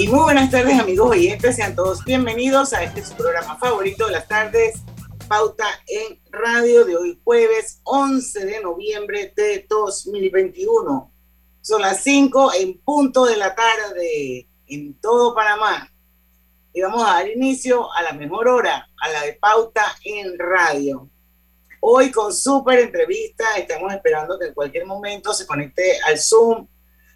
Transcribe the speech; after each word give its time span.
Y 0.00 0.08
muy 0.08 0.20
buenas 0.20 0.50
tardes 0.50 0.80
amigos 0.80 1.10
oyentes, 1.10 1.56
sean 1.56 1.76
todos 1.76 2.02
bienvenidos 2.06 2.72
a 2.72 2.82
este 2.82 3.04
su 3.04 3.14
programa 3.14 3.58
favorito 3.58 4.06
de 4.06 4.12
las 4.12 4.26
tardes, 4.26 4.80
Pauta 5.28 5.66
en 5.86 6.18
Radio 6.30 6.86
de 6.86 6.96
hoy 6.96 7.20
jueves 7.22 7.82
11 7.84 8.46
de 8.46 8.62
noviembre 8.62 9.30
de 9.36 9.66
2021. 9.68 11.12
Son 11.60 11.82
las 11.82 12.02
5 12.02 12.54
en 12.54 12.80
punto 12.80 13.26
de 13.26 13.36
la 13.36 13.54
tarde 13.54 14.48
en 14.68 14.98
todo 15.02 15.34
Panamá. 15.34 15.92
Y 16.72 16.80
vamos 16.80 17.06
a 17.06 17.16
dar 17.16 17.28
inicio 17.28 17.92
a 17.92 18.00
la 18.02 18.14
mejor 18.14 18.48
hora, 18.48 18.88
a 19.02 19.08
la 19.10 19.24
de 19.24 19.34
pauta 19.34 19.84
en 20.02 20.38
radio. 20.38 21.10
Hoy 21.82 22.10
con 22.10 22.32
súper 22.32 22.78
entrevista, 22.78 23.44
estamos 23.58 23.92
esperando 23.92 24.38
que 24.38 24.46
en 24.46 24.54
cualquier 24.54 24.86
momento 24.86 25.34
se 25.34 25.46
conecte 25.46 26.00
al 26.06 26.18
Zoom 26.18 26.66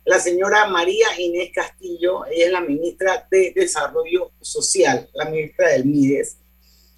la 0.05 0.19
señora 0.19 0.67
María 0.67 1.07
Inés 1.19 1.51
Castillo, 1.55 2.27
ella 2.27 2.47
es 2.47 2.53
la 2.53 2.61
ministra 2.61 3.27
de 3.31 3.53
Desarrollo 3.55 4.33
Social, 4.41 5.09
la 5.15 5.25
ministra 5.27 5.69
del 5.71 5.87
MIDES. 5.87 6.37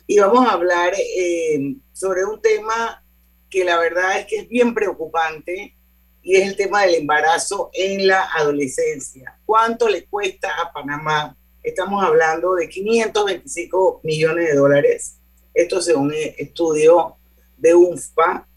Y 0.09 0.19
vamos 0.19 0.47
a 0.47 0.53
hablar 0.53 0.93
eh, 0.97 1.77
sobre 1.93 2.25
un 2.25 2.41
tema 2.41 3.03
que 3.49 3.65
la 3.65 3.79
verdad 3.79 4.19
es 4.19 4.27
que 4.27 4.37
es 4.39 4.49
bien 4.49 4.75
preocupante 4.75 5.77
y 6.23 6.35
es 6.35 6.49
el 6.49 6.57
tema 6.57 6.83
del 6.83 6.97
embarazo 6.97 7.71
en 7.73 8.09
la 8.09 8.29
adolescencia. 8.35 9.39
¿Cuánto 9.45 9.89
le 9.89 10.07
cuesta 10.07 10.51
a 10.61 10.73
Panamá? 10.73 11.37
Estamos 11.63 12.03
hablando 12.03 12.55
de 12.55 12.69
525 12.69 14.01
millones 14.03 14.49
de 14.49 14.55
dólares. 14.55 15.19
Esto 15.55 15.81
según 15.81 16.13
estudio 16.15 17.17
de 17.57 17.75
UNFPA. 17.75 18.49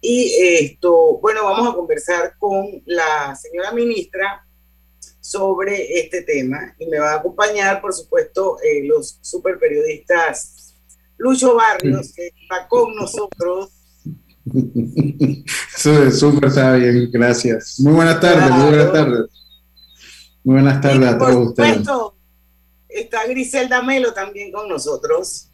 Y 0.00 0.34
esto, 0.40 1.18
bueno, 1.18 1.44
vamos 1.44 1.68
a 1.68 1.74
conversar 1.74 2.36
con 2.38 2.82
la 2.84 3.34
señora 3.34 3.72
ministra 3.72 4.46
sobre 5.20 5.98
este 5.98 6.22
tema 6.22 6.74
y 6.78 6.86
me 6.86 6.98
va 6.98 7.14
a 7.14 7.16
acompañar, 7.16 7.80
por 7.80 7.92
supuesto, 7.92 8.58
eh, 8.62 8.84
los 8.84 9.18
super 9.22 9.58
periodistas 9.58 10.74
Lucho 11.18 11.56
Barrios, 11.56 12.12
que 12.14 12.26
está 12.26 12.68
con 12.68 12.94
nosotros, 12.94 13.72
Súper, 15.74 16.48
está 16.48 16.74
bien, 16.76 17.10
gracias. 17.10 17.80
Muy 17.80 17.94
buenas 17.94 18.20
tardes, 18.20 18.50
muy 18.50 18.68
buenas 18.68 18.92
tardes. 18.92 19.26
Muy 20.44 20.54
buenas 20.54 20.80
tardes 20.80 21.08
a 21.08 21.18
todos 21.18 21.48
ustedes. 21.48 21.88
Está 22.88 23.26
Griselda 23.26 23.82
Melo 23.82 24.12
también 24.12 24.52
con 24.52 24.68
nosotros. 24.68 25.50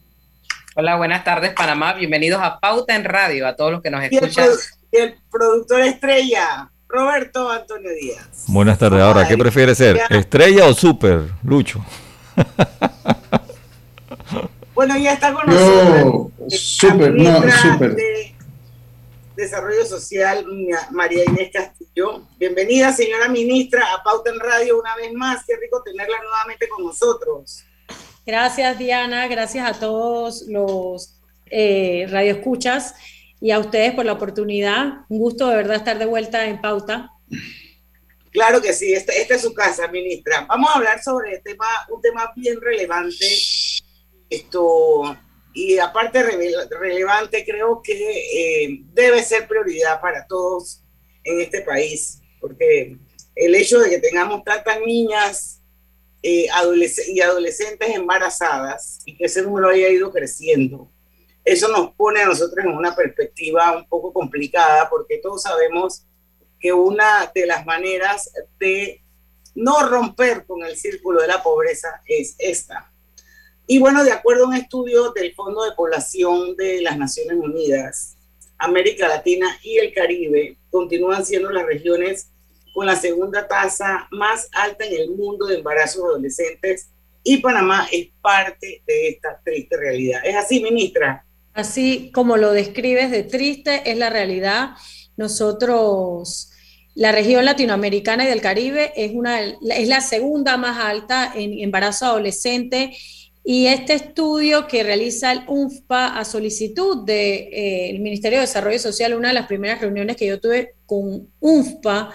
Hola, 0.75 0.95
buenas 0.95 1.23
tardes 1.23 1.53
Panamá, 1.53 1.93
bienvenidos 1.93 2.41
a 2.41 2.59
Pauta 2.59 2.95
en 2.95 3.03
Radio, 3.03 3.45
a 3.45 3.55
todos 3.55 3.73
los 3.73 3.81
que 3.83 3.91
nos 3.91 4.03
escuchan. 4.03 4.49
Y 4.91 4.97
el, 4.97 5.15
productor 5.31 5.81
estrella, 5.81 6.67
Roberto 6.87 7.47
Antonio 7.47 7.91
Díaz. 7.91 8.45
Buenas 8.47 8.79
tardes, 8.79 9.01
ahora, 9.01 9.27
¿qué 9.27 9.37
prefiere 9.37 9.75
ser? 9.75 9.99
¿Estrella 10.09 10.65
o 10.65 10.73
super, 10.73 11.25
Lucho? 11.43 11.85
bueno, 14.73 14.97
ya 14.97 15.13
está 15.13 15.31
con 15.31 15.45
nosotros. 15.45 16.31
Super, 16.49 17.13
no, 17.13 17.51
super. 17.51 17.95
Desarrollo 19.35 19.85
Social, 19.85 20.43
María 20.89 21.23
Inés 21.23 21.51
Castillo. 21.53 22.23
Bienvenida, 22.39 22.91
señora 22.93 23.29
ministra, 23.29 23.93
a 23.93 24.01
Pauta 24.01 24.31
en 24.31 24.39
Radio 24.39 24.79
una 24.79 24.95
vez 24.95 25.13
más. 25.13 25.45
Qué 25.45 25.55
rico 25.55 25.83
tenerla 25.83 26.17
nuevamente 26.19 26.67
con 26.67 26.83
nosotros. 26.83 27.63
Gracias, 28.25 28.77
Diana. 28.77 29.27
Gracias 29.27 29.69
a 29.69 29.79
todos 29.79 30.43
los 30.47 31.19
eh, 31.47 32.07
radioescuchas 32.09 32.95
y 33.41 33.51
a 33.51 33.59
ustedes 33.59 33.93
por 33.93 34.05
la 34.05 34.13
oportunidad. 34.13 35.05
Un 35.09 35.19
gusto 35.19 35.49
de 35.49 35.57
verdad 35.57 35.75
estar 35.75 35.99
de 35.99 36.05
vuelta 36.05 36.45
en 36.45 36.61
Pauta. 36.61 37.11
Claro 38.31 38.61
que 38.61 38.73
sí, 38.73 38.93
esta, 38.93 39.13
esta 39.13 39.35
es 39.35 39.41
su 39.41 39.53
casa, 39.53 39.87
ministra. 39.89 40.45
Vamos 40.47 40.69
a 40.69 40.77
hablar 40.77 41.03
sobre 41.03 41.39
tema, 41.39 41.67
un 41.89 42.01
tema 42.01 42.31
bien 42.35 42.59
relevante. 42.61 43.27
Esto, 44.29 45.17
y 45.53 45.77
aparte 45.77 46.23
relevante, 46.23 47.45
creo 47.45 47.81
que 47.83 48.63
eh, 48.63 48.79
debe 48.93 49.21
ser 49.21 49.47
prioridad 49.47 50.01
para 50.01 50.25
todos 50.25 50.81
en 51.23 51.41
este 51.41 51.61
país, 51.61 52.21
porque 52.39 52.97
el 53.35 53.53
hecho 53.53 53.79
de 53.79 53.89
que 53.89 53.99
tengamos 53.99 54.43
tantas 54.43 54.79
niñas 54.79 55.61
eh, 56.23 56.47
y 57.09 57.21
adolescentes 57.21 57.89
embarazadas 57.89 58.99
y 59.05 59.15
que 59.15 59.25
ese 59.25 59.41
número 59.43 59.69
haya 59.69 59.89
ido 59.89 60.11
creciendo, 60.11 60.89
eso 61.45 61.67
nos 61.67 61.93
pone 61.93 62.21
a 62.21 62.25
nosotros 62.25 62.65
en 62.65 62.71
una 62.71 62.95
perspectiva 62.95 63.75
un 63.75 63.87
poco 63.87 64.13
complicada, 64.13 64.89
porque 64.89 65.19
todos 65.19 65.43
sabemos 65.43 66.05
que 66.59 66.71
una 66.73 67.29
de 67.35 67.45
las 67.45 67.65
maneras 67.65 68.31
de 68.57 69.03
no 69.53 69.87
romper 69.87 70.45
con 70.45 70.63
el 70.63 70.77
círculo 70.77 71.21
de 71.21 71.27
la 71.27 71.43
pobreza 71.43 72.01
es 72.07 72.35
esta, 72.39 72.93
y 73.65 73.79
bueno, 73.79 74.03
de 74.03 74.11
acuerdo 74.11 74.43
a 74.43 74.47
un 74.49 74.55
estudio 74.55 75.13
del 75.13 75.33
Fondo 75.35 75.63
de 75.63 75.71
Población 75.71 76.57
de 76.57 76.81
las 76.81 76.97
Naciones 76.97 77.37
Unidas, 77.37 78.17
América 78.57 79.07
Latina 79.07 79.57
y 79.63 79.77
el 79.77 79.93
Caribe 79.93 80.57
continúan 80.69 81.25
siendo 81.25 81.49
las 81.49 81.65
regiones 81.65 82.29
con 82.73 82.85
la 82.85 82.95
segunda 82.95 83.47
tasa 83.47 84.07
más 84.11 84.49
alta 84.51 84.85
en 84.85 85.01
el 85.01 85.11
mundo 85.11 85.45
de 85.45 85.57
embarazos 85.57 86.03
adolescentes 86.03 86.89
y 87.23 87.37
Panamá 87.37 87.87
es 87.91 88.09
parte 88.21 88.83
de 88.85 89.09
esta 89.09 89.39
triste 89.45 89.77
realidad. 89.77 90.21
¿Es 90.25 90.35
así, 90.35 90.61
ministra? 90.61 91.25
Así 91.53 92.11
como 92.13 92.35
lo 92.35 92.51
describes 92.51 93.11
de 93.11 93.23
triste, 93.23 93.89
es 93.89 93.97
la 93.97 94.09
realidad. 94.09 94.71
Nosotros, 95.15 96.51
la 96.95 97.11
región 97.11 97.45
latinoamericana 97.45 98.25
y 98.25 98.27
del 98.27 98.41
Caribe 98.41 98.91
es, 98.95 99.13
una, 99.13 99.39
es 99.41 99.87
la 99.87 100.01
segunda 100.01 100.57
más 100.57 100.79
alta 100.79 101.31
en 101.33 101.59
embarazo 101.59 102.07
adolescente 102.07 102.93
y 103.45 103.67
este 103.67 103.93
estudio 103.93 104.67
que 104.67 104.83
realiza 104.83 105.31
el 105.33 105.41
UNFPA 105.47 106.17
a 106.17 106.23
solicitud 106.23 107.05
del 107.05 107.49
eh, 107.51 107.97
Ministerio 107.99 108.39
de 108.39 108.45
Desarrollo 108.45 108.79
Social, 108.79 109.13
una 109.13 109.29
de 109.29 109.33
las 109.33 109.47
primeras 109.47 109.81
reuniones 109.81 110.15
que 110.15 110.27
yo 110.27 110.39
tuve 110.39 110.75
con 110.85 111.27
UNFPA, 111.41 112.13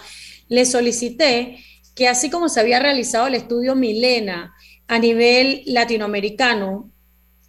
le 0.49 0.65
solicité 0.65 1.57
que 1.95 2.07
así 2.07 2.29
como 2.29 2.49
se 2.49 2.59
había 2.59 2.79
realizado 2.79 3.27
el 3.27 3.35
estudio 3.35 3.75
Milena 3.75 4.53
a 4.87 4.99
nivel 4.99 5.63
latinoamericano, 5.65 6.91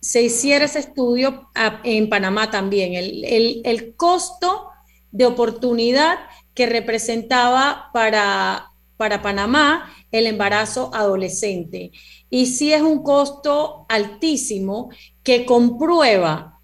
se 0.00 0.22
hiciera 0.22 0.64
ese 0.64 0.78
estudio 0.78 1.50
en 1.84 2.08
Panamá 2.08 2.50
también, 2.50 2.94
el, 2.94 3.62
el 3.64 3.94
costo 3.96 4.68
de 5.10 5.26
oportunidad 5.26 6.18
que 6.54 6.66
representaba 6.66 7.90
para, 7.92 8.70
para 8.96 9.22
Panamá 9.22 9.92
el 10.10 10.26
embarazo 10.26 10.90
adolescente. 10.94 11.92
Y 12.28 12.46
sí 12.46 12.72
es 12.72 12.82
un 12.82 13.02
costo 13.02 13.86
altísimo 13.88 14.90
que 15.22 15.44
comprueba 15.44 16.60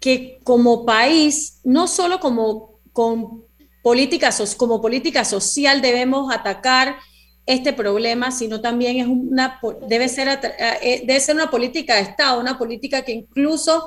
que 0.00 0.40
como 0.42 0.84
país, 0.84 1.60
no 1.64 1.86
solo 1.86 2.18
como, 2.20 2.80
con 2.92 3.44
políticas, 3.82 4.54
como 4.56 4.80
política 4.80 5.24
social 5.24 5.82
debemos 5.82 6.32
atacar 6.32 6.96
este 7.44 7.72
problema, 7.72 8.30
sino 8.30 8.60
también 8.60 8.98
es 8.98 9.06
una, 9.06 9.58
debe, 9.88 10.08
ser, 10.08 10.38
eh, 10.80 11.02
debe 11.04 11.18
ser 11.18 11.34
una 11.34 11.50
política 11.50 11.96
de 11.96 12.02
Estado, 12.02 12.40
una 12.40 12.56
política 12.56 13.02
que 13.02 13.12
incluso 13.12 13.84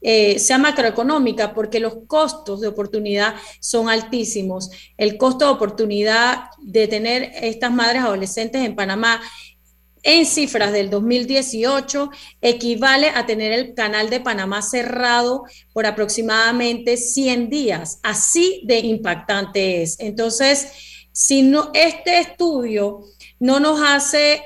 eh, 0.00 0.38
sea 0.38 0.56
macroeconómica, 0.58 1.52
porque 1.52 1.80
los 1.80 1.96
costos 2.06 2.62
de 2.62 2.68
oportunidad 2.68 3.34
son 3.60 3.90
altísimos. 3.90 4.70
El 4.96 5.18
costo 5.18 5.44
de 5.44 5.52
oportunidad 5.52 6.44
de 6.62 6.88
tener 6.88 7.30
estas 7.34 7.72
madres 7.72 8.02
adolescentes 8.02 8.64
en 8.64 8.74
Panamá 8.74 9.20
en 10.04 10.26
cifras 10.26 10.72
del 10.72 10.90
2018 10.90 12.10
equivale 12.40 13.08
a 13.08 13.26
tener 13.26 13.52
el 13.52 13.74
canal 13.74 14.10
de 14.10 14.20
Panamá 14.20 14.62
cerrado 14.62 15.44
por 15.72 15.86
aproximadamente 15.86 16.96
100 16.96 17.50
días. 17.50 17.98
Así 18.02 18.62
de 18.66 18.78
impactante 18.78 19.82
es. 19.82 19.98
Entonces, 19.98 20.68
si 21.10 21.42
no, 21.42 21.70
este 21.74 22.20
estudio 22.20 23.00
no 23.40 23.58
nos 23.60 23.80
hace 23.80 24.42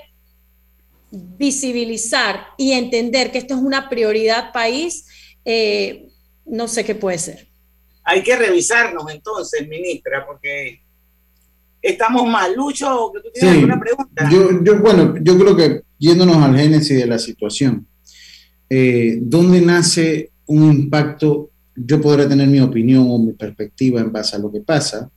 visibilizar 1.11 2.49
y 2.57 2.73
entender 2.73 3.33
que 3.33 3.39
esto 3.39 3.55
es 3.55 3.61
una 3.61 3.89
prioridad 3.89 4.53
país, 4.53 5.07
eh, 5.45 6.09
no 6.45 6.69
sé 6.69 6.85
qué 6.85 6.95
puede 6.95 7.19
ser. 7.19 7.49
Hay 8.05 8.23
que 8.23 8.37
revisarnos 8.37 9.11
entonces, 9.11 9.67
ministra, 9.67 10.25
porque 10.25 10.83
estamos 11.83 12.27
mal. 12.27 12.55
Lucho, 12.55 13.11
que 13.15 13.21
tú 13.21 13.29
tienes 13.33 13.55
alguna 13.57 13.81
pregunta. 13.81 14.29
Yo, 14.31 14.63
yo, 14.63 14.81
bueno, 14.81 15.15
yo 15.23 15.39
creo 15.39 15.57
que 15.57 15.83
yéndonos 15.99 16.37
al 16.37 16.57
génesis 16.57 16.97
de 16.97 17.07
la 17.07 17.19
situación, 17.19 17.87
eh, 18.71 19.19
¿dónde 19.21 19.61
nace 19.61 20.33
un 20.47 20.73
impacto? 20.73 21.51
Yo 21.75 22.01
podré 22.01 22.27
tener 22.27 22.49
mi 22.49 22.61
opinión 22.61 23.07
o 23.09 23.19
mi 23.19 23.33
perspectiva 23.33 24.01
en 24.01 24.13
base 24.13 24.37
a 24.37 24.39
lo 24.41 24.51
que 24.51 24.61
pasa, 24.61 25.11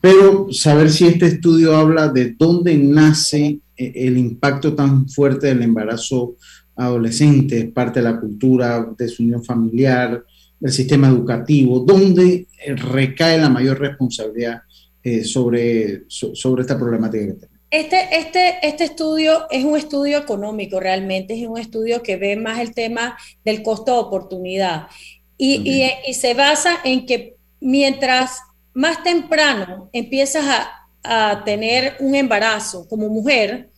pero 0.00 0.52
saber 0.52 0.90
si 0.90 1.06
este 1.06 1.26
estudio 1.26 1.76
habla 1.76 2.08
de 2.08 2.34
dónde 2.38 2.76
nace 2.76 3.60
eh, 3.76 3.92
el 3.94 4.18
impacto 4.18 4.74
tan 4.74 5.08
fuerte 5.08 5.48
del 5.48 5.62
embarazo 5.62 6.36
adolescente, 6.76 7.66
parte 7.66 8.00
de 8.00 8.10
la 8.10 8.20
cultura, 8.20 8.88
de 8.96 9.08
su 9.08 9.22
unión 9.22 9.44
familiar, 9.44 10.24
del 10.58 10.72
sistema 10.72 11.08
educativo, 11.08 11.80
dónde 11.80 12.46
eh, 12.64 12.74
recae 12.74 13.38
la 13.38 13.48
mayor 13.48 13.78
responsabilidad 13.78 14.62
eh, 15.04 15.24
sobre, 15.24 16.04
sobre 16.08 16.62
esta 16.62 16.78
problemática 16.78 17.26
que 17.26 17.32
tenemos. 17.34 17.60
Este, 17.70 18.18
este, 18.18 18.54
este 18.62 18.84
estudio 18.84 19.46
es 19.50 19.64
un 19.64 19.76
estudio 19.76 20.18
económico 20.18 20.80
realmente, 20.80 21.34
es 21.34 21.46
un 21.46 21.58
estudio 21.58 22.02
que 22.02 22.16
ve 22.16 22.36
más 22.36 22.60
el 22.60 22.72
tema 22.72 23.16
del 23.44 23.62
costo 23.62 23.92
de 23.92 23.98
oportunidad 23.98 24.86
y, 25.36 25.56
y, 25.68 25.90
y 26.08 26.14
se 26.14 26.34
basa 26.34 26.78
en 26.84 27.04
que 27.04 27.34
mientras 27.60 28.40
más 28.74 29.02
temprano 29.02 29.88
empiezas 29.92 30.44
a, 30.46 30.80
tener 31.44 31.96
un 32.00 32.14
embarazo 32.14 32.88
como 32.88 33.10
mujer, 33.10 33.68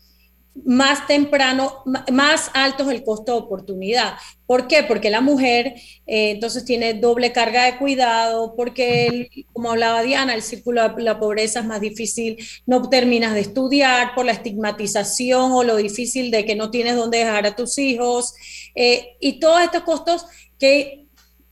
más 0.65 1.07
temprano, 1.07 1.83
más 2.13 2.51
alto 2.55 2.85
es 2.85 2.91
el 2.91 3.05
costo 3.05 3.33
de 3.33 3.39
oportunidad. 3.39 4.15
¿Por 4.47 4.69
qué? 4.69 4.83
Porque 4.83 5.11
la 5.11 5.21
mujer 5.21 5.75
eh, 6.07 6.31
entonces 6.31 6.65
tiene 6.65 6.95
doble 6.95 7.33
carga 7.33 7.65
de 7.65 7.79
cuidado, 7.79 8.55
porque, 8.57 9.29
como 9.53 9.71
hablaba 9.71 10.03
Diana, 10.03 10.35
el 10.35 10.43
círculo 10.43 10.89
de 10.89 11.03
la 11.03 11.19
pobreza 11.19 11.61
es 11.61 11.67
más 11.67 11.81
difícil, 11.81 12.39
no 12.65 12.89
terminas 12.89 13.35
de 13.35 13.41
estudiar 13.41 14.15
por 14.15 14.25
la 14.25 14.33
estigmatización 14.33 15.53
o 15.53 15.65
lo 15.65 15.77
difícil 15.77 16.31
de 16.31 16.45
que 16.45 16.57
no 16.57 16.71
tienes 16.71 16.97
dónde 16.97 17.19
dejar 17.19 17.47
a 17.47 17.57
tus 17.57 17.79
hijos, 17.79 18.35
eh, 18.75 19.17
y 19.21 19.39
todos 19.41 19.63
estos 19.63 19.83
costos 19.83 20.27
que, 20.59 21.07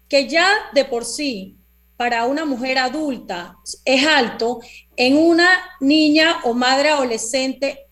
que 0.09 0.29
ya 0.29 0.49
de 0.73 0.85
por 0.85 1.05
sí 1.05 1.57
para 1.97 2.27
una 2.27 2.45
mujer 2.45 2.79
adulta 2.79 3.57
es 3.85 4.07
alto, 4.07 4.61
en 4.97 5.17
una 5.17 5.49
niña 5.81 6.41
o 6.45 6.55
madre 6.55 6.91
adolescente 6.91 7.84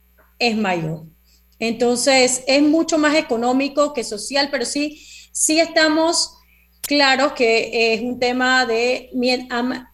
es 0.49 0.57
mayor. 0.57 1.05
Entonces, 1.59 2.43
es 2.47 2.63
mucho 2.63 2.99
más 2.99 3.15
económico 3.15 3.93
que 3.93 4.03
social, 4.03 4.49
pero 4.51 4.65
sí, 4.65 5.07
sí 5.33 5.61
estamos 5.61 6.37
claros 6.81 7.33
que 7.33 7.95
es 7.95 8.03
un 8.03 8.19
tema 8.19 8.67
de 8.67 9.11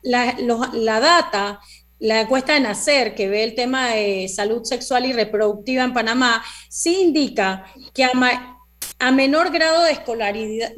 la, 0.02 1.00
data, 1.00 1.60
la 1.98 2.22
encuesta 2.22 2.54
de 2.54 2.60
nacer, 2.60 3.14
que 3.14 3.28
ve 3.28 3.44
el 3.44 3.54
tema 3.54 3.88
de 3.88 4.28
salud 4.28 4.64
sexual 4.64 5.04
y 5.04 5.12
reproductiva 5.12 5.84
en 5.84 5.92
Panamá, 5.92 6.42
sí 6.70 7.02
indica 7.02 7.66
que 7.92 8.04
a, 8.04 9.10
menor 9.12 9.50
grado 9.50 9.84
de 9.84 9.92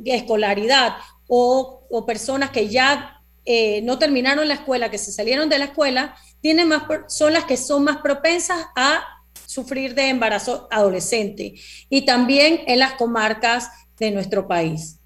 escolaridad, 0.05 0.97
o 1.29 2.05
personas 2.05 2.51
que 2.51 2.69
ya 2.69 3.21
eh, 3.45 3.81
no 3.83 3.99
terminaron 3.99 4.49
la 4.49 4.55
escuela, 4.55 4.91
que 4.91 4.99
se 4.99 5.13
salieron 5.13 5.49
de 5.49 5.59
la 5.59 5.67
escuela, 5.67 6.15
tienen 6.41 6.69
más, 6.69 6.83
son 7.09 7.33
las 7.33 7.45
que 7.45 7.57
son 7.57 7.85
más 7.85 7.99
propensas 7.99 8.67
a 8.77 9.03
sufrir 9.51 9.95
de 9.95 10.09
embarazo 10.09 10.69
adolescente 10.71 11.55
y 11.89 12.05
también 12.05 12.63
en 12.67 12.79
las 12.79 12.95
comarcas 12.95 13.71
de 13.99 14.11
nuestro 14.11 14.47
país. 14.47 14.99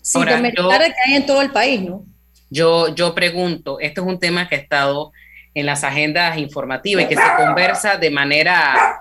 Sin 0.00 0.24
que 0.24 0.34
hay 1.04 1.14
en 1.14 1.26
todo 1.26 1.42
el 1.42 1.50
país, 1.50 1.82
¿no? 1.82 2.04
Yo, 2.48 2.94
yo 2.94 3.14
pregunto, 3.14 3.80
este 3.80 4.00
es 4.00 4.06
un 4.06 4.18
tema 4.18 4.48
que 4.48 4.54
ha 4.54 4.58
estado 4.58 5.12
en 5.52 5.66
las 5.66 5.84
agendas 5.84 6.38
informativas 6.38 7.04
y 7.04 7.08
que 7.08 7.16
se 7.16 7.36
conversa 7.36 7.96
de 7.96 8.10
manera, 8.10 8.98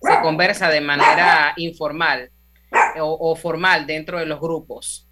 se 0.00 0.20
conversa 0.20 0.70
de 0.70 0.80
manera 0.80 1.52
informal 1.56 2.30
o 3.00 3.36
formal 3.36 3.86
dentro 3.86 4.18
de 4.18 4.26
los 4.26 4.40
grupos 4.40 5.08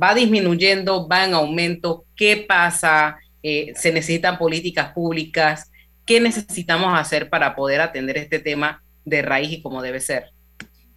va 0.00 0.14
disminuyendo, 0.14 1.06
va 1.06 1.24
en 1.24 1.34
aumento, 1.34 2.04
¿qué 2.16 2.44
pasa? 2.48 3.16
Eh, 3.42 3.72
¿Se 3.74 3.92
necesitan 3.92 4.38
políticas 4.38 4.92
públicas? 4.92 5.70
¿Qué 6.06 6.20
necesitamos 6.20 6.98
hacer 6.98 7.30
para 7.30 7.54
poder 7.54 7.80
atender 7.80 8.18
este 8.18 8.38
tema 8.38 8.82
de 9.04 9.22
raíz 9.22 9.52
y 9.52 9.62
como 9.62 9.82
debe 9.82 10.00
ser? 10.00 10.32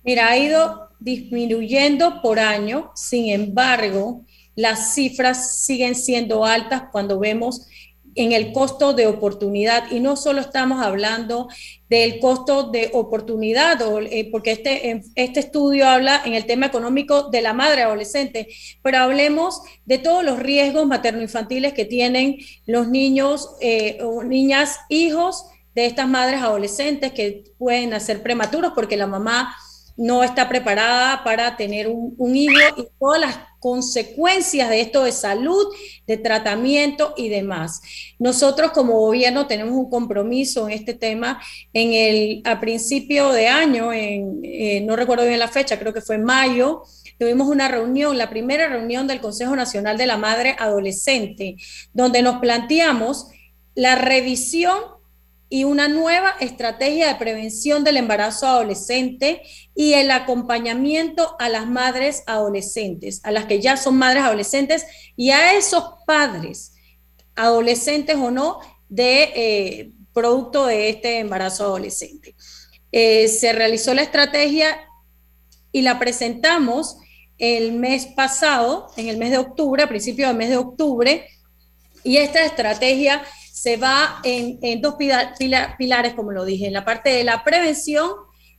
Mira, 0.04 0.30
ha 0.30 0.38
ido 0.38 0.90
disminuyendo 1.00 2.22
por 2.22 2.40
año, 2.40 2.92
sin 2.96 3.31
embargo, 3.31 4.24
las 4.56 4.94
cifras 4.94 5.63
siguen 5.66 5.96
siendo 5.96 6.46
altas 6.46 6.84
cuando 6.92 7.19
vemos 7.19 7.68
en 8.16 8.31
el 8.31 8.54
costo 8.54 8.94
de 8.94 9.07
oportunidad. 9.07 9.92
Y 9.92 10.00
no 10.00 10.16
solo 10.16 10.42
estamos 10.42 10.84
hablando 10.84 11.48
del 11.89 12.19
costo 12.19 12.63
de 12.63 12.89
oportunidad, 12.93 13.79
eh, 14.11 14.29
porque 14.31 14.51
este, 14.51 15.03
este 15.15 15.39
estudio 15.39 15.87
habla 15.87 16.21
en 16.25 16.33
el 16.33 16.45
tema 16.45 16.65
económico 16.65 17.29
de 17.29 17.41
la 17.41 17.53
madre 17.53 17.83
adolescente, 17.83 18.47
pero 18.81 18.99
hablemos 18.99 19.61
de 19.85 19.99
todos 19.99 20.23
los 20.23 20.39
riesgos 20.39 20.87
materno-infantiles 20.87 21.73
que 21.73 21.85
tienen 21.85 22.37
los 22.65 22.87
niños 22.87 23.55
eh, 23.61 23.99
o 24.01 24.23
niñas, 24.23 24.79
hijos 24.89 25.45
de 25.75 25.85
estas 25.85 26.07
madres 26.07 26.41
adolescentes 26.41 27.11
que 27.11 27.43
pueden 27.57 27.91
nacer 27.91 28.23
prematuros 28.23 28.71
porque 28.73 28.97
la 28.97 29.07
mamá 29.07 29.55
no 29.97 30.23
está 30.23 30.49
preparada 30.49 31.23
para 31.23 31.55
tener 31.55 31.87
un, 31.87 32.15
un 32.17 32.35
hijo 32.35 32.53
y 32.77 32.87
todas 32.99 33.21
las 33.21 33.37
consecuencias 33.65 34.69
de 34.69 34.79
esto 34.79 35.03
de 35.06 35.12
salud, 35.12 35.65
de 36.06 36.17
tratamiento 36.17 37.15
y 37.17 37.29
demás. 37.29 37.81
Nosotros 38.19 38.69
como 38.69 39.00
gobierno 39.00 39.47
tenemos 39.47 39.73
un 39.73 39.89
compromiso 39.89 40.69
en 40.69 40.75
este 40.75 40.94
tema. 40.94 41.41
En 41.73 41.94
el, 41.94 42.41
a 42.45 42.59
principio 42.59 43.31
de 43.31 43.47
año, 43.47 43.91
en, 43.91 44.39
eh, 44.44 44.81
no 44.81 44.95
recuerdo 44.95 45.25
bien 45.25 45.39
la 45.39 45.47
fecha, 45.47 45.79
creo 45.79 45.95
que 45.95 46.01
fue 46.01 46.19
mayo, 46.19 46.83
tuvimos 47.17 47.47
una 47.47 47.67
reunión, 47.67 48.19
la 48.19 48.29
primera 48.29 48.67
reunión 48.67 49.07
del 49.07 49.19
Consejo 49.19 49.56
Nacional 49.56 49.97
de 49.97 50.06
la 50.06 50.18
Madre 50.18 50.56
Adolescente, 50.59 51.56
donde 51.91 52.21
nos 52.21 52.38
planteamos 52.38 53.29
la 53.73 53.95
revisión 53.95 54.77
y 55.50 55.63
una 55.63 55.88
nueva 55.88 56.36
estrategia 56.39 57.07
de 57.07 57.15
prevención 57.15 57.83
del 57.83 57.97
embarazo 57.97 58.47
adolescente 58.47 59.42
y 59.75 59.94
el 59.94 60.12
acompañamiento 60.12 61.36
a 61.39 61.50
las 61.50 61.68
madres 61.68 62.24
adolescentes, 62.25 63.21
a 63.24 63.31
las 63.31 63.45
que 63.45 63.62
ya 63.62 63.77
son 63.77 63.97
madres 63.97 64.24
adolescentes 64.24 64.86
y 65.15 65.30
a 65.30 65.53
esos 65.53 65.83
padres, 66.07 66.74
adolescentes 67.36 68.15
o 68.15 68.31
no, 68.31 68.59
de 68.89 69.23
eh, 69.35 69.92
producto 70.14 70.66
de 70.66 70.90
este 70.90 71.19
embarazo 71.19 71.66
adolescente. 71.66 72.35
Eh, 72.92 73.28
se 73.28 73.54
realizó 73.54 73.94
la 73.94 74.04
estrategia 74.04 74.78
y 75.71 75.81
la 75.81 75.99
presentamos 75.99 76.97
el 77.37 77.73
mes 77.73 78.06
pasado, 78.07 78.87
en 78.95 79.09
el 79.09 79.18
mes 79.18 79.31
de 79.31 79.37
octubre, 79.37 79.83
a 79.83 79.90
principios 79.90 80.30
del 80.30 80.37
mes 80.37 80.49
de 80.49 80.57
octubre, 80.57 81.28
y 82.04 82.18
esta 82.18 82.45
estrategia 82.45 83.23
se 83.66 83.78
va 83.78 84.22
en, 84.24 84.80
dos 84.80 84.94
pilares, 84.94 86.14
como 86.14 86.31
lo 86.31 86.45
dije, 86.45 86.68
en 86.68 86.74
la 86.74 86.86
parte 86.86 87.10
de 87.10 87.24
la 87.24 87.44
prevención 87.44 88.12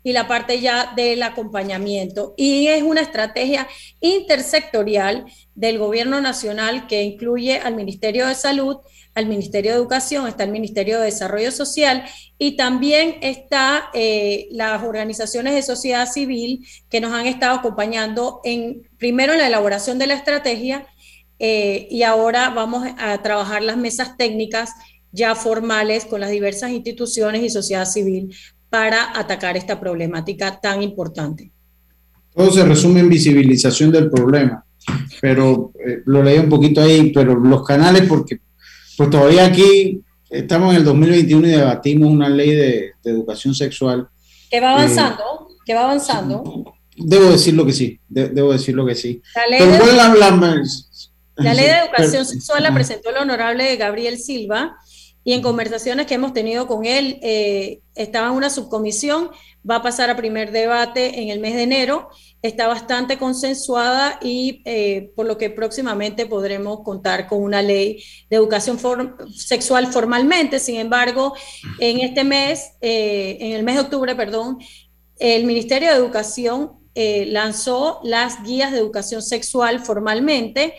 y 0.03 0.13
la 0.13 0.27
parte 0.27 0.61
ya 0.61 0.95
del 0.97 1.23
acompañamiento. 1.23 2.35
Y 2.37 2.67
es 2.67 2.83
una 2.83 3.03
estrategia 3.03 3.69
intersectorial 4.01 5.27
del 5.55 5.79
gobierno 5.79 6.21
nacional 6.21 6.89
que 6.89 7.05
incluye 7.05 7.61
al 7.61 7.77
Ministerio 7.77 8.27
de 8.27 8.35
Salud, 8.35 8.79
al 9.15 9.27
Ministerio 9.27 9.71
de 9.71 9.77
Educación, 9.77 10.27
está 10.27 10.43
el 10.43 10.51
Ministerio 10.51 10.99
de 10.99 11.05
Desarrollo 11.05 11.53
Social 11.53 12.03
y 12.37 12.57
también 12.57 13.19
está 13.23 13.91
eh, 13.95 14.49
las 14.51 14.83
organizaciones 14.83 15.55
de 15.55 15.63
sociedad 15.63 16.11
civil 16.11 16.67
que 16.91 17.01
nos 17.01 17.13
han 17.13 17.29
estado 17.29 17.55
acompañando 17.61 18.41
en, 18.43 18.91
primero 18.99 19.35
en 19.35 19.39
la 19.39 19.47
elaboración 19.47 20.01
de 20.01 20.09
la 20.09 20.15
estrategia 20.15 20.85
eh, 21.39 21.87
y 21.91 22.03
ahora 22.03 22.51
vamos 22.51 22.89
a 22.99 23.23
trabajar 23.23 23.63
las 23.63 23.77
mesas 23.77 24.17
técnicas 24.17 24.73
ya 25.17 25.35
formales 25.35 26.05
con 26.05 26.21
las 26.21 26.31
diversas 26.31 26.71
instituciones 26.71 27.43
y 27.43 27.49
sociedad 27.49 27.87
civil 27.87 28.35
para 28.69 29.19
atacar 29.19 29.57
esta 29.57 29.81
problemática 29.81 30.61
tan 30.61 30.83
importante. 30.83 31.51
Todo 32.35 32.53
se 32.53 32.65
resume 32.65 33.01
en 33.01 33.09
visibilización 33.09 33.91
del 33.91 34.11
problema, 34.11 34.63
pero 35.23 35.73
eh, 35.75 36.03
lo 36.05 36.23
leí 36.23 36.39
un 36.39 36.51
poquito 36.51 36.83
ahí, 36.83 37.11
pero 37.13 37.35
los 37.35 37.65
canales, 37.65 38.03
porque 38.07 38.41
pues 38.99 39.09
todavía 39.09 39.47
aquí 39.47 40.03
estamos 40.29 40.73
en 40.73 40.81
el 40.81 40.85
2021 40.85 41.47
y 41.47 41.51
debatimos 41.51 42.11
una 42.11 42.29
ley 42.29 42.51
de, 42.51 42.93
educación 43.05 43.55
sexual. 43.55 44.09
Que 44.51 44.61
va 44.61 44.73
avanzando, 44.73 45.49
que 45.65 45.75
va 45.75 45.85
avanzando. 45.85 46.75
Debo 46.95 47.31
decirlo 47.31 47.65
que 47.65 47.73
sí, 47.73 47.99
debo 48.09 48.53
decirlo 48.53 48.85
que 48.85 48.95
sí. 48.95 49.23
La 49.35 49.47
ley, 49.47 49.61
de, 49.67 49.79
la 51.37 51.55
ley 51.55 51.65
de 51.65 51.79
educación 51.79 52.27
sexual 52.27 52.63
la 52.63 52.75
presentó 52.75 53.11
el 53.11 53.17
honorable 53.17 53.77
Gabriel 53.77 54.19
Silva 54.19 54.77
y 55.27 55.33
en 55.33 55.43
conversaciones 55.43 56.07
que 56.07 56.15
hemos 56.15 56.33
tenido 56.33 56.69
con 56.69 56.85
él, 56.85 57.19
eh, 57.21 57.81
estaba 57.97 58.29
en 58.29 58.35
una 58.35 58.49
subcomisión, 58.49 59.31
va 59.69 59.77
a 59.77 59.83
pasar 59.83 60.09
a 60.09 60.17
primer 60.17 60.53
debate 60.53 61.21
en 61.21 61.31
el 61.31 61.41
mes 61.41 61.57
de 61.57 61.65
enero, 61.65 62.11
está 62.43 62.69
bastante 62.69 63.19
consensuada 63.19 64.21
y 64.23 64.63
eh, 64.65 65.11
por 65.17 65.27
lo 65.27 65.37
que 65.37 65.51
próximamente 65.51 66.27
podremos 66.27 66.85
contar 66.85 67.27
con 67.27 67.43
una 67.43 67.61
ley 67.61 68.05
de 68.31 68.37
educación 68.37 68.79
sexual 69.35 69.89
formalmente. 69.89 70.61
Sin 70.61 70.77
embargo, 70.77 71.35
en 71.81 71.99
este 71.99 72.23
mes, 72.23 72.75
eh, 72.81 73.37
en 73.41 73.55
el 73.55 73.65
mes 73.65 73.75
de 73.75 73.81
octubre, 73.81 74.15
perdón, 74.15 74.59
el 75.19 75.43
Ministerio 75.43 75.91
de 75.91 75.97
Educación 75.97 76.75
lanzó 76.95 78.01
las 78.05 78.43
guías 78.43 78.73
de 78.73 78.79
educación 78.79 79.21
sexual 79.21 79.81
formalmente 79.81 80.73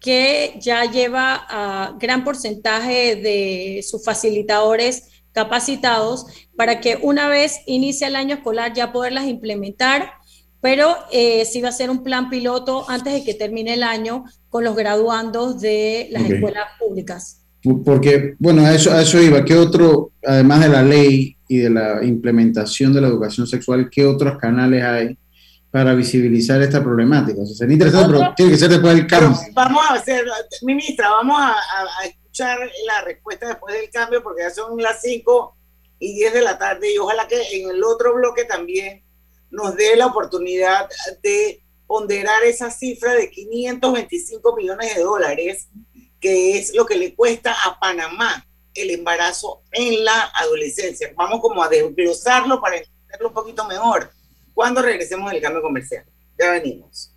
que 0.00 0.58
ya 0.60 0.84
lleva 0.90 1.46
a 1.48 1.96
gran 1.98 2.24
porcentaje 2.24 3.16
de 3.16 3.82
sus 3.82 4.04
facilitadores 4.04 5.22
capacitados 5.32 6.26
para 6.56 6.80
que 6.80 6.98
una 7.00 7.28
vez 7.28 7.60
inicie 7.66 8.06
el 8.06 8.16
año 8.16 8.36
escolar 8.36 8.72
ya 8.72 8.92
poderlas 8.92 9.26
implementar, 9.26 10.12
pero 10.60 10.96
eh, 11.12 11.44
sí 11.44 11.60
va 11.60 11.68
a 11.68 11.72
ser 11.72 11.90
un 11.90 12.02
plan 12.02 12.30
piloto 12.30 12.88
antes 12.88 13.12
de 13.12 13.24
que 13.24 13.34
termine 13.34 13.74
el 13.74 13.82
año 13.82 14.24
con 14.48 14.64
los 14.64 14.74
graduandos 14.74 15.60
de 15.60 16.08
las 16.10 16.28
escuelas 16.28 16.66
públicas. 16.78 17.44
Porque, 17.84 18.34
bueno, 18.38 18.64
a 18.64 18.74
eso, 18.74 18.92
a 18.92 19.02
eso 19.02 19.20
iba. 19.20 19.44
¿Qué 19.44 19.54
otro, 19.54 20.12
además 20.24 20.60
de 20.60 20.68
la 20.68 20.82
ley 20.82 21.36
y 21.48 21.58
de 21.58 21.70
la 21.70 22.04
implementación 22.04 22.92
de 22.92 23.00
la 23.00 23.08
educación 23.08 23.46
sexual, 23.46 23.88
qué 23.90 24.06
otros 24.06 24.38
canales 24.38 24.82
hay 24.84 25.18
para 25.70 25.94
visibilizar 25.94 26.60
esta 26.62 26.82
problemática. 26.82 27.42
O 27.42 27.46
sea, 27.46 27.56
sería 27.56 27.74
interesante, 27.74 28.16
pero 28.16 28.34
tiene 28.34 28.52
que 28.52 28.58
ser 28.58 28.70
después 28.70 28.94
del 28.94 29.06
cambio. 29.06 29.38
vamos 29.52 29.84
a 29.88 29.94
hacer, 29.94 30.24
ministra, 30.62 31.10
vamos 31.10 31.36
a, 31.40 32.06
escuchar 32.06 32.58
la 32.86 33.02
respuesta 33.02 33.48
después 33.48 33.74
del 33.74 33.90
cambio, 33.90 34.22
porque 34.22 34.42
ya 34.42 34.50
son 34.50 34.80
las 34.80 35.00
5 35.02 35.56
y 35.98 36.14
10 36.14 36.34
de 36.34 36.42
la 36.42 36.56
tarde, 36.56 36.94
y 36.94 36.98
ojalá 36.98 37.26
que 37.26 37.42
en 37.52 37.70
el 37.70 37.82
otro 37.82 38.14
bloque 38.14 38.44
también 38.44 39.02
nos 39.50 39.76
dé 39.76 39.96
la 39.96 40.06
oportunidad 40.06 40.88
de 41.22 41.62
ponderar 41.86 42.44
esa 42.44 42.70
cifra 42.70 43.14
de 43.14 43.30
525 43.30 44.56
millones 44.56 44.94
de 44.94 45.02
dólares, 45.02 45.68
que 46.20 46.58
es 46.58 46.74
lo 46.74 46.86
que 46.86 46.96
le 46.96 47.14
cuesta 47.14 47.54
a 47.64 47.78
Panamá 47.78 48.44
el 48.74 48.90
embarazo 48.90 49.62
en 49.72 50.04
la 50.04 50.30
adolescencia. 50.34 51.12
Vamos 51.16 51.40
como 51.40 51.62
a 51.62 51.68
desglosarlo 51.68 52.60
para 52.60 52.76
entenderlo 52.76 53.28
un 53.28 53.34
poquito 53.34 53.64
mejor 53.64 54.10
cuando 54.58 54.82
regresemos 54.82 55.30
del 55.30 55.40
cambio 55.40 55.62
comercial. 55.62 56.04
Ya 56.36 56.50
venimos. 56.50 57.14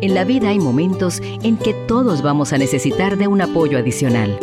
En 0.00 0.14
la 0.14 0.22
vida 0.22 0.50
hay 0.50 0.60
momentos 0.60 1.20
en 1.20 1.56
que 1.56 1.74
todos 1.88 2.22
vamos 2.22 2.52
a 2.52 2.58
necesitar 2.58 3.16
de 3.16 3.26
un 3.26 3.42
apoyo 3.42 3.76
adicional. 3.76 4.38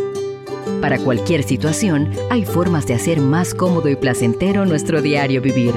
Para 0.82 1.00
cualquier 1.00 1.44
situación, 1.44 2.12
hay 2.30 2.44
formas 2.44 2.86
de 2.86 2.96
hacer 2.96 3.22
más 3.22 3.54
cómodo 3.54 3.88
y 3.88 3.96
placentero 3.96 4.66
nuestro 4.66 5.02
diario 5.02 5.42
vivir. 5.42 5.74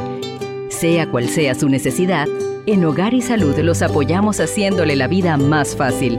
Sea 0.69 1.09
cual 1.09 1.29
sea 1.29 1.55
su 1.55 1.69
necesidad, 1.69 2.27
en 2.67 2.85
Hogar 2.85 3.15
y 3.15 3.23
Salud 3.23 3.57
los 3.61 3.81
apoyamos 3.83 4.41
haciéndole 4.41 4.97
la 4.97 5.07
vida 5.07 5.37
más 5.37 5.77
fácil 5.77 6.19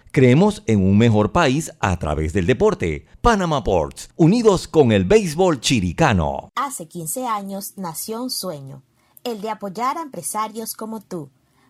Creemos 0.13 0.61
en 0.65 0.83
un 0.83 0.97
mejor 0.97 1.31
país 1.31 1.71
a 1.79 1.97
través 1.97 2.33
del 2.33 2.45
deporte. 2.45 3.07
Panama 3.21 3.63
Ports, 3.63 4.09
unidos 4.17 4.67
con 4.67 4.91
el 4.91 5.05
béisbol 5.05 5.61
chiricano. 5.61 6.49
Hace 6.57 6.89
15 6.89 7.27
años 7.27 7.75
nació 7.77 8.21
un 8.21 8.29
sueño, 8.29 8.83
el 9.23 9.39
de 9.39 9.49
apoyar 9.49 9.97
a 9.97 10.01
empresarios 10.01 10.73
como 10.73 10.99
tú, 10.99 11.29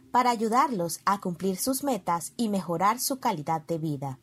para 0.10 0.32
ayudarlos 0.32 1.02
a 1.06 1.22
cumplir 1.22 1.58
sus 1.58 1.84
metas 1.84 2.34
y 2.36 2.50
mejorar 2.50 3.00
su 3.00 3.20
calidad 3.20 3.62
de 3.62 3.78
vida. 3.78 4.18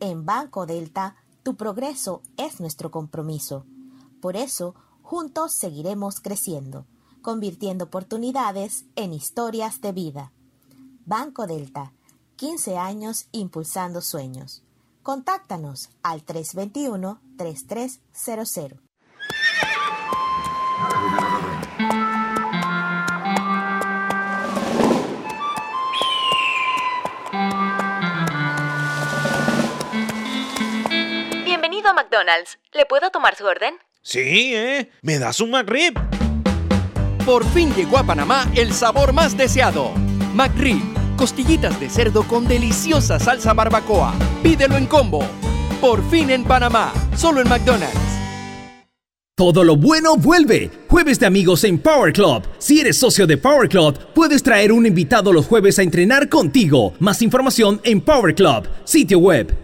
En 0.00 0.26
Banco 0.26 0.66
Delta, 0.66 1.14
tu 1.44 1.54
progreso 1.54 2.22
es 2.36 2.58
nuestro 2.58 2.90
compromiso. 2.90 3.64
Por 4.20 4.36
eso, 4.36 4.74
juntos 5.02 5.52
seguiremos 5.52 6.18
creciendo, 6.18 6.84
convirtiendo 7.22 7.84
oportunidades 7.84 8.86
en 8.96 9.12
historias 9.12 9.80
de 9.80 9.92
vida. 9.92 10.32
Banco 11.04 11.46
Delta 11.46 11.92
15 12.36 12.76
años 12.76 13.26
impulsando 13.32 14.02
sueños. 14.02 14.62
Contáctanos 15.02 15.88
al 16.02 16.22
321-3300. 16.26 18.78
Bienvenido 31.44 31.88
a 31.88 31.94
McDonald's. 31.94 32.58
¿Le 32.72 32.84
puedo 32.84 33.10
tomar 33.10 33.34
su 33.36 33.46
orden? 33.46 33.76
Sí, 34.02 34.54
¿eh? 34.54 34.92
¿Me 35.00 35.18
das 35.18 35.40
un 35.40 35.52
McRib? 35.52 35.94
Por 37.24 37.46
fin 37.46 37.72
llegó 37.74 37.96
a 37.96 38.04
Panamá 38.04 38.46
el 38.54 38.74
sabor 38.74 39.14
más 39.14 39.34
deseado. 39.36 39.92
McRib 40.34 40.95
costillitas 41.16 41.80
de 41.80 41.88
cerdo 41.88 42.22
con 42.24 42.46
deliciosa 42.46 43.18
salsa 43.18 43.54
barbacoa. 43.54 44.14
Pídelo 44.42 44.76
en 44.76 44.86
combo. 44.86 45.24
Por 45.80 46.02
fin 46.10 46.30
en 46.30 46.44
Panamá, 46.44 46.92
solo 47.16 47.40
en 47.40 47.48
McDonald's. 47.48 48.16
Todo 49.38 49.64
lo 49.64 49.76
bueno 49.76 50.16
vuelve. 50.16 50.70
Jueves 50.88 51.20
de 51.20 51.26
amigos 51.26 51.62
en 51.64 51.78
Power 51.78 52.10
Club. 52.10 52.42
Si 52.56 52.80
eres 52.80 52.96
socio 52.96 53.26
de 53.26 53.36
Power 53.36 53.68
Club, 53.68 53.94
puedes 54.14 54.42
traer 54.42 54.72
un 54.72 54.86
invitado 54.86 55.30
los 55.30 55.44
jueves 55.44 55.78
a 55.78 55.82
entrenar 55.82 56.30
contigo. 56.30 56.94
Más 57.00 57.20
información 57.20 57.78
en 57.84 58.00
Power 58.00 58.34
Club, 58.34 58.66
sitio 58.84 59.18
web. 59.18 59.54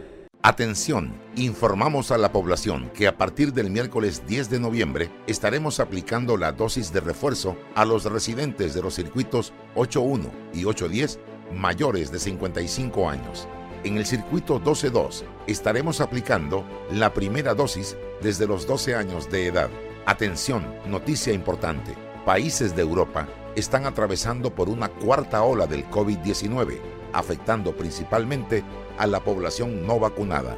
Atención, 0.42 1.14
informamos 1.37 2.11
a 2.11 2.18
la 2.18 2.32
población 2.32 2.90
que 2.92 3.06
a 3.06 3.16
partir 3.16 3.54
del 3.54 3.71
miércoles 3.71 4.25
10 4.26 4.50
de 4.50 4.61
noviembre 4.61 5.11
estaremos 5.26 5.80
aplicando 5.80 6.37
la 6.37 6.52
dosis 6.52 6.92
de 6.92 7.00
refuerzo 7.00 7.56
a 7.75 7.87
los 7.87 8.04
residentes 8.04 8.75
de 8.75 8.82
los 8.82 8.94
circuitos 8.94 9.54
8.1 9.75 10.30
y 10.52 10.64
8.10 10.64 11.18
mayores 11.54 12.11
de 12.11 12.18
55 12.18 13.09
años. 13.09 13.49
En 13.85 13.97
el 13.97 14.06
circuito 14.06 14.61
12.2 14.61 15.25
estaremos 15.47 16.00
aplicando 16.00 16.64
la 16.92 17.12
primera 17.12 17.54
dosis 17.54 17.97
desde 18.21 18.47
los 18.47 18.66
12 18.66 18.94
años 18.94 19.30
de 19.30 19.47
edad. 19.47 19.71
Atención, 20.06 20.64
noticia 20.87 21.32
importante. 21.32 21.94
Países 22.25 22.76
de 22.76 22.82
Europa 22.82 23.28
están 23.56 23.87
atravesando 23.87 24.54
por 24.54 24.68
una 24.68 24.88
cuarta 24.88 25.42
ola 25.42 25.66
del 25.66 25.88
COVID-19, 25.90 26.80
afectando 27.12 27.76
principalmente 27.76 28.62
a 28.99 29.06
la 29.06 29.21
población 29.21 29.87
no 29.87 29.99
vacunada. 29.99 30.56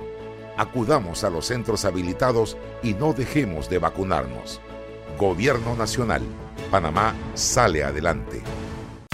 Acudamos 0.56 1.24
a 1.24 1.30
los 1.30 1.46
centros 1.46 1.84
habilitados 1.84 2.56
y 2.82 2.94
no 2.94 3.12
dejemos 3.12 3.68
de 3.68 3.78
vacunarnos. 3.78 4.60
Gobierno 5.18 5.74
Nacional. 5.76 6.22
Panamá 6.70 7.14
sale 7.34 7.82
adelante. 7.84 8.42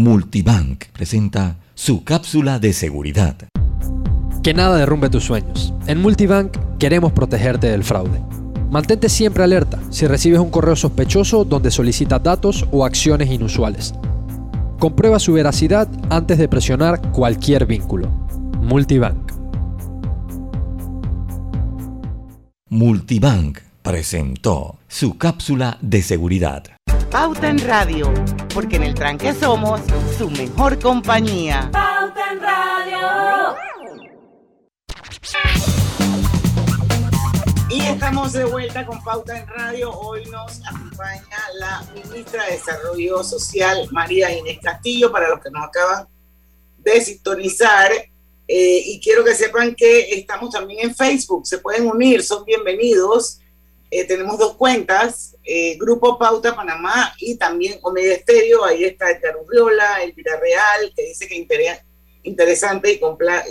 Multibank 0.00 0.86
presenta 0.94 1.56
su 1.74 2.04
cápsula 2.04 2.58
de 2.58 2.72
seguridad. 2.72 3.36
Que 4.42 4.54
nada 4.54 4.78
derrumbe 4.78 5.10
tus 5.10 5.24
sueños. 5.24 5.74
En 5.86 6.00
Multibank 6.00 6.56
queremos 6.78 7.12
protegerte 7.12 7.66
del 7.66 7.84
fraude. 7.84 8.22
Mantente 8.70 9.10
siempre 9.10 9.44
alerta 9.44 9.78
si 9.90 10.06
recibes 10.06 10.40
un 10.40 10.48
correo 10.48 10.74
sospechoso 10.74 11.44
donde 11.44 11.70
solicitas 11.70 12.22
datos 12.22 12.66
o 12.70 12.86
acciones 12.86 13.30
inusuales. 13.30 13.92
Comprueba 14.78 15.18
su 15.18 15.34
veracidad 15.34 15.86
antes 16.08 16.38
de 16.38 16.48
presionar 16.48 17.12
cualquier 17.12 17.66
vínculo. 17.66 18.08
Multibank. 18.62 19.32
Multibank 22.70 23.58
presentó 23.82 24.78
su 24.88 25.18
cápsula 25.18 25.76
de 25.82 26.00
seguridad. 26.00 26.64
Pauta 27.10 27.48
en 27.48 27.58
Radio, 27.66 28.14
porque 28.54 28.76
en 28.76 28.84
el 28.84 28.94
tranque 28.94 29.34
somos 29.34 29.80
su 30.16 30.30
mejor 30.30 30.78
compañía. 30.78 31.68
Pauta 31.72 32.30
en 32.30 32.40
Radio. 32.40 33.56
Y 37.68 37.80
estamos 37.80 38.32
de 38.32 38.44
vuelta 38.44 38.86
con 38.86 39.02
Pauta 39.02 39.36
en 39.36 39.48
Radio. 39.48 39.90
Hoy 39.90 40.24
nos 40.26 40.64
acompaña 40.64 41.38
la 41.58 41.84
ministra 41.92 42.44
de 42.44 42.52
Desarrollo 42.52 43.24
Social, 43.24 43.88
María 43.90 44.32
Inés 44.32 44.60
Castillo, 44.62 45.10
para 45.10 45.30
los 45.30 45.40
que 45.40 45.50
nos 45.50 45.64
acaban 45.64 46.06
de 46.78 47.00
sintonizar. 47.00 47.90
Eh, 48.46 48.82
y 48.86 49.00
quiero 49.00 49.24
que 49.24 49.34
sepan 49.34 49.74
que 49.74 50.12
estamos 50.14 50.50
también 50.50 50.88
en 50.88 50.94
Facebook. 50.94 51.44
Se 51.44 51.58
pueden 51.58 51.88
unir, 51.88 52.22
son 52.22 52.44
bienvenidos. 52.44 53.40
Eh, 53.90 54.04
tenemos 54.04 54.38
dos 54.38 54.54
cuentas, 54.54 55.36
eh, 55.42 55.76
Grupo 55.76 56.16
Pauta 56.16 56.54
Panamá 56.54 57.12
y 57.18 57.36
también 57.36 57.78
Omedia 57.82 58.14
Estéreo. 58.14 58.64
Ahí 58.64 58.84
está 58.84 59.10
Edgar 59.10 59.36
Urriola, 59.36 60.02
Elvira 60.04 60.38
Real, 60.38 60.92
que 60.94 61.06
dice 61.06 61.26
que 61.26 61.34
interesa 61.34 61.84
interesante 62.22 62.92
y 62.92 63.00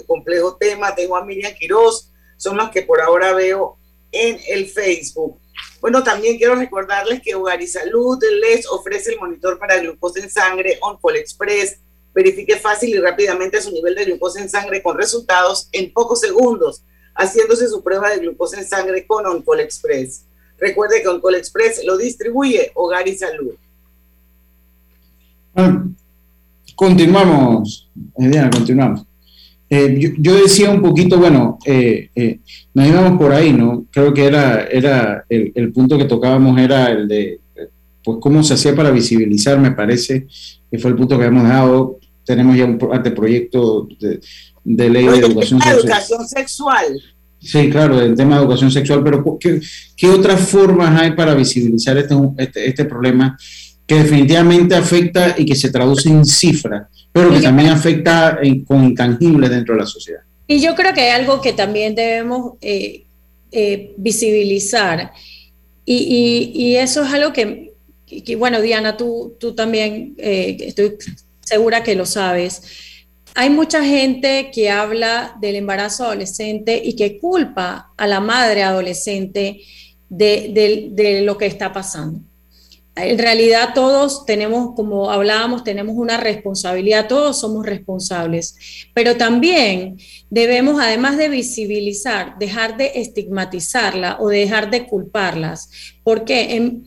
complejo 0.05 0.55
tema. 0.55 0.95
Tengo 0.95 1.17
a 1.17 1.25
Miriam 1.25 1.53
Quiroz, 1.53 2.13
son 2.37 2.55
las 2.55 2.71
que 2.71 2.83
por 2.83 3.01
ahora 3.01 3.33
veo 3.33 3.77
en 4.11 4.39
el 4.47 4.67
Facebook. 4.69 5.39
Bueno, 5.81 6.03
también 6.03 6.37
quiero 6.37 6.55
recordarles 6.55 7.21
que 7.21 7.35
Hogar 7.35 7.61
y 7.61 7.67
Salud 7.67 8.17
les 8.41 8.65
ofrece 8.67 9.11
el 9.11 9.19
monitor 9.19 9.59
para 9.59 9.77
glucosa 9.79 10.19
en 10.19 10.29
sangre 10.29 10.77
OnCall 10.81 11.17
Express. 11.17 11.79
Verifique 12.13 12.57
fácil 12.57 12.89
y 12.89 12.99
rápidamente 12.99 13.61
su 13.61 13.71
nivel 13.71 13.95
de 13.95 14.05
glucosa 14.05 14.41
en 14.41 14.49
sangre 14.49 14.81
con 14.81 14.97
resultados 14.97 15.69
en 15.71 15.91
pocos 15.93 16.21
segundos, 16.21 16.83
haciéndose 17.13 17.67
su 17.67 17.83
prueba 17.83 18.09
de 18.09 18.19
glucosa 18.19 18.57
en 18.57 18.67
sangre 18.67 19.05
con 19.05 19.25
OnCall 19.25 19.59
Express. 19.59 20.25
Recuerde 20.59 21.01
que 21.01 21.07
OnCall 21.07 21.35
Express 21.35 21.83
lo 21.85 21.97
distribuye 21.97 22.71
Hogar 22.75 23.07
y 23.07 23.17
Salud. 23.17 23.53
Ah, 25.55 25.83
continuamos, 26.75 27.89
Diana, 28.15 28.49
continuamos. 28.49 29.05
Eh, 29.69 30.15
yo, 30.17 30.35
decía 30.35 30.71
un 30.71 30.81
poquito, 30.81 31.19
bueno, 31.19 31.59
eh, 31.63 32.09
eh, 32.15 32.39
nos 32.73 32.87
íbamos 32.87 33.19
por 33.19 33.31
ahí, 33.31 33.53
¿no? 33.53 33.85
Creo 33.91 34.13
que 34.13 34.25
era, 34.25 34.63
era 34.63 35.25
el, 35.29 35.71
punto 35.71 35.97
que 35.97 36.05
tocábamos 36.05 36.57
era 36.59 36.87
el 36.87 37.07
de, 37.07 37.39
pues, 38.03 38.17
cómo 38.19 38.41
se 38.43 38.55
hacía 38.55 38.75
para 38.75 38.89
visibilizar, 38.89 39.59
me 39.59 39.71
parece, 39.71 40.25
que 40.71 40.79
fue 40.79 40.89
el 40.89 40.97
punto 40.97 41.19
que 41.19 41.25
hemos 41.25 41.43
dejado. 41.43 41.99
Tenemos 42.25 42.57
ya 42.57 42.65
un 42.65 42.79
anteproyecto 42.91 43.87
de, 43.99 44.19
de 44.63 44.89
ley 44.89 45.05
de 45.05 45.17
educación 45.17 45.61
sexual. 45.61 45.79
educación 45.79 46.27
sexual. 46.27 47.01
Sí, 47.41 47.69
claro, 47.69 47.99
el 48.01 48.15
tema 48.15 48.35
de 48.35 48.41
educación 48.41 48.71
sexual, 48.71 49.01
pero 49.03 49.37
¿qué, 49.39 49.61
qué 49.95 50.07
otras 50.09 50.41
formas 50.41 50.99
hay 50.99 51.11
para 51.11 51.33
visibilizar 51.33 51.97
este, 51.97 52.15
este, 52.37 52.69
este 52.69 52.85
problema 52.85 53.37
que 53.87 53.95
definitivamente 53.95 54.75
afecta 54.75 55.35
y 55.37 55.45
que 55.45 55.55
se 55.55 55.71
traduce 55.71 56.09
en 56.09 56.25
cifras? 56.25 56.83
pero 57.11 57.33
que 57.33 57.41
también 57.41 57.69
afecta 57.69 58.39
con 58.65 58.83
intangibles 58.83 59.49
dentro 59.49 59.75
de 59.75 59.81
la 59.81 59.87
sociedad. 59.87 60.21
Y 60.47 60.61
yo 60.61 60.75
creo 60.75 60.93
que 60.93 61.01
hay 61.01 61.09
algo 61.09 61.41
que 61.41 61.53
también 61.53 61.95
debemos 61.95 62.53
eh, 62.61 63.03
eh, 63.51 63.93
visibilizar. 63.97 65.11
Y, 65.85 66.51
y, 66.53 66.75
eso 66.75 67.03
es 67.03 67.11
algo 67.11 67.33
que, 67.33 67.73
que, 68.05 68.35
bueno, 68.35 68.61
Diana, 68.61 68.95
tú, 68.95 69.35
tú 69.39 69.55
también, 69.55 70.13
eh, 70.17 70.55
estoy 70.59 70.97
segura 71.41 71.83
que 71.83 71.95
lo 71.95 72.05
sabes. 72.05 72.61
Hay 73.35 73.49
mucha 73.49 73.83
gente 73.83 74.51
que 74.53 74.69
habla 74.69 75.35
del 75.39 75.55
embarazo 75.55 76.05
adolescente 76.05 76.81
y 76.83 76.95
que 76.95 77.19
culpa 77.19 77.93
a 77.95 78.07
la 78.07 78.19
madre 78.19 78.63
adolescente 78.63 79.61
de, 80.09 81.21
lo 81.23 81.37
que 81.37 81.45
está 81.45 81.71
pasando 81.71 82.21
en 83.03 83.17
realidad 83.17 83.73
todos 83.73 84.25
tenemos, 84.25 84.75
como 84.75 85.09
hablábamos, 85.09 85.63
tenemos 85.63 85.95
una 85.95 86.17
responsabilidad, 86.17 87.07
todos 87.07 87.39
somos 87.39 87.65
responsables, 87.65 88.87
pero 88.93 89.15
también 89.15 89.97
debemos, 90.29 90.81
además 90.81 91.17
de 91.17 91.29
visibilizar, 91.29 92.37
dejar 92.39 92.77
de 92.77 92.91
estigmatizarla 92.95 94.17
o 94.19 94.29
dejar 94.29 94.69
de 94.69 94.85
culparlas. 94.85 95.69
porque 96.03 96.81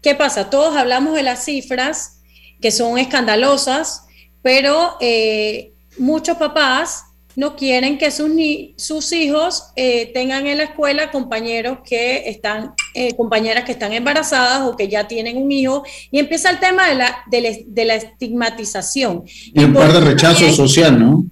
¿Qué 0.00 0.16
pasa? 0.16 0.50
Todos 0.50 0.76
hablamos 0.76 1.14
de 1.14 1.22
las 1.22 1.44
cifras 1.44 2.22
que 2.60 2.72
son 2.72 2.98
escandalosas, 2.98 4.06
pero 4.42 4.96
eh, 5.00 5.71
muchos 5.98 6.36
papás 6.36 7.04
no 7.34 7.56
quieren 7.56 7.98
que 7.98 8.10
sus, 8.10 8.30
sus 8.76 9.12
hijos 9.12 9.64
eh, 9.76 10.10
tengan 10.12 10.46
en 10.46 10.58
la 10.58 10.64
escuela 10.64 11.10
compañeros 11.10 11.78
que 11.84 12.28
están, 12.28 12.74
eh, 12.94 13.14
compañeras 13.16 13.64
que 13.64 13.72
están 13.72 13.92
embarazadas 13.92 14.62
o 14.62 14.76
que 14.76 14.88
ya 14.88 15.08
tienen 15.08 15.36
un 15.38 15.50
hijo, 15.50 15.82
y 16.10 16.18
empieza 16.18 16.50
el 16.50 16.60
tema 16.60 16.88
de 16.88 16.94
la, 16.94 17.18
de 17.30 17.84
la, 17.84 17.94
estigmatización. 17.94 19.24
Y 19.26 19.64
un 19.64 19.72
par 19.72 19.92
de 19.92 20.00
rechazo 20.00 20.50
social, 20.52 20.98
¿no? 20.98 21.24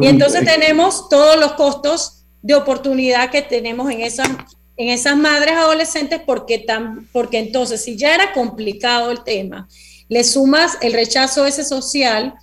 Y 0.00 0.06
entonces 0.06 0.44
tenemos 0.44 1.08
todos 1.08 1.38
los 1.40 1.52
costos 1.52 2.24
de 2.42 2.54
oportunidad 2.54 3.30
que 3.30 3.42
tenemos 3.42 3.90
en 3.90 4.02
esas, 4.02 4.28
en 4.76 4.88
esas 4.88 5.16
madres 5.16 5.54
adolescentes, 5.56 6.20
porque, 6.24 6.58
tan, 6.58 7.08
porque 7.12 7.38
entonces 7.38 7.82
si 7.82 7.96
ya 7.96 8.14
era 8.14 8.32
complicado 8.32 9.10
el 9.10 9.24
tema, 9.24 9.68
le 10.08 10.22
sumas 10.24 10.76
el 10.82 10.92
rechazo 10.92 11.46
ese 11.46 11.64
social, 11.64 12.34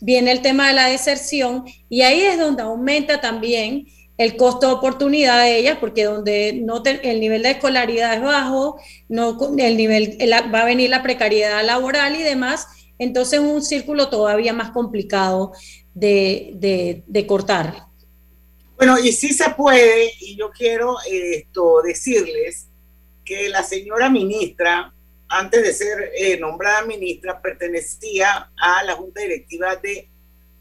viene 0.00 0.32
el 0.32 0.42
tema 0.42 0.68
de 0.68 0.74
la 0.74 0.88
deserción 0.88 1.64
y 1.88 2.02
ahí 2.02 2.20
es 2.20 2.38
donde 2.38 2.62
aumenta 2.62 3.20
también 3.20 3.86
el 4.18 4.36
costo 4.36 4.68
de 4.68 4.72
oportunidad 4.74 5.42
de 5.42 5.58
ellas, 5.58 5.76
porque 5.78 6.04
donde 6.04 6.54
no 6.54 6.82
el 6.84 7.20
nivel 7.20 7.42
de 7.42 7.50
escolaridad 7.50 8.14
es 8.14 8.22
bajo, 8.22 8.80
no 9.08 9.38
el 9.58 9.76
nivel 9.76 10.16
va 10.54 10.60
a 10.60 10.64
venir 10.64 10.88
la 10.90 11.02
precariedad 11.02 11.64
laboral 11.64 12.16
y 12.16 12.22
demás, 12.22 12.66
entonces 12.98 13.40
es 13.40 13.46
un 13.46 13.62
círculo 13.62 14.08
todavía 14.08 14.54
más 14.54 14.70
complicado 14.70 15.52
de, 15.92 17.02
de, 17.06 17.26
cortar. 17.26 17.86
Bueno, 18.76 18.98
y 18.98 19.12
sí 19.12 19.32
se 19.32 19.50
puede, 19.50 20.12
y 20.20 20.36
yo 20.36 20.50
quiero 20.50 20.96
esto 21.10 21.82
decirles 21.82 22.68
que 23.24 23.48
la 23.48 23.62
señora 23.62 24.08
ministra 24.08 24.94
antes 25.28 25.62
de 25.62 25.72
ser 25.72 26.12
eh, 26.16 26.38
nombrada 26.38 26.82
ministra, 26.86 27.40
pertenecía 27.40 28.50
a 28.56 28.82
la 28.84 28.94
Junta 28.94 29.20
Directiva 29.20 29.76
de 29.76 30.08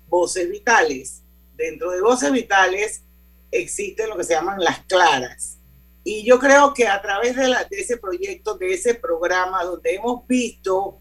Voces 0.08 0.49
Vitales. 0.49 1.21
Dentro 1.56 1.91
de 1.91 2.01
Voces 2.01 2.32
Vitales 2.32 3.04
existen 3.51 4.10
lo 4.10 4.17
que 4.17 4.23
se 4.23 4.34
llaman 4.34 4.60
las 4.60 4.80
claras. 4.86 5.58
Y 6.04 6.23
yo 6.23 6.39
creo 6.39 6.73
que 6.73 6.88
a 6.88 7.01
través 7.01 7.36
de, 7.36 7.56
ese 7.71 7.97
proyecto, 7.97 8.58
de 8.58 8.73
ese 8.73 8.95
programa, 8.95 9.63
donde 9.63 9.95
hemos 9.95 10.28
visto 10.28 10.99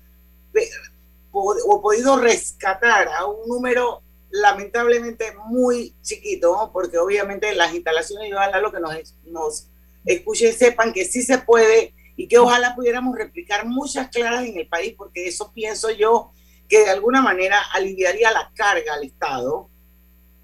o 1.33 1.83
podido 1.83 2.17
rescatar 2.19 3.09
a 3.09 3.27
un 3.27 3.49
número 3.49 4.03
lamentablemente 4.31 5.35
muy 5.47 5.95
chiquito, 6.03 6.71
porque 6.73 6.99
obviamente 6.99 7.55
las 7.55 7.75
instalaciones, 7.75 8.31
yo 8.31 8.39
a 8.39 8.59
lo 8.61 8.73
que 8.73 8.81
nos, 8.81 9.15
nos 9.25 9.69
escuchen 10.05 10.53
sepan 10.53 10.93
que 10.93 11.05
sí 11.05 11.23
se 11.23 11.39
puede 11.39 11.95
y 12.17 12.29
que 12.29 12.39
ojalá 12.39 12.75
pudiéramos 12.75 13.17
replicar 13.17 13.67
muchas 13.67 14.09
claras 14.09 14.45
en 14.45 14.57
el 14.57 14.69
país, 14.69 14.95
porque 14.97 15.27
eso 15.27 15.53
pienso 15.53 15.91
yo 15.91 16.33
que 16.69 16.81
de 16.81 16.91
alguna 16.91 17.23
manera 17.23 17.61
aliviaría 17.73 18.31
la 18.31 18.51
carga 18.55 18.95
al 18.95 19.05
Estado. 19.05 19.69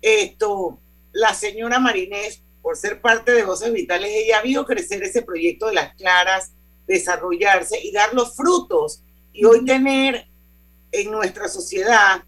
Esto, 0.03 0.81
la 1.13 1.35
señora 1.35 1.79
Marinés, 1.79 2.43
por 2.61 2.77
ser 2.77 3.01
parte 3.01 3.33
de 3.33 3.45
Voces 3.45 3.73
Vitales, 3.73 4.11
ella 4.13 4.43
vio 4.43 4.67
crecer 4.67 5.03
ese 5.03 5.23
proyecto 5.23 5.67
de 5.67 5.75
las 5.75 5.95
claras, 5.95 6.53
desarrollarse 6.87 7.79
y 7.83 7.93
dar 7.93 8.13
los 8.15 8.35
frutos. 8.37 9.03
Y 9.33 9.45
hoy 9.45 9.65
tener 9.65 10.27
en 10.93 11.11
nuestra 11.11 11.49
sociedad 11.49 12.25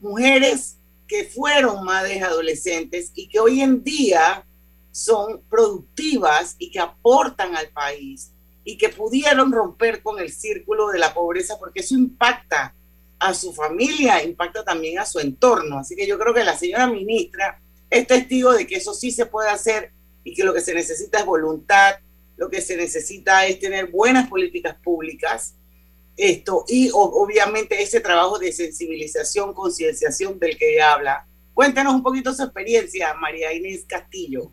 mujeres 0.00 0.78
que 1.06 1.24
fueron 1.24 1.84
madres 1.84 2.22
adolescentes 2.22 3.10
y 3.14 3.28
que 3.28 3.40
hoy 3.40 3.60
en 3.60 3.82
día 3.82 4.46
son 4.90 5.42
productivas 5.50 6.54
y 6.58 6.70
que 6.70 6.78
aportan 6.78 7.56
al 7.56 7.68
país 7.70 8.33
y 8.64 8.78
que 8.78 8.88
pudieron 8.88 9.52
romper 9.52 10.02
con 10.02 10.18
el 10.18 10.32
círculo 10.32 10.88
de 10.88 10.98
la 10.98 11.12
pobreza, 11.12 11.58
porque 11.58 11.80
eso 11.80 11.94
impacta 11.94 12.74
a 13.18 13.34
su 13.34 13.52
familia, 13.52 14.22
impacta 14.22 14.64
también 14.64 14.98
a 14.98 15.06
su 15.06 15.20
entorno. 15.20 15.78
Así 15.78 15.94
que 15.94 16.06
yo 16.06 16.18
creo 16.18 16.34
que 16.34 16.44
la 16.44 16.56
señora 16.56 16.86
ministra 16.86 17.60
es 17.90 18.06
testigo 18.06 18.52
de 18.52 18.66
que 18.66 18.76
eso 18.76 18.94
sí 18.94 19.10
se 19.10 19.26
puede 19.26 19.50
hacer 19.50 19.92
y 20.24 20.34
que 20.34 20.44
lo 20.44 20.54
que 20.54 20.60
se 20.60 20.74
necesita 20.74 21.18
es 21.18 21.26
voluntad 21.26 21.96
lo 22.36 22.50
que 22.50 22.60
se 22.60 22.76
necesita 22.76 23.46
es 23.46 23.58
tener 23.58 23.90
buenas 23.90 24.28
políticas 24.28 24.76
públicas, 24.82 25.54
esto, 26.16 26.64
y 26.68 26.90
obviamente 26.92 27.82
ese 27.82 28.00
trabajo 28.00 28.38
de 28.38 28.52
sensibilización, 28.52 29.52
concienciación 29.52 30.38
del 30.38 30.56
que 30.56 30.80
habla. 30.80 31.26
Cuéntanos 31.52 31.94
un 31.94 32.02
poquito 32.02 32.32
su 32.32 32.42
experiencia, 32.42 33.14
María 33.14 33.52
Inés 33.52 33.84
Castillo. 33.86 34.52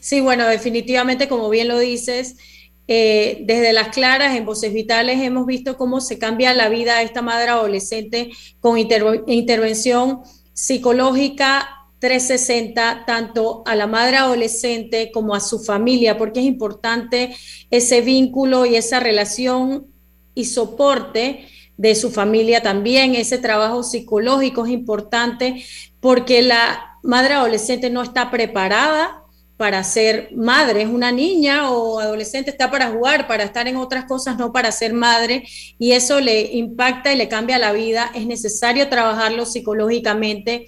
Sí, 0.00 0.20
bueno, 0.20 0.46
definitivamente, 0.46 1.28
como 1.28 1.48
bien 1.50 1.68
lo 1.68 1.78
dices, 1.78 2.36
eh, 2.92 3.42
desde 3.42 3.72
las 3.72 3.90
claras 3.90 4.34
en 4.34 4.44
Voces 4.44 4.72
Vitales 4.72 5.22
hemos 5.22 5.46
visto 5.46 5.76
cómo 5.76 6.00
se 6.00 6.18
cambia 6.18 6.52
la 6.54 6.68
vida 6.68 6.96
de 6.96 7.04
esta 7.04 7.22
madre 7.22 7.50
adolescente 7.50 8.32
con 8.58 8.76
intervención 8.78 10.22
psicológica 10.52 11.86
360, 12.00 13.04
tanto 13.06 13.62
a 13.64 13.76
la 13.76 13.86
madre 13.86 14.16
adolescente 14.16 15.12
como 15.12 15.36
a 15.36 15.40
su 15.40 15.60
familia, 15.60 16.18
porque 16.18 16.40
es 16.40 16.46
importante 16.46 17.36
ese 17.70 18.00
vínculo 18.00 18.66
y 18.66 18.74
esa 18.74 18.98
relación 18.98 19.86
y 20.34 20.46
soporte 20.46 21.46
de 21.76 21.94
su 21.94 22.10
familia 22.10 22.60
también. 22.60 23.14
Ese 23.14 23.38
trabajo 23.38 23.84
psicológico 23.84 24.66
es 24.66 24.72
importante 24.72 25.64
porque 26.00 26.42
la 26.42 26.98
madre 27.04 27.34
adolescente 27.34 27.88
no 27.88 28.02
está 28.02 28.32
preparada 28.32 29.19
para 29.60 29.84
ser 29.84 30.30
madre, 30.34 30.80
es 30.80 30.88
una 30.88 31.12
niña 31.12 31.70
o 31.70 32.00
adolescente, 32.00 32.50
está 32.50 32.70
para 32.70 32.92
jugar, 32.92 33.26
para 33.26 33.44
estar 33.44 33.68
en 33.68 33.76
otras 33.76 34.06
cosas, 34.06 34.38
no 34.38 34.54
para 34.54 34.72
ser 34.72 34.94
madre, 34.94 35.46
y 35.78 35.92
eso 35.92 36.18
le 36.18 36.56
impacta 36.56 37.12
y 37.12 37.16
le 37.18 37.28
cambia 37.28 37.58
la 37.58 37.74
vida, 37.74 38.10
es 38.14 38.24
necesario 38.24 38.88
trabajarlo 38.88 39.44
psicológicamente. 39.44 40.64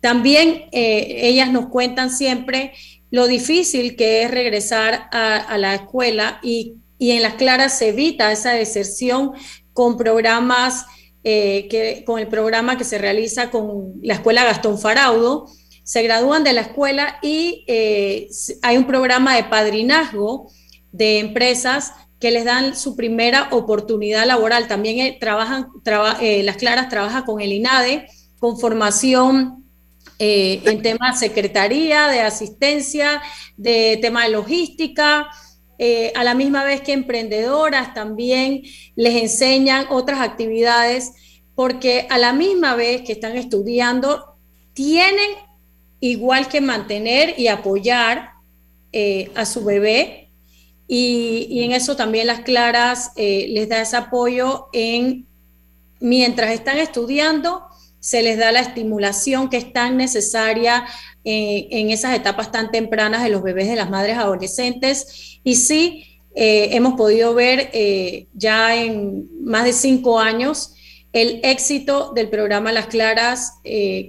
También 0.00 0.64
eh, 0.72 1.28
ellas 1.28 1.52
nos 1.52 1.66
cuentan 1.68 2.10
siempre 2.10 2.72
lo 3.12 3.28
difícil 3.28 3.94
que 3.94 4.24
es 4.24 4.32
regresar 4.32 5.08
a, 5.12 5.56
la 5.56 5.76
escuela 5.76 6.40
y, 6.42 6.78
en 6.98 7.22
las 7.22 7.34
claras 7.34 7.78
se 7.78 7.90
evita 7.90 8.32
esa 8.32 8.50
deserción 8.50 9.30
con 9.72 9.96
programas, 9.96 10.86
eh, 11.22 11.68
que, 11.70 12.02
con 12.04 12.18
el 12.18 12.26
programa 12.26 12.76
que 12.78 12.82
se 12.82 12.98
realiza 12.98 13.52
con 13.52 13.92
la 14.02 14.14
escuela 14.14 14.42
Gastón 14.42 14.76
Faraudo, 14.76 15.46
se 15.84 16.02
gradúan 16.02 16.42
de 16.44 16.54
la 16.54 16.62
escuela 16.62 17.18
y 17.22 17.64
eh, 17.68 18.28
hay 18.62 18.78
un 18.78 18.86
programa 18.86 19.36
de 19.36 19.44
padrinazgo 19.44 20.50
de 20.90 21.18
empresas 21.18 21.92
que 22.18 22.30
les 22.30 22.46
dan 22.46 22.74
su 22.74 22.96
primera 22.96 23.48
oportunidad 23.52 24.26
laboral. 24.26 24.66
También 24.66 24.98
eh, 25.00 25.18
trabajan, 25.20 25.68
eh, 26.22 26.42
las 26.42 26.56
Claras 26.56 26.88
trabaja 26.88 27.26
con 27.26 27.42
el 27.42 27.52
INADE, 27.52 28.08
con 28.38 28.58
formación 28.58 29.62
en 30.16 30.80
temas 30.80 31.20
de 31.20 31.28
secretaría, 31.28 32.06
de 32.06 32.20
asistencia, 32.20 33.20
de 33.56 33.98
tema 34.00 34.24
de 34.24 34.30
logística, 34.30 35.28
a 36.14 36.24
la 36.24 36.34
misma 36.34 36.64
vez 36.64 36.80
que 36.80 36.92
emprendedoras 36.92 37.92
también 37.94 38.62
les 38.94 39.22
enseñan 39.22 39.86
otras 39.90 40.20
actividades, 40.20 41.12
porque 41.54 42.06
a 42.08 42.16
la 42.16 42.32
misma 42.32 42.74
vez 42.74 43.02
que 43.02 43.12
están 43.12 43.36
estudiando, 43.36 44.36
tienen 44.72 45.30
igual 46.04 46.48
que 46.48 46.60
mantener 46.60 47.34
y 47.38 47.48
apoyar 47.48 48.32
eh, 48.92 49.30
a 49.34 49.46
su 49.46 49.64
bebé. 49.64 50.28
Y, 50.86 51.62
en 51.62 51.72
eso 51.72 51.96
también 51.96 52.26
las 52.26 52.40
claras 52.40 53.12
eh, 53.16 53.46
les 53.48 53.70
da 53.70 53.80
ese 53.80 53.96
apoyo 53.96 54.66
en 54.74 55.26
mientras 56.00 56.50
están 56.50 56.76
estudiando, 56.76 57.62
se 58.00 58.22
les 58.22 58.36
da 58.36 58.52
la 58.52 58.60
estimulación 58.60 59.48
que 59.48 59.56
es 59.56 59.72
tan 59.72 59.96
necesaria 59.96 60.84
eh, 61.24 61.68
en 61.70 61.88
esas 61.88 62.14
etapas 62.14 62.52
tan 62.52 62.70
tempranas 62.70 63.22
de 63.22 63.30
los 63.30 63.42
bebés 63.42 63.68
de 63.68 63.76
las 63.76 63.88
madres 63.88 64.18
adolescentes. 64.18 65.40
Y 65.42 65.56
sí, 65.56 66.20
hemos 66.34 66.94
podido 66.94 67.32
ver 67.32 67.70
ya 68.34 68.76
en 68.76 69.28
más 69.42 69.64
de 69.64 69.72
cinco 69.72 70.18
años 70.18 70.74
el 71.14 71.40
éxito 71.44 72.12
del 72.12 72.28
programa 72.28 72.72
Las 72.72 72.88
Claras, 72.88 73.54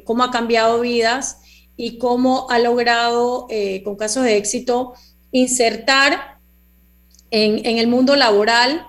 cómo 0.06 0.24
ha 0.24 0.32
cambiado 0.32 0.82
vidas 0.82 1.38
y 1.78 1.98
cómo 1.98 2.50
ha 2.50 2.60
logrado, 2.60 3.48
eh, 3.50 3.84
con 3.84 3.96
casos 3.96 4.24
de 4.24 4.38
éxito, 4.38 4.94
insertar 5.32 6.40
en, 7.32 7.78
el 7.78 7.88
mundo 7.88 8.16
laboral 8.16 8.86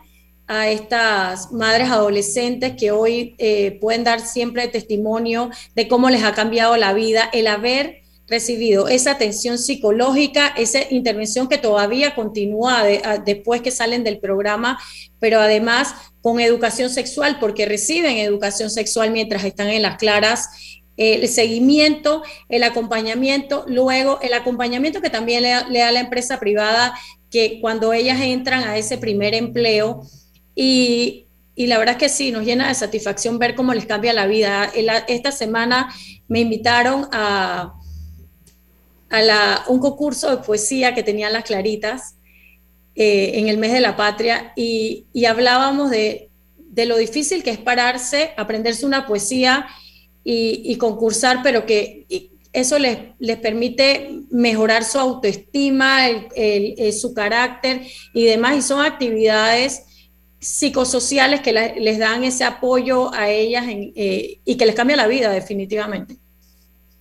a 0.47 0.69
estas 0.69 1.51
madres 1.51 1.91
adolescentes 1.91 2.75
que 2.79 2.93
hoy 2.93 3.35
eh, 3.39 3.79
pueden 3.81 4.05
dar 4.05 4.21
siempre 4.21 4.69
testimonio 4.69 5.51
de 5.75 5.89
cómo 5.89 6.09
les 6.11 6.23
ha 6.23 6.35
cambiado 6.35 6.77
la 6.77 6.93
vida 6.93 7.29
el 7.33 7.49
haber 7.49 8.03
recibido 8.29 8.89
esa 8.89 9.13
atención 9.13 9.59
psicológica, 9.59 10.49
esa 10.49 10.81
intervención 10.91 11.49
que 11.49 11.59
todavía 11.59 12.15
continúa 12.15 12.85
después 13.25 13.63
que 13.63 13.71
salen 13.71 14.03
del 14.03 14.19
programa, 14.19 14.79
pero 15.21 15.41
además 15.41 15.95
con 16.23 16.41
educación 16.41 16.91
sexual, 16.91 17.39
porque 17.39 17.67
reciben 17.67 18.17
educación 18.19 18.71
sexual 18.71 19.13
mientras 19.13 19.45
están 19.45 19.69
en 19.69 19.83
las 19.83 19.97
claras 19.97 20.76
el 20.97 21.29
seguimiento, 21.29 22.23
el 22.49 22.63
acompañamiento, 22.63 23.65
luego 23.69 24.19
el 24.23 24.33
acompañamiento 24.33 25.01
que 25.01 25.11
también 25.11 25.43
le, 25.43 25.79
da 25.79 25.93
la 25.93 26.01
empresa 26.01 26.41
privada, 26.41 26.95
que 27.31 27.61
cuando 27.61 27.93
ellas 27.93 28.21
entran 28.21 28.65
a 28.65 28.79
ese 28.79 28.97
primer 28.97 29.35
empleo 29.35 30.03
y, 30.55 31.25
la 31.57 31.79
verdad 31.79 31.95
es 31.95 31.99
que 31.99 32.09
sí, 32.09 32.33
nos 32.33 32.45
llena 32.45 32.69
de 32.69 32.75
satisfacción 32.75 33.39
ver 33.39 33.55
cómo 33.55 33.73
les 33.73 33.87
cambia 33.87 34.13
la 34.13 34.27
vida. 34.27 34.71
Esta 35.09 35.33
semana 35.33 35.89
me 36.29 36.41
invitaron 36.41 37.09
a, 37.13 37.75
a 39.11 39.65
un 39.69 39.79
concurso 39.79 40.31
de 40.31 40.43
poesía 40.43 40.95
que 40.95 41.03
tenían 41.03 41.33
las 41.33 41.45
Claritas 41.45 42.17
eh, 42.95 43.39
en 43.39 43.49
el 43.49 43.59
mes 43.59 43.73
de 43.73 43.81
la 43.81 43.97
patria 43.97 44.53
y, 44.57 45.07
hablábamos 45.27 45.91
de, 45.91 46.31
de, 46.57 46.87
lo 46.87 46.97
difícil 46.97 47.43
que 47.43 47.51
es 47.51 47.59
pararse, 47.59 48.33
aprenderse 48.37 48.87
una 48.87 49.07
poesía 49.07 49.67
y, 50.29 50.77
concursar, 50.79 51.41
pero 51.45 51.65
que 51.67 52.07
eso 52.53 52.79
les, 52.81 52.99
les, 53.21 53.37
permite 53.39 54.23
mejorar 54.31 54.83
su 54.83 54.99
autoestima, 54.99 56.09
el, 56.09 56.93
su 56.93 57.15
carácter 57.15 57.83
y 58.13 58.25
demás, 58.25 58.57
y 58.57 58.63
son 58.63 58.85
actividades 58.85 59.85
psicosociales 60.41 61.43
que 61.43 61.53
les 61.53 61.99
dan 61.99 62.25
ese 62.25 62.43
apoyo 62.43 63.15
a 63.15 63.31
ellas 63.31 63.67
eh, 63.69 64.41
y 64.45 64.57
que 64.57 64.67
les 64.67 64.75
cambia 64.75 64.97
la 64.97 65.07
vida 65.07 65.31
definitivamente. 65.31 66.17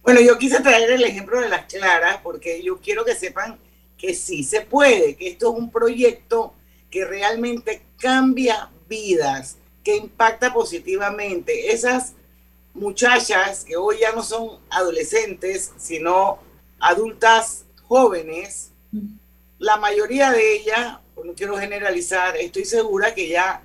Bueno, 0.03 0.21
yo 0.21 0.37
quise 0.37 0.61
traer 0.61 0.91
el 0.91 1.03
ejemplo 1.03 1.41
de 1.41 1.49
las 1.49 1.65
claras 1.65 2.19
porque 2.21 2.61
yo 2.61 2.79
quiero 2.79 3.03
que 3.03 3.15
sepan 3.15 3.57
que 3.97 4.13
sí 4.13 4.43
se 4.43 4.61
puede, 4.61 5.15
que 5.15 5.29
esto 5.29 5.51
es 5.51 5.59
un 5.59 5.71
proyecto 5.71 6.53
que 6.91 7.05
realmente 7.05 7.81
cambia 7.97 8.69
vidas, 8.87 9.57
que 9.83 9.95
impacta 9.95 10.53
positivamente. 10.53 11.71
Esas 11.73 12.13
muchachas 12.75 13.63
que 13.63 13.77
hoy 13.77 13.97
ya 14.01 14.11
no 14.11 14.21
son 14.21 14.59
adolescentes, 14.69 15.71
sino 15.77 16.39
adultas 16.79 17.65
jóvenes, 17.83 18.71
la 19.57 19.77
mayoría 19.77 20.31
de 20.31 20.55
ellas, 20.57 20.99
no 21.23 21.33
quiero 21.33 21.57
generalizar, 21.57 22.35
estoy 22.37 22.65
segura 22.65 23.15
que 23.15 23.29
ya 23.29 23.63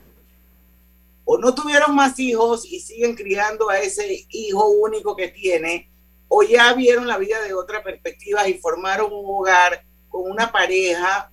o 1.24 1.38
no 1.38 1.54
tuvieron 1.54 1.94
más 1.94 2.18
hijos 2.18 2.64
y 2.64 2.80
siguen 2.80 3.14
criando 3.14 3.68
a 3.68 3.78
ese 3.78 4.26
hijo 4.30 4.68
único 4.68 5.14
que 5.14 5.28
tiene, 5.28 5.90
o 6.28 6.42
ya 6.42 6.72
vieron 6.74 7.06
la 7.06 7.18
vida 7.18 7.40
de 7.42 7.54
otra 7.54 7.82
perspectiva 7.82 8.48
y 8.48 8.54
formaron 8.54 9.12
un 9.12 9.24
hogar 9.26 9.84
con 10.08 10.30
una 10.30 10.50
pareja 10.50 11.30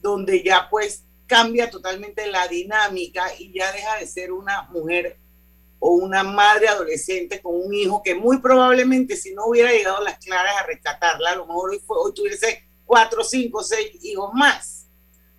donde 0.00 0.42
ya 0.42 0.68
pues 0.70 1.04
cambia 1.26 1.70
totalmente 1.70 2.26
la 2.26 2.46
dinámica 2.48 3.26
y 3.38 3.52
ya 3.52 3.72
deja 3.72 3.96
de 3.98 4.06
ser 4.06 4.32
una 4.32 4.62
mujer 4.64 5.18
o 5.86 5.96
una 5.96 6.22
madre 6.22 6.66
adolescente 6.66 7.42
con 7.42 7.56
un 7.56 7.74
hijo 7.74 8.02
que 8.02 8.14
muy 8.14 8.38
probablemente 8.38 9.16
si 9.18 9.34
no 9.34 9.48
hubiera 9.48 9.70
llegado 9.70 9.98
a 9.98 10.02
las 10.04 10.18
claras 10.18 10.54
a 10.58 10.64
rescatarla, 10.64 11.32
a 11.32 11.36
lo 11.36 11.46
mejor 11.46 11.72
hoy, 11.72 11.78
fue, 11.78 11.98
hoy 11.98 12.14
tuviese 12.14 12.64
cuatro, 12.86 13.22
cinco, 13.22 13.62
seis 13.62 13.90
hijos 14.02 14.30
más. 14.32 14.86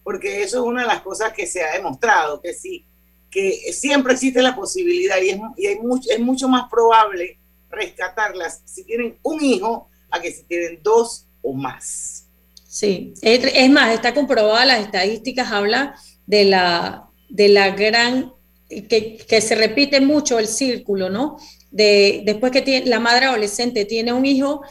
Porque 0.03 0.43
eso 0.43 0.59
es 0.59 0.63
una 0.63 0.81
de 0.81 0.87
las 0.87 1.01
cosas 1.01 1.33
que 1.33 1.47
se 1.47 1.63
ha 1.63 1.73
demostrado, 1.73 2.39
que 2.43 2.53
sí, 2.53 2.85
que 3.31 3.73
siempre 3.73 4.13
existe 4.13 4.39
la 4.39 4.55
posibilidad 4.55 5.19
y 5.19 5.31
es, 5.31 5.39
y 5.57 5.65
hay 5.65 5.79
mucho, 5.79 6.11
es 6.11 6.19
mucho 6.19 6.47
más 6.47 6.69
probable 6.69 7.39
rescatarlas 7.71 8.61
si 8.65 8.83
tienen 8.83 9.17
un 9.23 9.43
hijo 9.43 9.89
a 10.11 10.21
que 10.21 10.31
si 10.31 10.43
tienen 10.43 10.79
dos 10.83 11.25
o 11.41 11.53
más. 11.53 12.27
Sí, 12.67 13.15
es 13.23 13.69
más, 13.71 13.95
está 13.95 14.13
comprobada, 14.13 14.63
las 14.63 14.85
estadísticas 14.85 15.51
hablan 15.51 15.95
de 16.27 16.45
la, 16.45 17.09
de 17.29 17.47
la 17.47 17.71
gran 17.71 18.34
que, 18.83 19.41
se 19.41 19.55
repite 19.55 20.01
mucho 20.01 20.39
el 20.39 20.47
círculo, 20.47 21.09
¿no? 21.09 21.37
De, 21.71 22.21
después 22.25 22.51
que 22.51 22.61
tiene, 22.61 22.85
la 22.87 22.99
madre 22.99 23.25
adolescente 23.25 23.85
tiene 23.85 24.13
un 24.13 24.25
hijo, 24.25 24.61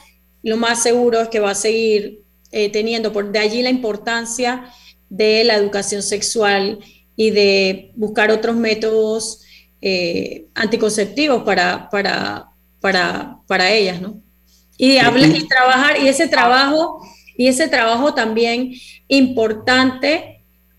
lo 0.42 0.56
más 0.56 0.82
seguro 0.82 1.20
es 1.20 1.28
que 1.28 1.40
va 1.40 1.50
a 1.50 1.54
seguir 1.54 2.22
eh, 2.52 2.70
teniendo, 2.70 3.12
por 3.12 3.30
de 3.32 3.38
allí 3.38 3.62
la 3.62 3.70
importancia 3.70 4.70
de 5.08 5.44
la 5.44 5.54
educación 5.54 6.02
sexual 6.02 6.78
y 7.16 7.30
de 7.30 7.92
buscar 7.94 8.30
otros 8.30 8.56
métodos 8.56 9.42
eh, 9.80 10.46
anticonceptivos 10.54 11.42
para, 11.42 11.88
para, 11.90 12.48
para, 12.80 13.38
para 13.46 13.72
ellas, 13.72 14.00
¿no? 14.00 14.20
Y, 14.76 14.98
hablar 14.98 15.30
y 15.30 15.46
trabajar, 15.46 16.02
y 16.02 16.08
ese 16.08 16.26
trabajo, 16.26 17.00
y 17.36 17.46
ese 17.46 17.68
trabajo 17.68 18.14
también 18.14 18.72
importante 19.08 20.33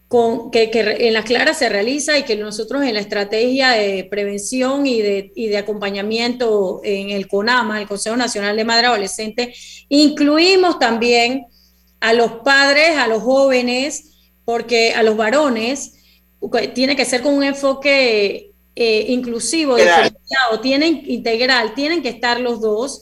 con, 0.08 0.52
que, 0.52 0.70
en 0.74 1.14
las 1.14 1.26
claras 1.26 1.58
se 1.58 1.70
realiza 1.70 2.18
y 2.18 2.24
que 2.24 2.36
nosotros 2.36 2.84
en 2.84 2.94
la 2.94 3.00
estrategia 3.00 3.72
de 3.72 4.04
prevención 4.04 4.86
y 4.86 5.02
de, 5.02 5.32
y 5.36 5.48
de 5.48 5.58
acompañamiento 5.58 6.82
en 6.84 7.10
el 7.10 7.28
CONAMA, 7.28 7.82
el 7.82 7.88
Consejo 7.88 8.16
Nacional 8.16 8.56
de 8.56 8.66
Madre 8.66 8.88
Adolescente, 8.88 9.54
incluimos 9.90 10.80
también 10.80 11.48
a 12.00 12.14
los 12.14 12.34
padres, 12.44 12.98
a 12.98 13.08
los 13.08 13.24
jóvenes, 13.24 14.16
porque 14.46 14.94
a 14.94 15.02
los 15.02 15.18
varones 15.18 15.94
tiene 16.76 16.96
que 16.96 17.06
ser 17.06 17.22
con 17.22 17.34
un 17.34 17.44
enfoque 17.44 18.52
eh, 18.76 19.06
inclusivo, 19.10 19.76
diferenciado, 19.76 20.60
tienen 20.62 21.02
integral, 21.08 21.74
tienen 21.74 22.04
que 22.04 22.10
estar 22.10 22.40
los 22.40 22.62
dos, 22.62 23.02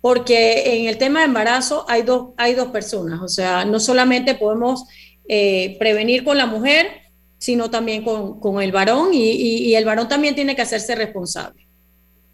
porque 0.00 0.78
en 0.78 0.86
el 0.86 0.98
tema 0.98 1.20
de 1.20 1.24
embarazo 1.26 1.84
hay 1.88 2.02
dos, 2.02 2.34
hay 2.36 2.54
dos 2.54 2.68
personas, 2.68 3.20
o 3.20 3.28
sea, 3.28 3.64
no 3.64 3.80
solamente 3.80 4.36
podemos 4.36 4.84
eh, 5.28 5.76
prevenir 5.78 6.24
con 6.24 6.38
la 6.38 6.46
mujer, 6.46 6.86
sino 7.38 7.70
también 7.70 8.04
con, 8.04 8.62
el 8.62 8.72
varón 8.72 9.10
y, 9.12 9.74
el 9.74 9.84
varón 9.84 10.08
también 10.08 10.34
tiene 10.34 10.56
que 10.56 10.62
hacerse 10.62 10.94
responsable. 10.94 11.66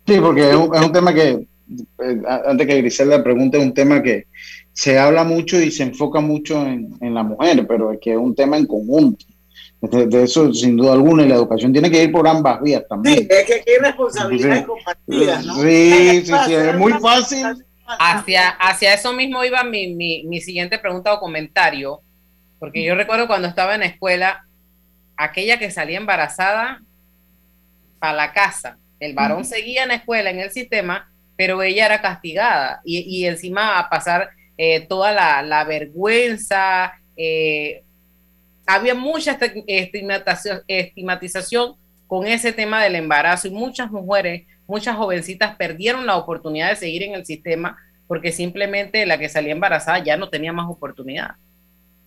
Sí, 0.06 0.18
porque 0.20 0.50
es 0.50 0.56
un, 0.56 0.92
tema 0.92 1.14
que, 1.14 1.28
eh, 1.28 2.22
antes 2.46 2.66
que 2.66 2.78
Griselda 2.78 3.22
pregunte, 3.22 3.58
es 3.58 3.64
un 3.64 3.74
tema 3.74 4.02
que 4.02 4.26
se 4.72 4.98
habla 4.98 5.24
mucho 5.24 5.60
y 5.60 5.70
se 5.70 5.84
enfoca 5.84 6.20
mucho 6.20 6.66
en, 6.66 7.14
la 7.14 7.22
mujer, 7.22 7.66
pero 7.66 7.92
es 7.92 7.98
que 8.00 8.12
es 8.12 8.18
un 8.18 8.34
tema 8.34 8.56
en 8.56 8.66
conjunto. 8.66 9.24
De, 9.80 10.22
eso, 10.22 10.52
sin 10.54 10.76
duda 10.76 10.92
alguna, 10.92 11.24
y 11.24 11.28
la 11.28 11.34
educación 11.34 11.72
tiene 11.72 11.90
que 11.90 12.04
ir 12.04 12.12
por 12.12 12.28
ambas 12.28 12.62
vías 12.62 12.84
también. 12.88 13.18
Sí, 13.18 13.28
es 13.28 13.44
que 13.44 13.54
hay 13.54 13.78
responsabilidades 13.80 14.64
compartidas, 14.64 15.44
¿no? 15.46 15.54
Sí, 15.56 16.22
sí, 16.24 16.32
sí, 16.46 16.54
es 16.54 16.78
muy 16.78 16.92
fácil. 16.92 17.46
Hacia, 17.98 18.50
hacia 18.50 18.94
eso 18.94 19.12
mismo 19.12 19.44
iba 19.44 19.64
mi, 19.64 19.92
mi, 19.94 20.22
mi 20.24 20.40
siguiente 20.40 20.78
pregunta 20.78 21.12
o 21.12 21.20
comentario 21.20 22.00
porque 22.62 22.84
yo 22.84 22.94
recuerdo 22.94 23.26
cuando 23.26 23.48
estaba 23.48 23.74
en 23.74 23.80
la 23.80 23.86
escuela, 23.86 24.46
aquella 25.16 25.58
que 25.58 25.72
salía 25.72 25.96
embarazada 25.96 26.80
para 27.98 28.12
la 28.12 28.32
casa, 28.32 28.78
el 29.00 29.14
varón 29.14 29.44
seguía 29.44 29.82
en 29.82 29.88
la 29.88 29.96
escuela, 29.96 30.30
en 30.30 30.38
el 30.38 30.52
sistema, 30.52 31.10
pero 31.36 31.60
ella 31.60 31.86
era 31.86 32.00
castigada 32.00 32.80
y, 32.84 33.26
encima 33.26 33.80
a 33.80 33.90
pasar 33.90 34.30
eh, 34.56 34.86
toda 34.86 35.42
la, 35.42 35.64
vergüenza, 35.64 36.92
eh, 37.16 37.82
había 38.64 38.94
mucha 38.94 39.36
estigmatización, 39.66 40.62
estigmatización 40.68 41.74
con 42.06 42.28
ese 42.28 42.52
tema 42.52 42.80
del 42.84 42.94
embarazo 42.94 43.48
y 43.48 43.50
muchas 43.50 43.90
mujeres, 43.90 44.46
muchas 44.68 44.94
jovencitas 44.94 45.56
perdieron 45.56 46.06
la 46.06 46.16
oportunidad 46.16 46.70
de 46.70 46.76
seguir 46.76 47.02
en 47.02 47.14
el 47.14 47.26
sistema 47.26 47.76
porque 48.06 48.30
simplemente 48.30 49.04
la 49.04 49.18
que 49.18 49.28
salía 49.28 49.50
embarazada 49.50 49.98
ya 49.98 50.16
no 50.16 50.28
tenía 50.28 50.52
más 50.52 50.70
oportunidad. 50.70 51.32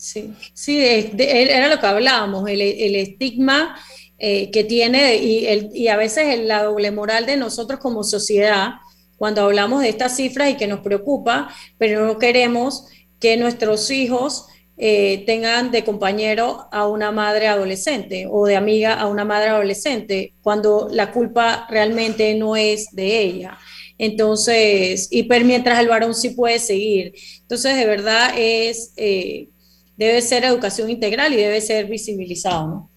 Sí, 0.05 0.35
sí, 0.53 0.77
era 1.17 1.67
lo 1.67 1.79
que 1.79 1.87
hablábamos, 1.87 2.47
el, 2.47 2.61
estigma 2.61 3.75
eh, 4.19 4.51
que 4.51 4.63
tiene 4.63 5.15
y, 5.15 5.47
el, 5.47 5.71
y 5.73 5.87
a 5.87 5.97
veces 5.97 6.39
la 6.41 6.61
doble 6.61 6.91
moral 6.91 7.25
de 7.25 7.37
nosotros 7.37 7.79
como 7.79 8.03
sociedad 8.03 8.73
cuando 9.17 9.41
hablamos 9.41 9.81
de 9.81 9.89
estas 9.89 10.15
cifras 10.15 10.51
y 10.51 10.57
que 10.57 10.67
nos 10.67 10.81
preocupa, 10.81 11.49
pero 11.79 12.05
no 12.05 12.19
queremos 12.19 12.85
que 13.19 13.35
nuestros 13.35 13.89
hijos 13.89 14.45
eh, 14.77 15.23
tengan 15.25 15.71
de 15.71 15.83
compañero 15.83 16.67
a 16.71 16.87
una 16.87 17.11
madre 17.11 17.47
adolescente 17.47 18.27
o 18.29 18.45
de 18.45 18.57
amiga 18.57 18.93
a 18.93 19.07
una 19.07 19.25
madre 19.25 19.49
adolescente, 19.49 20.35
cuando 20.43 20.87
la 20.91 21.11
culpa 21.11 21.65
realmente 21.67 22.35
no 22.35 22.55
es 22.55 22.89
de 22.91 23.21
ella. 23.21 23.57
Entonces, 23.97 25.07
y 25.09 25.23
mientras 25.23 25.79
el 25.79 25.87
varón 25.87 26.13
sí 26.13 26.29
puede 26.29 26.59
seguir. 26.59 27.15
Entonces, 27.41 27.75
de 27.75 27.87
verdad 27.87 28.33
es... 28.37 28.93
Eh, 28.97 29.49
debe 29.97 30.21
ser 30.21 30.43
educación 30.43 30.89
integral 30.89 31.33
y 31.33 31.37
debe 31.37 31.61
ser 31.61 31.85
visibilizado, 31.85 32.67
¿no? 32.67 32.91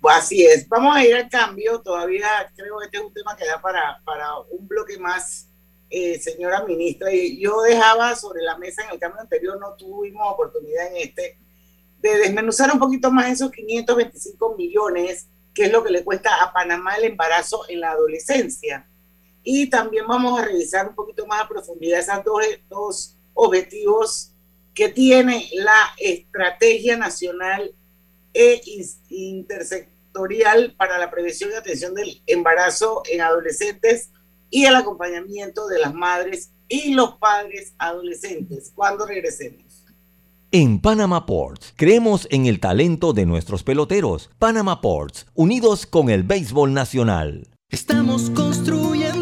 Pues 0.00 0.16
así 0.18 0.44
es. 0.44 0.68
Vamos 0.68 0.94
a 0.94 1.04
ir 1.04 1.14
al 1.16 1.28
cambio. 1.28 1.80
Todavía 1.80 2.28
creo 2.54 2.78
que 2.78 2.84
este 2.84 2.98
es 2.98 3.02
un 3.02 3.12
tema 3.12 3.36
que 3.36 3.46
da 3.46 3.60
para, 3.60 4.00
para 4.04 4.38
un 4.50 4.68
bloque 4.68 4.98
más, 4.98 5.48
eh, 5.90 6.18
señora 6.20 6.64
ministra. 6.64 7.08
Yo 7.38 7.62
dejaba 7.62 8.14
sobre 8.14 8.42
la 8.42 8.56
mesa 8.58 8.84
en 8.84 8.90
el 8.90 9.00
cambio 9.00 9.20
anterior, 9.20 9.58
no 9.58 9.74
tuvimos 9.74 10.32
oportunidad 10.32 10.88
en 10.88 11.08
este, 11.08 11.38
de 11.98 12.18
desmenuzar 12.18 12.72
un 12.72 12.78
poquito 12.78 13.10
más 13.10 13.32
esos 13.32 13.50
525 13.50 14.54
millones, 14.56 15.28
que 15.54 15.64
es 15.64 15.72
lo 15.72 15.82
que 15.82 15.90
le 15.90 16.04
cuesta 16.04 16.42
a 16.42 16.52
Panamá 16.52 16.96
el 16.96 17.04
embarazo 17.04 17.62
en 17.68 17.80
la 17.80 17.90
adolescencia. 17.92 18.88
Y 19.42 19.70
también 19.70 20.06
vamos 20.06 20.38
a 20.38 20.44
revisar 20.44 20.88
un 20.88 20.94
poquito 20.94 21.26
más 21.26 21.42
a 21.42 21.48
profundidad 21.48 22.00
esos 22.00 22.22
dos, 22.24 22.42
dos 22.68 23.16
objetivos 23.32 24.35
que 24.76 24.90
tiene 24.90 25.48
la 25.54 25.94
Estrategia 25.98 26.96
Nacional 26.98 27.74
e 28.34 28.60
Intersectorial 29.08 30.74
para 30.76 30.98
la 30.98 31.10
Prevención 31.10 31.50
y 31.50 31.56
Atención 31.56 31.94
del 31.94 32.22
Embarazo 32.26 33.02
en 33.10 33.22
Adolescentes 33.22 34.10
y 34.50 34.66
el 34.66 34.76
acompañamiento 34.76 35.66
de 35.66 35.78
las 35.78 35.94
madres 35.94 36.52
y 36.68 36.92
los 36.92 37.16
padres 37.16 37.72
adolescentes. 37.78 38.70
Cuando 38.74 39.06
regresemos. 39.06 39.84
En 40.52 40.78
Panama 40.80 41.24
Ports 41.24 41.72
creemos 41.74 42.28
en 42.30 42.44
el 42.44 42.60
talento 42.60 43.14
de 43.14 43.24
nuestros 43.24 43.62
peloteros. 43.64 44.30
Panama 44.38 44.82
Ports, 44.82 45.26
unidos 45.34 45.86
con 45.86 46.10
el 46.10 46.22
béisbol 46.22 46.74
nacional. 46.74 47.48
Estamos 47.70 48.30
construyendo 48.30 49.15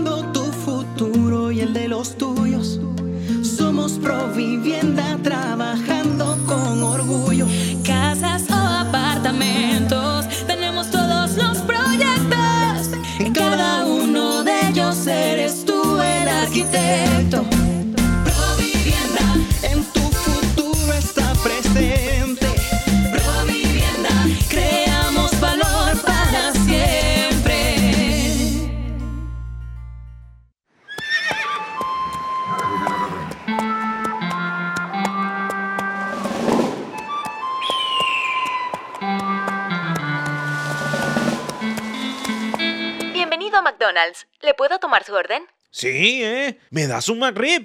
McDonald's. 43.85 44.27
¿Le 44.41 44.55
puedo 44.55 44.79
tomar 44.79 45.05
su 45.05 45.15
orden? 45.15 45.43
Sí, 45.71 46.23
¿eh? 46.23 46.59
¿Me 46.71 46.87
das 46.87 47.09
un 47.09 47.19
McRib? 47.19 47.63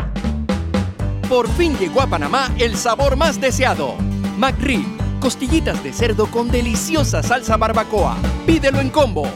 Por 1.29 1.49
fin 1.53 1.77
llegó 1.77 2.01
a 2.01 2.08
Panamá 2.08 2.53
el 2.60 2.75
sabor 2.75 3.15
más 3.15 3.39
deseado. 3.39 3.95
McRib. 4.38 4.86
Costillitas 5.21 5.82
de 5.84 5.93
cerdo 5.93 6.29
con 6.29 6.49
deliciosa 6.49 7.23
salsa 7.23 7.55
barbacoa. 7.55 8.17
Pídelo 8.45 8.82
en 8.82 8.89
combo. 8.89 9.29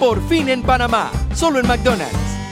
Por 0.00 0.26
fin 0.28 0.48
en 0.48 0.62
Panamá. 0.62 1.12
Solo 1.34 1.60
en 1.60 1.68
McDonald's. 1.68 2.43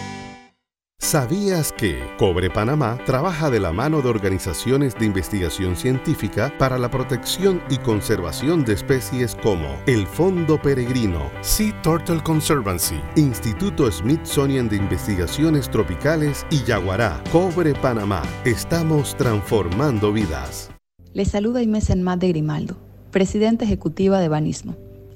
¿Sabías 1.12 1.72
que 1.72 2.00
Cobre 2.16 2.48
Panamá 2.48 2.96
trabaja 3.04 3.50
de 3.50 3.60
la 3.60 3.70
mano 3.70 4.00
de 4.00 4.08
organizaciones 4.08 4.94
de 4.94 5.04
investigación 5.04 5.76
científica 5.76 6.50
para 6.58 6.78
la 6.78 6.90
protección 6.90 7.60
y 7.68 7.76
conservación 7.76 8.64
de 8.64 8.72
especies 8.72 9.36
como 9.42 9.76
el 9.86 10.06
Fondo 10.06 10.58
Peregrino, 10.58 11.30
Sea 11.42 11.82
Turtle 11.82 12.22
Conservancy, 12.22 12.98
Instituto 13.16 13.92
Smithsonian 13.92 14.70
de 14.70 14.76
Investigaciones 14.76 15.68
Tropicales 15.68 16.46
y 16.48 16.64
Yaguará? 16.64 17.22
Cobre 17.30 17.74
Panamá, 17.74 18.22
estamos 18.46 19.14
transformando 19.14 20.14
vidas. 20.14 20.70
Les 21.12 21.28
saluda 21.28 21.60
Inés 21.60 21.90
Enmat 21.90 22.20
de 22.20 22.28
Grimaldo, 22.28 22.78
presidenta 23.10 23.66
ejecutiva 23.66 24.18
de 24.18 24.28
Banismo. 24.28 24.91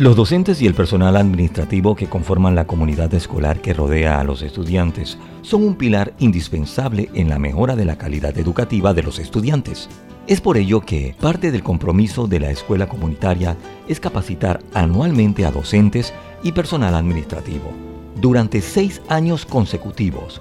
Los 0.00 0.16
docentes 0.16 0.62
y 0.62 0.66
el 0.66 0.72
personal 0.72 1.14
administrativo 1.14 1.94
que 1.94 2.08
conforman 2.08 2.54
la 2.54 2.66
comunidad 2.66 3.12
escolar 3.12 3.60
que 3.60 3.74
rodea 3.74 4.18
a 4.18 4.24
los 4.24 4.40
estudiantes 4.40 5.18
son 5.42 5.62
un 5.62 5.74
pilar 5.74 6.14
indispensable 6.18 7.10
en 7.12 7.28
la 7.28 7.38
mejora 7.38 7.76
de 7.76 7.84
la 7.84 7.98
calidad 7.98 8.38
educativa 8.38 8.94
de 8.94 9.02
los 9.02 9.18
estudiantes. 9.18 9.90
Es 10.26 10.40
por 10.40 10.56
ello 10.56 10.80
que 10.80 11.14
parte 11.20 11.52
del 11.52 11.62
compromiso 11.62 12.26
de 12.26 12.40
la 12.40 12.50
escuela 12.50 12.88
comunitaria 12.88 13.58
es 13.88 14.00
capacitar 14.00 14.62
anualmente 14.72 15.44
a 15.44 15.50
docentes 15.50 16.14
y 16.42 16.52
personal 16.52 16.94
administrativo. 16.94 17.70
Durante 18.22 18.62
seis 18.62 19.02
años 19.10 19.44
consecutivos, 19.44 20.40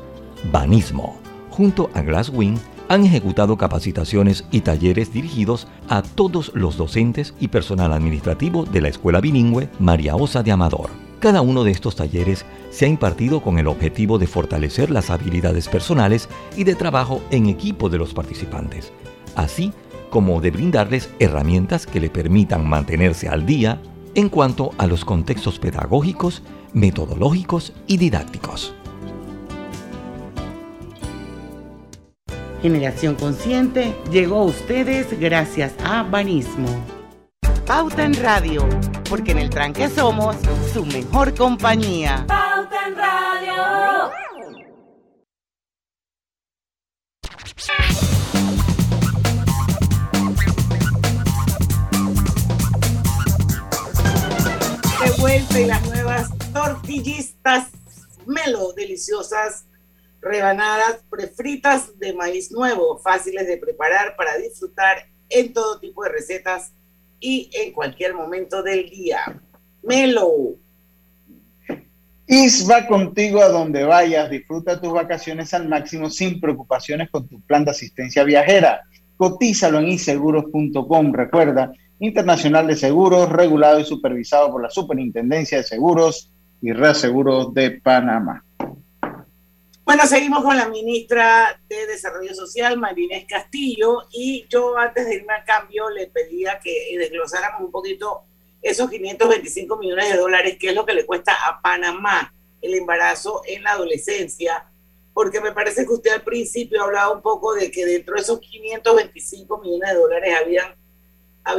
Banismo, 0.53 1.19
junto 1.49 1.89
a 1.93 2.01
Glasswing, 2.01 2.57
han 2.89 3.05
ejecutado 3.05 3.55
capacitaciones 3.55 4.45
y 4.51 4.61
talleres 4.61 5.13
dirigidos 5.13 5.67
a 5.87 6.01
todos 6.01 6.51
los 6.55 6.75
docentes 6.75 7.35
y 7.39 7.47
personal 7.47 7.93
administrativo 7.93 8.65
de 8.65 8.81
la 8.81 8.89
Escuela 8.89 9.21
Bilingüe 9.21 9.69
María 9.79 10.15
Osa 10.15 10.43
de 10.43 10.51
Amador. 10.51 10.89
Cada 11.19 11.41
uno 11.41 11.63
de 11.63 11.71
estos 11.71 11.95
talleres 11.95 12.45
se 12.71 12.85
ha 12.85 12.87
impartido 12.87 13.41
con 13.41 13.59
el 13.59 13.67
objetivo 13.67 14.17
de 14.17 14.25
fortalecer 14.25 14.89
las 14.89 15.11
habilidades 15.11 15.67
personales 15.67 16.29
y 16.57 16.63
de 16.63 16.75
trabajo 16.75 17.21
en 17.29 17.45
equipo 17.47 17.89
de 17.89 17.99
los 17.99 18.13
participantes, 18.13 18.91
así 19.35 19.71
como 20.09 20.41
de 20.41 20.49
brindarles 20.49 21.11
herramientas 21.19 21.85
que 21.85 21.99
le 21.99 22.09
permitan 22.09 22.67
mantenerse 22.67 23.29
al 23.29 23.45
día 23.45 23.79
en 24.15 24.29
cuanto 24.29 24.71
a 24.79 24.87
los 24.87 25.05
contextos 25.05 25.59
pedagógicos, 25.59 26.41
metodológicos 26.73 27.73
y 27.85 27.97
didácticos. 27.97 28.73
Generación 32.61 33.15
Consciente 33.15 33.95
llegó 34.11 34.39
a 34.39 34.45
ustedes 34.45 35.17
gracias 35.17 35.73
a 35.81 36.03
Banismo. 36.03 36.67
Pauta 37.65 38.03
en 38.03 38.13
Radio, 38.15 38.67
porque 39.09 39.31
en 39.31 39.37
el 39.37 39.49
tranque 39.49 39.87
somos 39.87 40.35
su 40.73 40.85
mejor 40.85 41.33
compañía. 41.35 42.25
Pauta 42.27 42.87
en 42.87 42.95
Radio. 42.97 44.11
De 55.05 55.21
vuelta 55.21 55.59
y 55.61 55.65
las 55.65 55.87
nuevas 55.87 56.29
tortillistas 56.51 57.69
melo 58.25 58.73
deliciosas 58.73 59.68
rebanadas 60.21 61.03
prefritas 61.09 61.97
de 61.99 62.13
maíz 62.13 62.51
nuevo, 62.51 62.97
fáciles 62.99 63.47
de 63.47 63.57
preparar 63.57 64.15
para 64.15 64.37
disfrutar 64.37 65.05
en 65.29 65.53
todo 65.53 65.79
tipo 65.79 66.03
de 66.03 66.09
recetas 66.09 66.73
y 67.19 67.49
en 67.53 67.71
cualquier 67.73 68.13
momento 68.13 68.63
del 68.63 68.89
día. 68.89 69.41
Melo. 69.83 70.55
IS 72.27 72.69
va 72.69 72.85
contigo 72.85 73.41
a 73.41 73.49
donde 73.49 73.83
vayas. 73.83 74.29
Disfruta 74.29 74.79
tus 74.79 74.93
vacaciones 74.93 75.53
al 75.53 75.67
máximo 75.67 76.09
sin 76.09 76.39
preocupaciones 76.39 77.09
con 77.09 77.27
tu 77.27 77.41
plan 77.41 77.65
de 77.65 77.71
asistencia 77.71 78.23
viajera. 78.23 78.81
Cotízalo 79.17 79.79
en 79.79 79.87
iseguros.com. 79.87 81.11
Recuerda, 81.11 81.71
Internacional 81.99 82.67
de 82.67 82.75
Seguros, 82.75 83.29
regulado 83.29 83.79
y 83.79 83.83
supervisado 83.83 84.51
por 84.51 84.61
la 84.61 84.69
Superintendencia 84.69 85.57
de 85.57 85.63
Seguros 85.63 86.31
y 86.61 86.71
Reaseguros 86.71 87.53
de 87.53 87.71
Panamá. 87.71 88.45
Bueno, 89.89 90.05
seguimos 90.05 90.43
con 90.43 90.55
la 90.55 90.69
ministra 90.69 91.59
de 91.67 91.87
Desarrollo 91.87 92.35
Social, 92.35 92.77
Marinés 92.77 93.25
Castillo, 93.25 94.03
y 94.11 94.45
yo 94.47 94.77
antes 94.77 95.07
de 95.07 95.15
irme 95.15 95.33
a 95.33 95.43
cambio 95.43 95.89
le 95.89 96.05
pedía 96.05 96.59
que 96.59 96.95
desglosáramos 96.95 97.61
un 97.61 97.71
poquito 97.71 98.21
esos 98.61 98.87
525 98.87 99.77
millones 99.77 100.11
de 100.11 100.19
dólares, 100.19 100.57
que 100.59 100.69
es 100.69 100.75
lo 100.75 100.85
que 100.85 100.93
le 100.93 101.07
cuesta 101.07 101.33
a 101.33 101.59
Panamá 101.59 102.31
el 102.61 102.75
embarazo 102.75 103.41
en 103.47 103.63
la 103.63 103.71
adolescencia, 103.71 104.69
porque 105.11 105.41
me 105.41 105.53
parece 105.53 105.87
que 105.87 105.93
usted 105.93 106.11
al 106.11 106.23
principio 106.23 106.83
hablaba 106.83 107.11
un 107.11 107.23
poco 107.23 107.55
de 107.55 107.71
que 107.71 107.83
dentro 107.83 108.13
de 108.13 108.21
esos 108.21 108.39
525 108.41 109.57
millones 109.57 109.89
de 109.89 109.95
dólares 109.95 110.35
habían, 110.39 110.75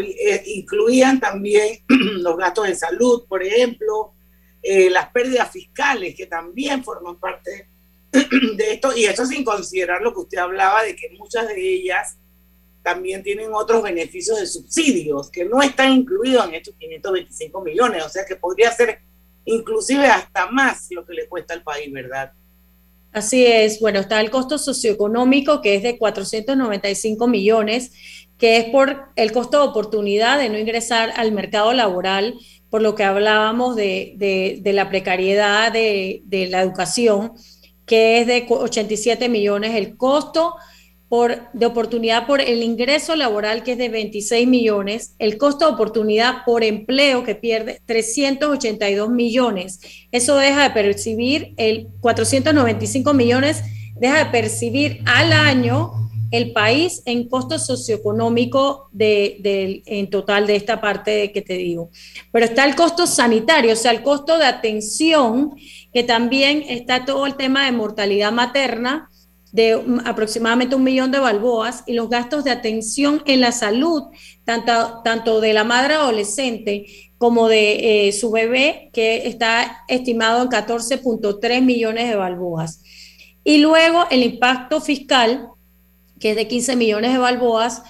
eh, 0.06 0.42
incluían 0.46 1.18
también 1.18 1.80
los 1.88 2.36
gastos 2.36 2.68
de 2.68 2.76
salud, 2.76 3.24
por 3.28 3.42
ejemplo, 3.42 4.12
eh, 4.62 4.88
las 4.88 5.08
pérdidas 5.08 5.50
fiscales, 5.50 6.14
que 6.14 6.26
también 6.26 6.84
forman 6.84 7.18
parte 7.18 7.69
de 8.56 8.72
esto, 8.72 8.96
y 8.96 9.04
eso 9.04 9.24
sin 9.24 9.44
considerar 9.44 10.02
lo 10.02 10.12
que 10.12 10.20
usted 10.20 10.38
hablaba 10.38 10.82
de 10.82 10.96
que 10.96 11.10
muchas 11.18 11.48
de 11.48 11.74
ellas 11.74 12.16
también 12.82 13.22
tienen 13.22 13.52
otros 13.52 13.82
beneficios 13.82 14.40
de 14.40 14.46
subsidios 14.46 15.30
que 15.30 15.44
no 15.44 15.62
están 15.62 15.92
incluidos 15.92 16.48
en 16.48 16.54
estos 16.54 16.74
525 16.78 17.62
millones, 17.62 18.04
o 18.04 18.08
sea 18.08 18.24
que 18.24 18.36
podría 18.36 18.72
ser 18.72 19.00
inclusive 19.44 20.06
hasta 20.06 20.50
más 20.50 20.88
lo 20.90 21.04
que 21.04 21.14
le 21.14 21.28
cuesta 21.28 21.54
al 21.54 21.62
país, 21.62 21.92
¿verdad? 21.92 22.32
Así 23.12 23.44
es, 23.44 23.80
bueno, 23.80 24.00
está 24.00 24.20
el 24.20 24.30
costo 24.30 24.56
socioeconómico 24.58 25.60
que 25.60 25.74
es 25.74 25.82
de 25.82 25.98
495 25.98 27.26
millones, 27.26 27.92
que 28.38 28.56
es 28.56 28.64
por 28.66 29.08
el 29.16 29.32
costo 29.32 29.58
de 29.58 29.68
oportunidad 29.68 30.38
de 30.38 30.48
no 30.48 30.58
ingresar 30.58 31.12
al 31.16 31.32
mercado 31.32 31.72
laboral, 31.72 32.34
por 32.70 32.82
lo 32.82 32.94
que 32.94 33.04
hablábamos 33.04 33.74
de, 33.76 34.14
de, 34.16 34.60
de 34.62 34.72
la 34.72 34.88
precariedad 34.88 35.72
de, 35.72 36.22
de 36.24 36.46
la 36.46 36.62
educación 36.62 37.32
que 37.90 38.20
es 38.20 38.26
de 38.29 38.46
87 38.48 39.29
millones, 39.29 39.74
el 39.74 39.96
costo 39.96 40.55
por, 41.09 41.50
de 41.55 41.66
oportunidad 41.66 42.24
por 42.24 42.40
el 42.40 42.62
ingreso 42.62 43.16
laboral, 43.16 43.64
que 43.64 43.72
es 43.72 43.79
de 43.79 43.88
26 43.88 44.46
millones, 44.46 45.16
el 45.18 45.37
costo 45.38 45.66
de 45.66 45.72
oportunidad 45.72 46.44
por 46.46 46.62
empleo, 46.62 47.24
que 47.24 47.35
pierde 47.35 47.83
382 47.87 49.11
millones. 49.11 49.81
Eso 50.12 50.37
deja 50.37 50.62
de 50.62 50.70
percibir 50.70 51.53
el 51.57 51.88
495 51.98 53.12
millones, 53.12 53.64
deja 53.96 54.18
de 54.18 54.31
percibir 54.31 55.03
al 55.05 55.33
año 55.33 55.90
el 56.30 56.52
país 56.52 57.02
en 57.06 57.28
costo 57.28 57.58
socioeconómico 57.58 58.88
de, 58.92 59.82
en 59.86 60.10
total 60.10 60.46
de 60.46 60.56
esta 60.56 60.80
parte 60.80 61.32
que 61.32 61.42
te 61.42 61.54
digo. 61.54 61.90
Pero 62.32 62.44
está 62.44 62.64
el 62.64 62.76
costo 62.76 63.06
sanitario, 63.06 63.72
o 63.72 63.76
sea, 63.76 63.90
el 63.92 64.02
costo 64.02 64.38
de 64.38 64.44
atención 64.44 65.54
que 65.92 66.04
también 66.04 66.64
está 66.68 67.04
todo 67.04 67.26
el 67.26 67.36
tema 67.36 67.66
de 67.66 67.72
mortalidad 67.72 68.32
materna 68.32 69.10
de 69.52 69.82
aproximadamente 70.04 70.76
un 70.76 70.84
millón 70.84 71.10
de 71.10 71.18
balboas 71.18 71.82
y 71.86 71.94
los 71.94 72.08
gastos 72.08 72.44
de 72.44 72.52
atención 72.52 73.22
en 73.26 73.40
la 73.40 73.50
salud, 73.50 74.04
tanto, 74.44 75.02
tanto 75.02 75.40
de 75.40 75.52
la 75.52 75.64
madre 75.64 75.94
adolescente 75.94 76.86
como 77.18 77.48
de 77.48 78.08
eh, 78.08 78.12
su 78.12 78.30
bebé, 78.30 78.90
que 78.92 79.28
está 79.28 79.84
estimado 79.88 80.42
en 80.42 80.48
14.3 80.48 81.62
millones 81.62 82.08
de 82.08 82.16
balboas. 82.16 82.82
Y 83.44 83.58
luego 83.58 84.06
el 84.10 84.22
impacto 84.22 84.80
fiscal, 84.80 85.48
que 86.20 86.30
es 86.30 86.37
de 86.37 86.46
15 86.46 86.76
millones 86.76 87.12
de 87.12 87.18
balboas, 87.18 87.83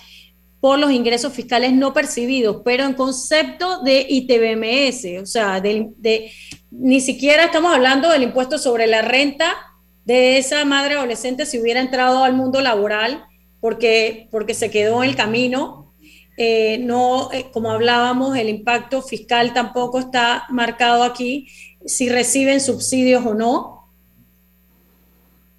por 0.61 0.79
los 0.79 0.93
ingresos 0.93 1.33
fiscales 1.33 1.73
no 1.73 1.93
percibidos, 1.93 2.59
pero 2.65 2.85
en 2.85 2.93
concepto 2.93 3.83
de 3.83 4.07
ITBMS, 4.09 5.23
o 5.23 5.27
sea, 5.27 5.61
de, 5.61 6.31
ni 6.71 7.01
siquiera 7.01 7.45
estamos 7.45 7.75
hablando 7.75 8.11
del 8.11 8.23
impuesto 8.23 8.59
sobre 8.59 8.87
la 8.87 9.03
renta 9.03 9.57
de 10.05 10.39
esa 10.39 10.65
madre 10.65 10.95
adolescente 10.95 11.47
si 11.47 11.59
hubiera 11.59 11.81
entrado 11.81 12.25
al 12.25 12.35
mundo 12.35 12.61
laboral 12.61 13.25
porque, 13.61 14.29
porque 14.31 14.55
se 14.55 14.71
quedó 14.71 15.03
en 15.03 15.11
el 15.11 15.17
camino. 15.17 15.95
Eh, 16.37 16.79
no, 16.79 17.31
eh, 17.33 17.51
como 17.53 17.71
hablábamos, 17.71 18.37
el 18.37 18.49
impacto 18.49 19.03
fiscal 19.03 19.53
tampoco 19.53 19.99
está 19.99 20.47
marcado 20.49 21.05
aquí, 21.05 21.49
si 21.85 22.09
reciben 22.09 22.61
subsidios 22.61 23.25
o 23.27 23.35
no, 23.35 23.80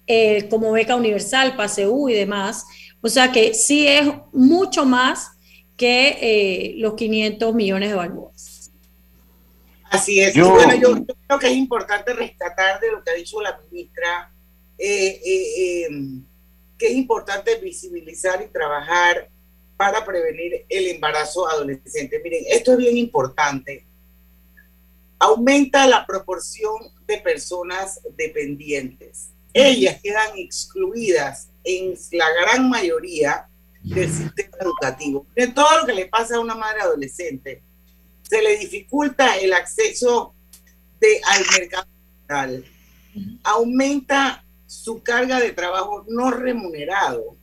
eh, 0.06 0.48
como 0.48 0.72
beca 0.72 0.96
universal, 0.96 1.56
PASEU 1.56 2.08
y 2.08 2.14
demás. 2.14 2.64
O 3.00 3.08
sea 3.08 3.32
que 3.32 3.54
sí 3.54 3.86
es 3.86 4.08
mucho 4.32 4.84
más 4.84 5.32
que 5.76 6.18
eh, 6.20 6.74
los 6.76 6.94
500 6.94 7.54
millones 7.54 7.90
de 7.90 7.96
balboas. 7.96 8.72
Así 9.90 10.20
es. 10.20 10.32
Yo, 10.32 10.50
bueno, 10.50 10.74
yo, 10.76 11.04
creo 11.26 11.38
que 11.38 11.48
es 11.48 11.56
importante 11.56 12.14
rescatar 12.14 12.80
de 12.80 12.92
lo 12.92 13.04
que 13.04 13.10
ha 13.10 13.14
dicho 13.14 13.40
la 13.42 13.60
ministra, 13.68 14.32
eh, 14.78 15.20
eh, 15.24 15.88
que 16.78 16.86
es 16.86 16.92
importante 16.94 17.56
visibilizar 17.56 18.40
y 18.42 18.50
trabajar 18.50 19.28
para 19.76 20.04
prevenir 20.04 20.64
el 20.68 20.86
embarazo 20.86 21.46
adolescente. 21.46 22.20
Miren, 22.22 22.44
esto 22.48 22.72
es 22.72 22.78
bien 22.78 22.96
importante. 22.96 23.84
Aumenta 25.18 25.86
la 25.86 26.06
proporción 26.06 26.76
de 27.06 27.18
personas 27.18 28.00
dependientes. 28.16 29.31
Ellas 29.52 30.00
quedan 30.02 30.30
excluidas 30.36 31.48
en 31.64 31.94
la 32.12 32.26
gran 32.40 32.68
mayoría 32.68 33.48
del 33.82 34.10
sistema 34.10 34.56
educativo. 34.60 35.26
De 35.34 35.48
todo 35.48 35.80
lo 35.80 35.86
que 35.86 35.94
le 35.94 36.06
pasa 36.06 36.36
a 36.36 36.40
una 36.40 36.54
madre 36.54 36.82
adolescente, 36.82 37.62
se 38.22 38.40
le 38.40 38.56
dificulta 38.56 39.36
el 39.36 39.52
acceso 39.52 40.34
de, 41.00 41.20
al 41.24 41.44
mercado 41.58 41.86
laboral, 42.28 42.64
aumenta 43.42 44.44
su 44.66 45.02
carga 45.02 45.38
de 45.38 45.52
trabajo 45.52 46.04
no 46.08 46.30
remunerado, 46.30 47.36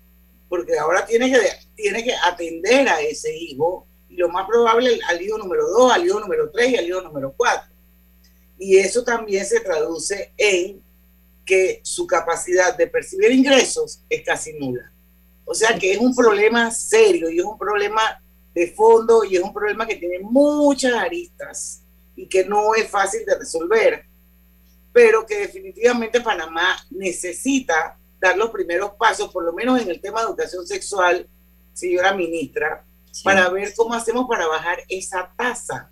porque 0.47 0.80
ahora 0.80 1.05
tiene 1.05 1.32
que, 1.32 1.39
tiene 1.76 2.03
que 2.03 2.14
atender 2.16 2.89
a 2.89 3.01
ese 3.01 3.36
hijo, 3.36 3.86
lo 4.10 4.30
más 4.30 4.47
probable 4.47 4.99
al 5.07 5.22
hijo 5.22 5.38
número 5.38 5.68
2, 5.70 5.93
al 5.93 6.05
hijo 6.07 6.20
número 6.20 6.49
3 6.49 6.72
y 6.72 6.76
al 6.78 6.88
hijo 6.88 7.01
número 7.01 7.34
4. 7.38 7.70
Y 8.57 8.78
eso 8.78 9.03
también 9.03 9.45
se 9.45 9.60
traduce 9.60 10.34
en 10.38 10.82
que 11.50 11.82
su 11.82 12.06
capacidad 12.06 12.78
de 12.78 12.86
percibir 12.86 13.32
ingresos 13.32 14.04
es 14.08 14.24
casi 14.24 14.54
nula. 14.54 14.91
O 15.45 15.56
sea 15.56 15.80
que 15.80 15.93
es 15.93 15.97
un 15.97 16.14
problema 16.14 16.70
serio 16.70 17.28
y 17.28 17.39
es 17.39 17.43
un 17.43 17.58
problema 17.58 18.22
de 18.54 18.72
fondo 18.72 19.24
y 19.24 19.36
es 19.36 19.41
un 19.41 19.52
problema 19.52 19.88
que 19.88 19.95
tiene 19.95 20.20
muchas 20.20 20.93
aristas 20.93 21.82
y 22.16 22.28
que 22.28 22.45
no 22.45 22.76
es 22.76 22.88
fácil 22.88 23.26
de 23.26 23.36
resolver, 23.36 24.06
pero 24.93 25.26
que 25.26 25.39
definitivamente 25.39 26.22
Panamá 26.22 26.78
necesita 26.91 27.97
dar 28.22 28.38
los 28.38 28.52
primeros 28.52 28.91
pasos, 28.91 29.34
por 29.34 29.43
lo 29.43 29.52
menos 29.52 29.82
en 29.82 29.89
el 29.89 30.00
tema 30.00 30.20
de 30.20 30.28
educación 30.28 30.68
sexual, 30.68 31.28
señora 31.74 32.14
ministra, 32.14 32.86
para 33.24 33.50
ver 33.50 33.74
cómo 33.76 33.95
hacemos 33.95 34.28
para 34.30 34.45
bajar 34.45 34.78
esa 34.88 35.34
tasa. 35.36 35.89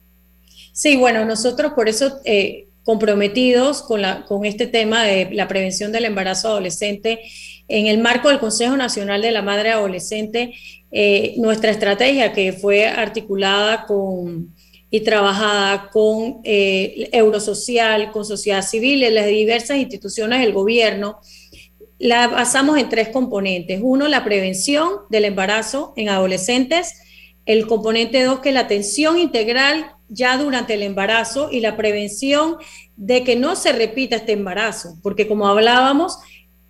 Sí, 0.72 0.98
bueno, 0.98 1.26
nosotros 1.26 1.74
por 1.74 1.90
eso 1.90 2.22
eh, 2.26 2.68
comprometidos 2.88 3.82
con, 3.84 4.02
la, 4.02 4.24
con 4.24 4.46
este 4.46 4.66
tema 4.66 5.04
de 5.04 5.28
la 5.34 5.50
prevención 5.50 5.92
del 5.92 6.06
embarazo 6.06 6.48
adolescente, 6.48 7.20
en 7.68 7.88
el 7.88 7.98
marco 7.98 8.30
del 8.30 8.40
Consejo 8.40 8.78
Nacional 8.78 9.22
de 9.22 9.32
la 9.32 9.42
Madre 9.42 9.72
Adolescente, 9.72 10.54
eh, 10.90 11.34
nuestra 11.36 11.70
estrategia 11.70 12.32
que 12.32 12.54
fue 12.54 12.88
articulada 12.88 13.86
con 13.86 14.56
y 14.90 15.02
trabajada 15.02 15.90
con 15.90 16.40
eh, 16.46 17.10
Eurosocial, 17.12 18.10
con 18.12 18.24
sociedad 18.24 18.62
civil, 18.62 19.14
las 19.14 19.28
diversas 19.28 19.80
instituciones 19.80 20.40
del 20.40 20.54
gobierno, 20.54 21.20
la 22.00 22.30
basamos 22.30 22.78
en 22.78 22.88
tres 22.88 23.10
componentes. 23.10 23.82
Uno, 23.84 24.08
la 24.08 24.24
prevención 24.24 24.88
del 25.10 25.26
embarazo 25.26 25.92
en 25.98 26.08
adolescentes. 26.08 26.94
El 27.46 27.68
componente 27.68 28.24
dos, 28.24 28.40
que 28.40 28.54
la 28.54 28.62
atención 28.62 29.20
integral 29.20 29.97
ya 30.10 30.38
durante 30.38 30.74
el 30.74 30.84
embarazo 30.84 31.50
y 31.52 31.60
la 31.60 31.76
prevención 31.76 32.58
de 32.96 33.24
que 33.24 33.36
no 33.36 33.56
se 33.56 33.72
repita 33.74 34.18
este 34.18 34.34
embarazo, 34.34 34.98
porque 35.04 35.28
como 35.28 35.48
hablábamos, 35.48 36.18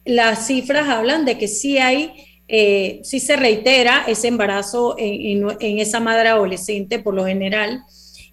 las 0.06 0.48
cifras 0.48 0.88
hablan 0.88 1.26
de 1.26 1.38
que 1.38 1.48
sí 1.48 1.78
hay, 1.78 2.14
eh, 2.48 3.02
sí 3.04 3.20
se 3.20 3.36
reitera 3.36 4.06
ese 4.08 4.28
embarazo 4.28 4.96
en, 4.98 5.46
en 5.60 5.80
esa 5.80 6.00
madre 6.00 6.30
adolescente 6.30 7.00
por 7.00 7.14
lo 7.14 7.26
general. 7.26 7.84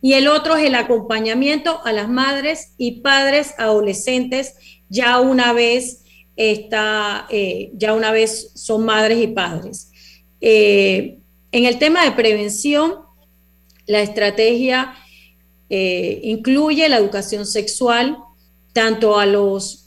Y 0.01 0.15
el 0.15 0.29
otro 0.29 0.57
es 0.57 0.67
el 0.67 0.75
acompañamiento 0.75 1.81
a 1.85 1.93
las 1.93 2.09
madres 2.09 2.75
y 2.77 3.01
padres 3.01 3.55
adolescentes 3.59 4.55
ya 4.89 5.19
una 5.21 5.53
vez 5.53 6.05
está, 6.37 7.27
eh, 7.31 7.71
ya 7.75 7.95
una 7.95 8.13
vez 8.13 8.53
son 8.55 8.85
madres 8.85 9.19
y 9.19 9.29
padres. 9.29 9.91
Eh, 10.41 11.19
en 11.53 11.65
el 11.65 11.79
tema 11.79 12.05
de 12.05 12.13
prevención, 12.13 13.04
la 13.87 14.03
estrategia 14.03 14.95
eh, 15.69 16.21
incluye 16.23 16.89
la 16.89 16.99
educación 16.99 17.47
sexual 17.47 18.19
tanto 18.73 19.19
a 19.19 19.27
los 19.27 19.81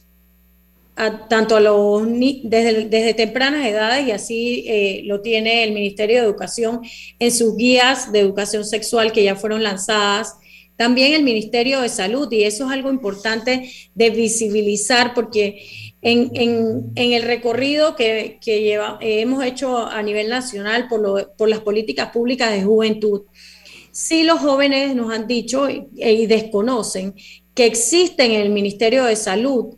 tanto 1.29 1.55
a 1.55 1.59
los 1.59 2.07
desde, 2.43 2.85
desde, 2.85 3.13
tempranas 3.13 3.63
edades 3.67 4.07
y 4.07 4.11
así 4.11 5.03
lo 5.03 5.21
tiene 5.21 5.63
el 5.63 5.71
Ministerio 5.71 6.17
de 6.17 6.25
Educación 6.25 6.81
en 7.19 7.31
sus 7.31 7.55
guías 7.55 8.11
de 8.11 8.19
educación 8.21 8.65
sexual 8.65 9.11
que 9.11 9.23
ya 9.23 9.35
fueron 9.35 9.61
lanzadas. 9.61 10.37
También 10.75 11.13
el 11.13 11.23
Ministerio 11.23 11.81
de 11.81 11.89
Salud, 11.89 12.31
y 12.31 12.43
eso 12.43 12.65
es 12.65 12.71
algo 12.71 12.91
importante 12.91 13.71
de 13.93 14.09
visibilizar 14.11 15.13
porque 15.13 15.61
en, 16.01 16.93
el 16.95 17.23
recorrido 17.23 17.95
que, 17.95 18.39
lleva, 18.45 18.99
hemos 19.01 19.43
hecho 19.43 19.77
a 19.77 20.01
nivel 20.03 20.29
nacional 20.29 20.87
por, 20.87 21.33
por, 21.35 21.49
las 21.49 21.59
políticas 21.61 22.11
públicas 22.11 22.51
de 22.51 22.63
juventud, 22.63 23.23
sí 23.97 24.21
los 24.21 24.41
jóvenes 24.41 24.95
nos 24.95 25.11
han 25.11 25.25
dicho 25.25 25.67
y, 25.67 25.87
y 25.95 26.27
desconocen 26.27 27.15
que 27.55 27.65
existen 27.65 28.31
en 28.31 28.41
el 28.41 28.51
Ministerio 28.51 29.05
de 29.05 29.15
Salud 29.15 29.75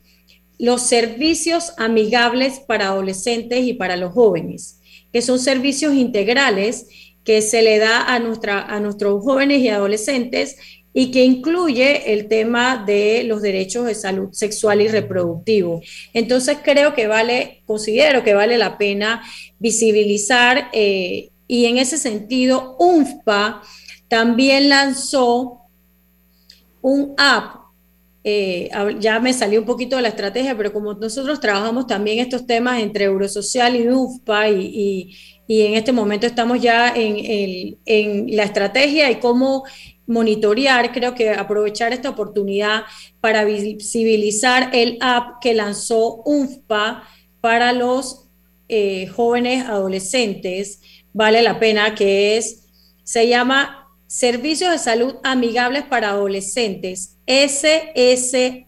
los 0.57 0.81
servicios 0.81 1.71
amigables 1.77 2.59
para 2.59 2.89
adolescentes 2.89 3.63
y 3.63 3.75
para 3.75 3.95
los 3.95 4.11
jóvenes, 4.11 4.81
que 5.13 5.21
son 5.21 5.39
servicios 5.39 5.93
integrales 5.93 6.87
que 7.23 7.41
se 7.41 7.61
le 7.61 7.77
da 7.77 8.13
a, 8.13 8.19
nuestra, 8.19 8.63
a 8.63 8.81
nuestros 8.81 9.23
jóvenes 9.23 9.61
y 9.61 9.69
adolescentes 9.69 10.57
y 10.93 11.11
que 11.11 11.23
incluye 11.23 12.11
el 12.11 12.27
tema 12.27 12.83
de 12.85 13.23
los 13.23 13.41
derechos 13.41 13.85
de 13.85 13.95
salud 13.95 14.33
sexual 14.33 14.81
y 14.81 14.89
reproductivo. 14.89 15.81
Entonces 16.13 16.57
creo 16.61 16.93
que 16.93 17.07
vale, 17.07 17.61
considero 17.65 18.25
que 18.25 18.33
vale 18.33 18.57
la 18.57 18.77
pena 18.77 19.23
visibilizar 19.59 20.69
eh, 20.73 21.29
y 21.47 21.65
en 21.67 21.77
ese 21.77 21.97
sentido 21.97 22.75
UNFPA 22.79 23.61
también 24.09 24.69
lanzó 24.69 25.61
un 26.81 27.13
app. 27.17 27.55
Eh, 28.23 28.69
ya 28.99 29.19
me 29.21 29.31
salió 29.31 29.61
un 29.61 29.65
poquito 29.65 29.95
de 29.95 30.01
la 30.01 30.09
estrategia, 30.09 30.57
pero 30.57 30.73
como 30.73 30.93
nosotros 30.93 31.39
trabajamos 31.39 31.87
también 31.87 32.19
estos 32.19 32.45
temas 32.45 32.81
entre 32.81 33.05
Eurosocial 33.05 33.77
y 33.77 33.87
UNFPA 33.87 34.49
y, 34.49 35.15
y, 35.47 35.61
en 35.61 35.75
este 35.75 35.93
momento 35.93 36.27
estamos 36.27 36.61
ya 36.61 36.89
en, 36.89 37.15
el, 37.17 37.77
en 37.85 38.35
la 38.35 38.43
estrategia 38.43 39.09
y 39.09 39.19
cómo 39.19 39.63
monitorear, 40.05 40.91
creo 40.91 41.15
que 41.15 41.29
aprovechar 41.29 41.93
esta 41.93 42.09
oportunidad 42.09 42.83
para 43.21 43.45
visibilizar 43.45 44.71
el 44.73 44.97
app 45.01 45.39
que 45.39 45.53
lanzó 45.53 46.21
UNFPA 46.25 47.03
para 47.41 47.71
los 47.73 48.27
eh, 48.67 49.07
jóvenes 49.07 49.65
adolescentes, 49.65 50.81
vale 51.13 51.41
la 51.41 51.59
pena, 51.59 51.95
que 51.95 52.37
es, 52.37 52.67
se 53.03 53.27
llama 53.27 53.78
Servicios 54.09 54.71
de 54.71 54.79
Salud 54.79 55.17
Amigables 55.23 55.83
para 55.83 56.09
Adolescentes, 56.09 57.15
SSAA 57.27 58.65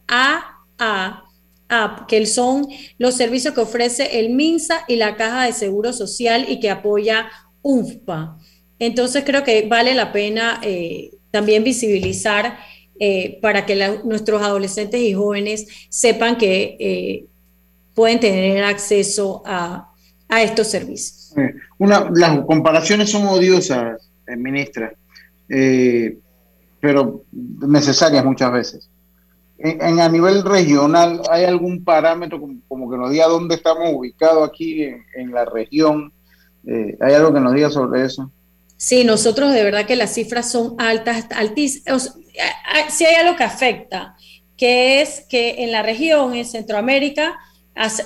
que 2.06 2.26
son 2.26 2.68
los 2.98 3.16
servicios 3.16 3.52
que 3.52 3.60
ofrece 3.60 4.20
el 4.20 4.30
MINSA 4.30 4.84
y 4.86 4.94
la 4.94 5.16
Caja 5.16 5.46
de 5.46 5.52
Seguro 5.52 5.92
Social 5.92 6.46
y 6.48 6.60
que 6.60 6.70
apoya 6.70 7.28
UNFPA. 7.62 8.38
Entonces 8.78 9.24
creo 9.26 9.42
que 9.42 9.66
vale 9.66 9.94
la 9.94 10.12
pena 10.12 10.60
eh, 10.62 11.10
también 11.32 11.64
visibilizar 11.64 12.58
eh, 13.00 13.40
para 13.42 13.66
que 13.66 13.98
nuestros 14.04 14.42
adolescentes 14.42 15.00
y 15.00 15.12
jóvenes 15.12 15.66
sepan 15.88 16.36
que 16.36 16.76
eh, 16.78 17.24
pueden 17.94 18.20
tener 18.20 18.62
acceso 18.62 19.42
a, 19.44 19.88
estos 20.28 20.68
servicios. 20.68 21.34
Una, 21.78 22.08
las 22.14 22.46
comparaciones 22.46 23.10
son 23.10 23.26
odiosas, 23.26 24.10
eh, 25.52 26.18
pero 26.80 27.24
necesarias 27.30 28.24
muchas 28.24 28.52
veces. 28.52 28.90
En, 29.58 30.00
a 30.00 30.08
nivel 30.08 30.42
regional, 30.42 31.22
¿hay 31.30 31.44
algún 31.44 31.84
parámetro 31.84 32.40
como, 32.66 32.90
que 32.90 32.96
nos 32.96 33.10
diga 33.10 33.28
dónde 33.28 33.54
estamos 33.54 33.92
ubicados 33.92 34.48
aquí 34.48 34.82
en, 34.82 35.30
la 35.30 35.44
región? 35.44 36.12
¿Hay 37.00 37.12
algo 37.12 37.32
que 37.32 37.40
nos 37.40 37.54
diga 37.54 37.70
sobre 37.70 38.04
eso? 38.04 38.32
Sí, 38.76 39.04
nosotros 39.04 39.52
de 39.52 39.62
verdad 39.62 39.86
que 39.86 39.94
las 39.94 40.14
cifras 40.14 40.50
son 40.50 40.74
altas, 40.78 41.26
altísimas. 41.36 42.18
Si 42.88 43.04
hay 43.04 43.14
algo 43.14 43.36
que 43.36 43.44
afecta, 43.44 44.16
que 44.56 45.00
es 45.00 45.24
que 45.28 45.62
en 45.62 45.70
la 45.70 45.82
región, 45.82 46.34
en 46.34 46.44
Centroamérica, 46.44 47.38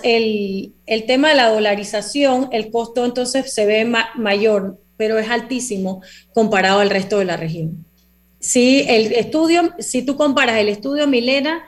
el, 0.03 0.74
el 0.84 1.07
tema 1.07 1.30
de 1.30 1.36
la 1.36 1.49
dolarización, 1.49 2.49
el 2.53 2.70
costo 2.70 3.05
entonces 3.05 3.53
se 3.55 3.64
ve 3.66 3.90
mayor, 4.16 4.78
pero 4.97 5.18
es 5.18 5.28
altísimo 5.28 6.03
comparado 6.32 6.80
al 6.80 6.90
resto 6.90 7.18
de 7.18 7.24
la 7.24 7.36
región. 7.36 7.84
Si 8.38 8.84
el 8.88 9.12
estudio, 9.12 9.74
si 9.78 10.03
tú 10.03 10.16
comparas 10.16 10.59
el 10.59 10.68
estudio 10.68 11.07
Milena, 11.07 11.64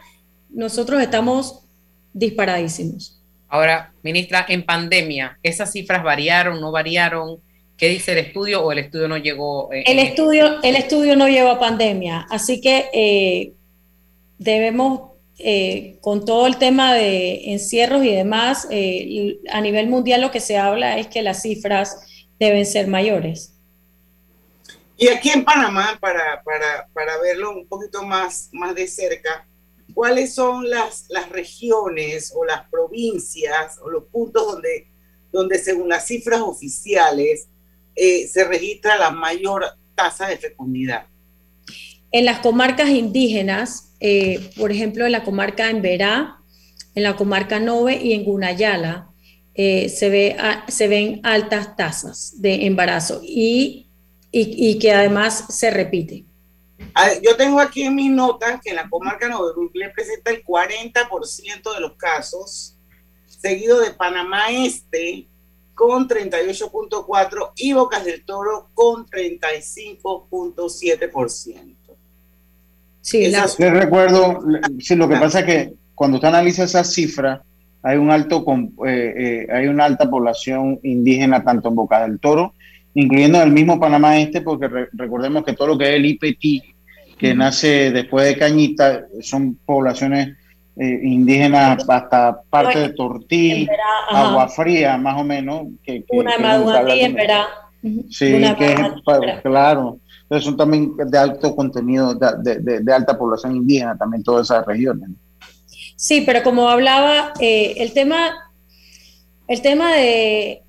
nosotros 0.49 1.01
estamos 1.01 1.65
disparadísimos. 2.13 3.21
Ahora, 3.47 3.93
ministra, 4.03 4.45
en 4.47 4.63
pandemia, 4.63 5.39
¿esas 5.41 5.71
cifras 5.71 6.03
variaron, 6.03 6.61
no 6.61 6.71
variaron? 6.71 7.39
¿Qué 7.77 7.89
dice 7.89 8.11
el 8.11 8.19
estudio 8.19 8.63
o 8.63 8.71
el 8.71 8.79
estudio 8.79 9.07
no 9.07 9.17
llegó? 9.17 9.69
el, 9.71 9.99
estudio, 9.99 10.61
el 10.61 10.75
estudio 10.75 11.15
no 11.15 11.27
lleva 11.27 11.59
pandemia, 11.59 12.27
así 12.29 12.61
que 12.61 12.89
eh, 12.93 13.53
debemos, 14.37 15.11
eh, 15.39 15.97
con 16.01 16.25
todo 16.25 16.45
el 16.45 16.57
tema 16.57 16.93
de 16.93 17.51
encierros 17.51 18.03
y 18.03 18.13
demás, 18.13 18.67
eh, 18.69 19.37
a 19.51 19.61
nivel 19.61 19.87
mundial 19.87 20.21
lo 20.21 20.31
que 20.31 20.41
se 20.41 20.57
habla 20.57 20.99
es 20.99 21.07
que 21.07 21.21
las 21.23 21.41
cifras 21.41 21.97
deben 22.39 22.65
ser 22.65 22.87
mayores. 22.87 23.55
Y 24.97 25.07
aquí 25.07 25.29
en 25.29 25.45
Panamá, 25.45 25.97
para, 25.99 26.41
para, 26.43 26.87
para 26.93 27.17
verlo 27.19 27.51
un 27.51 27.67
poquito 27.67 28.03
más, 28.03 28.49
más 28.51 28.75
de 28.75 28.87
cerca, 28.87 29.47
¿cuáles 29.93 30.35
son 30.35 30.69
las, 30.69 31.05
las 31.09 31.29
regiones 31.29 32.33
o 32.35 32.43
las 32.43 32.69
provincias 32.69 33.77
o 33.81 33.89
los 33.89 34.05
puntos 34.05 34.45
donde, 34.45 34.91
donde 35.31 35.57
según 35.57 35.89
las 35.89 36.05
cifras 36.05 36.41
oficiales, 36.41 37.47
eh, 38.01 38.27
se 38.27 38.45
registra 38.45 38.97
la 38.97 39.11
mayor 39.11 39.65
tasa 39.93 40.27
de 40.27 40.37
fecundidad. 40.37 41.07
En 42.11 42.23
las 42.23 42.39
comarcas 42.39 42.89
indígenas, 42.89 43.93
eh, 43.99 44.49
por 44.57 44.71
ejemplo, 44.71 45.05
en 45.05 45.11
la 45.11 45.25
comarca 45.25 45.69
en 45.69 45.81
Verá, 45.81 46.37
en 46.95 47.03
la 47.03 47.17
comarca 47.17 47.59
Nove 47.59 47.99
y 48.01 48.13
en 48.13 48.23
Gunayala, 48.23 49.08
eh, 49.61 49.89
se, 49.89 50.09
ve, 50.09 50.37
se 50.67 50.87
ven 50.87 51.19
altas 51.23 51.75
tasas 51.75 52.41
de 52.41 52.65
embarazo. 52.65 53.21
Y 53.23 53.89
y, 54.31 54.79
que 54.79 54.91
además 54.91 55.45
se 55.49 55.69
repite. 55.71 56.25
Yo 57.21 57.35
tengo 57.35 57.59
aquí 57.59 57.81
en 57.83 57.93
mis 57.95 58.09
notas 58.11 58.61
que 58.61 58.69
en 58.71 58.77
la 58.77 58.89
comarca 58.89 59.29
le 59.73 59.89
presenta 59.89 60.31
el 60.31 60.41
40% 60.43 61.73
de 61.73 61.81
los 61.81 61.93
casos, 61.93 62.75
seguido 63.25 63.79
de 63.79 63.91
Panamá 63.91 64.51
Este 64.51 65.27
con 65.73 66.07
38.4 66.09 67.51
y 67.55 67.73
Bocas 67.73 68.03
del 68.03 68.25
Toro 68.25 68.69
con 68.73 69.05
35.7%. 69.07 71.75
Sí, 73.01 73.27
la... 73.27 73.49
Les 73.57 73.73
recuerdo, 73.73 74.43
sí, 74.79 74.95
lo 74.95 75.07
que 75.07 75.15
pasa 75.15 75.39
es 75.39 75.45
que 75.45 75.73
cuando 75.95 76.17
usted 76.17 76.27
analiza 76.27 76.65
esas 76.65 76.93
cifras, 76.93 77.39
hay 77.81 77.97
un 77.97 78.11
alto 78.11 78.45
eh, 78.85 79.13
eh, 79.17 79.47
hay 79.51 79.67
una 79.67 79.85
alta 79.85 80.09
población 80.09 80.79
indígena 80.83 81.43
tanto 81.43 81.69
en 81.69 81.75
Boca 81.75 82.01
del 82.01 82.19
Toro, 82.19 82.53
incluyendo 82.93 83.41
el 83.41 83.51
mismo 83.51 83.79
Panamá 83.79 84.19
Este, 84.19 84.41
porque 84.41 84.67
recordemos 84.93 85.43
que 85.43 85.53
todo 85.53 85.69
lo 85.69 85.77
que 85.77 85.89
es 85.89 85.95
el 85.95 86.05
IPT, 86.05 87.17
que 87.17 87.33
nace 87.33 87.91
después 87.91 88.25
de 88.25 88.37
Cañita, 88.37 89.05
son 89.21 89.57
poblaciones 89.65 90.37
eh, 90.77 90.99
indígenas 91.03 91.85
hasta 91.87 92.41
parte 92.49 92.79
de 92.79 92.89
Tortí, 92.89 93.67
Agua 94.09 94.47
Fría, 94.47 94.97
más 94.97 95.19
o 95.19 95.23
menos. 95.23 95.67
Que, 95.83 96.03
una 96.09 96.37
de 96.37 97.01
en 97.01 97.15
verá. 97.15 97.47
Sí, 98.09 98.41
que 98.57 98.73
es, 98.73 99.41
claro. 99.41 99.99
Entonces 100.23 100.45
son 100.45 100.57
también 100.57 100.95
de 100.95 101.17
alto 101.17 101.55
contenido, 101.55 102.13
de, 102.13 102.59
de, 102.59 102.79
de 102.81 102.93
alta 102.93 103.17
población 103.17 103.55
indígena, 103.55 103.97
también 103.97 104.21
todas 104.21 104.47
esas 104.47 104.65
regiones. 104.65 105.09
Sí, 105.99 106.21
pero 106.21 106.43
como 106.43 106.69
hablaba, 106.69 107.33
eh, 107.41 107.73
el 107.75 107.91
tema, 107.91 108.53
el 109.49 109.61
tema 109.61 109.93
de, 109.93 110.61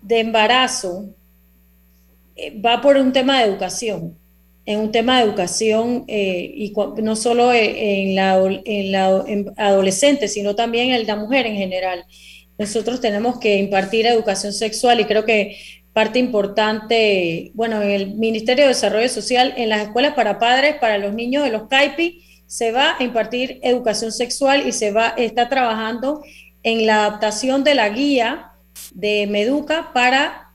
de 0.00 0.20
embarazo 0.20 1.06
eh, 2.36 2.56
va 2.64 2.80
por 2.80 2.98
un 2.98 3.12
tema 3.12 3.40
de 3.40 3.48
educación, 3.48 4.16
en 4.64 4.78
un 4.78 4.92
tema 4.92 5.18
de 5.18 5.24
educación 5.24 6.04
eh, 6.06 6.52
y 6.54 6.72
no 7.02 7.16
solo 7.16 7.52
en 7.52 8.14
la, 8.14 8.40
en 8.64 8.92
la 8.92 9.24
adolescente, 9.56 10.28
sino 10.28 10.54
también 10.54 10.92
en 10.92 11.04
la 11.04 11.16
mujer 11.16 11.44
en 11.46 11.56
general. 11.56 12.04
Nosotros 12.58 13.00
tenemos 13.00 13.40
que 13.40 13.58
impartir 13.58 14.06
educación 14.06 14.52
sexual 14.52 15.00
y 15.00 15.06
creo 15.06 15.24
que 15.24 15.56
parte 15.92 16.20
importante, 16.20 17.50
bueno, 17.54 17.82
en 17.82 17.90
el 17.90 18.14
Ministerio 18.14 18.66
de 18.66 18.68
Desarrollo 18.68 19.08
Social, 19.08 19.52
en 19.56 19.68
las 19.68 19.82
escuelas 19.82 20.14
para 20.14 20.38
padres, 20.38 20.76
para 20.76 20.96
los 20.96 21.12
niños 21.12 21.42
de 21.42 21.50
los 21.50 21.66
CAIPI, 21.66 22.22
se 22.46 22.72
va 22.72 22.96
a 22.98 23.02
impartir 23.02 23.58
educación 23.62 24.12
sexual 24.12 24.66
y 24.66 24.72
se 24.72 24.92
va, 24.92 25.08
está 25.16 25.48
trabajando 25.48 26.22
en 26.62 26.86
la 26.86 27.06
adaptación 27.06 27.64
de 27.64 27.74
la 27.74 27.88
guía 27.88 28.52
de 28.92 29.26
Meduca 29.26 29.92
para 29.92 30.52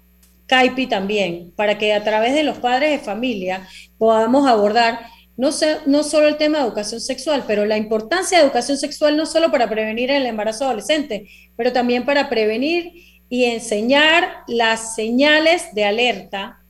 CAIPI 0.47 0.87
también, 0.87 1.53
para 1.55 1.77
que 1.77 1.93
a 1.93 2.03
través 2.03 2.33
de 2.33 2.43
los 2.43 2.57
padres 2.57 2.91
de 2.91 2.99
familia 2.99 3.67
podamos 3.97 4.47
abordar 4.47 4.99
no, 5.37 5.49
no 5.85 6.03
solo 6.03 6.27
el 6.27 6.37
tema 6.37 6.59
de 6.59 6.65
educación 6.65 6.99
sexual, 6.99 7.45
pero 7.47 7.65
la 7.65 7.77
importancia 7.77 8.37
de 8.37 8.43
educación 8.43 8.77
sexual 8.77 9.15
no 9.15 9.25
solo 9.25 9.49
para 9.49 9.69
prevenir 9.69 10.11
el 10.11 10.25
embarazo 10.25 10.65
adolescente, 10.65 11.27
pero 11.55 11.71
también 11.71 12.05
para 12.05 12.29
prevenir 12.29 12.91
y 13.29 13.45
enseñar 13.45 14.43
las 14.47 14.93
señales 14.93 15.73
de 15.73 15.85
alerta 15.85 16.61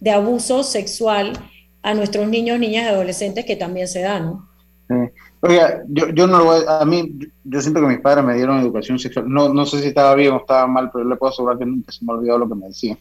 de 0.00 0.10
abuso 0.10 0.64
sexual 0.64 1.32
a 1.82 1.94
nuestros 1.94 2.28
niños, 2.28 2.58
niñas 2.58 2.84
y 2.84 2.88
adolescentes 2.88 3.44
que 3.44 3.54
también 3.56 3.86
se 3.86 4.00
dan. 4.00 4.47
Oiga, 5.40 5.82
yo, 5.88 6.08
yo 6.08 6.26
no 6.26 6.38
lo 6.38 6.44
voy 6.46 6.64
a, 6.66 6.80
a 6.80 6.84
mí, 6.84 7.16
yo 7.44 7.60
siento 7.60 7.80
que 7.80 7.86
mis 7.86 8.00
padres 8.00 8.24
me 8.24 8.34
dieron 8.34 8.58
educación 8.58 8.98
sexual. 8.98 9.28
No, 9.28 9.52
no 9.52 9.64
sé 9.66 9.80
si 9.80 9.88
estaba 9.88 10.14
bien 10.14 10.32
o 10.32 10.38
estaba 10.38 10.66
mal, 10.66 10.90
pero 10.92 11.04
le 11.04 11.16
puedo 11.16 11.32
asegurar 11.32 11.58
que 11.58 11.66
nunca 11.66 11.92
se 11.92 12.04
me 12.04 12.12
olvidó 12.12 12.38
lo 12.38 12.48
que 12.48 12.54
me 12.54 12.66
decían. 12.66 12.98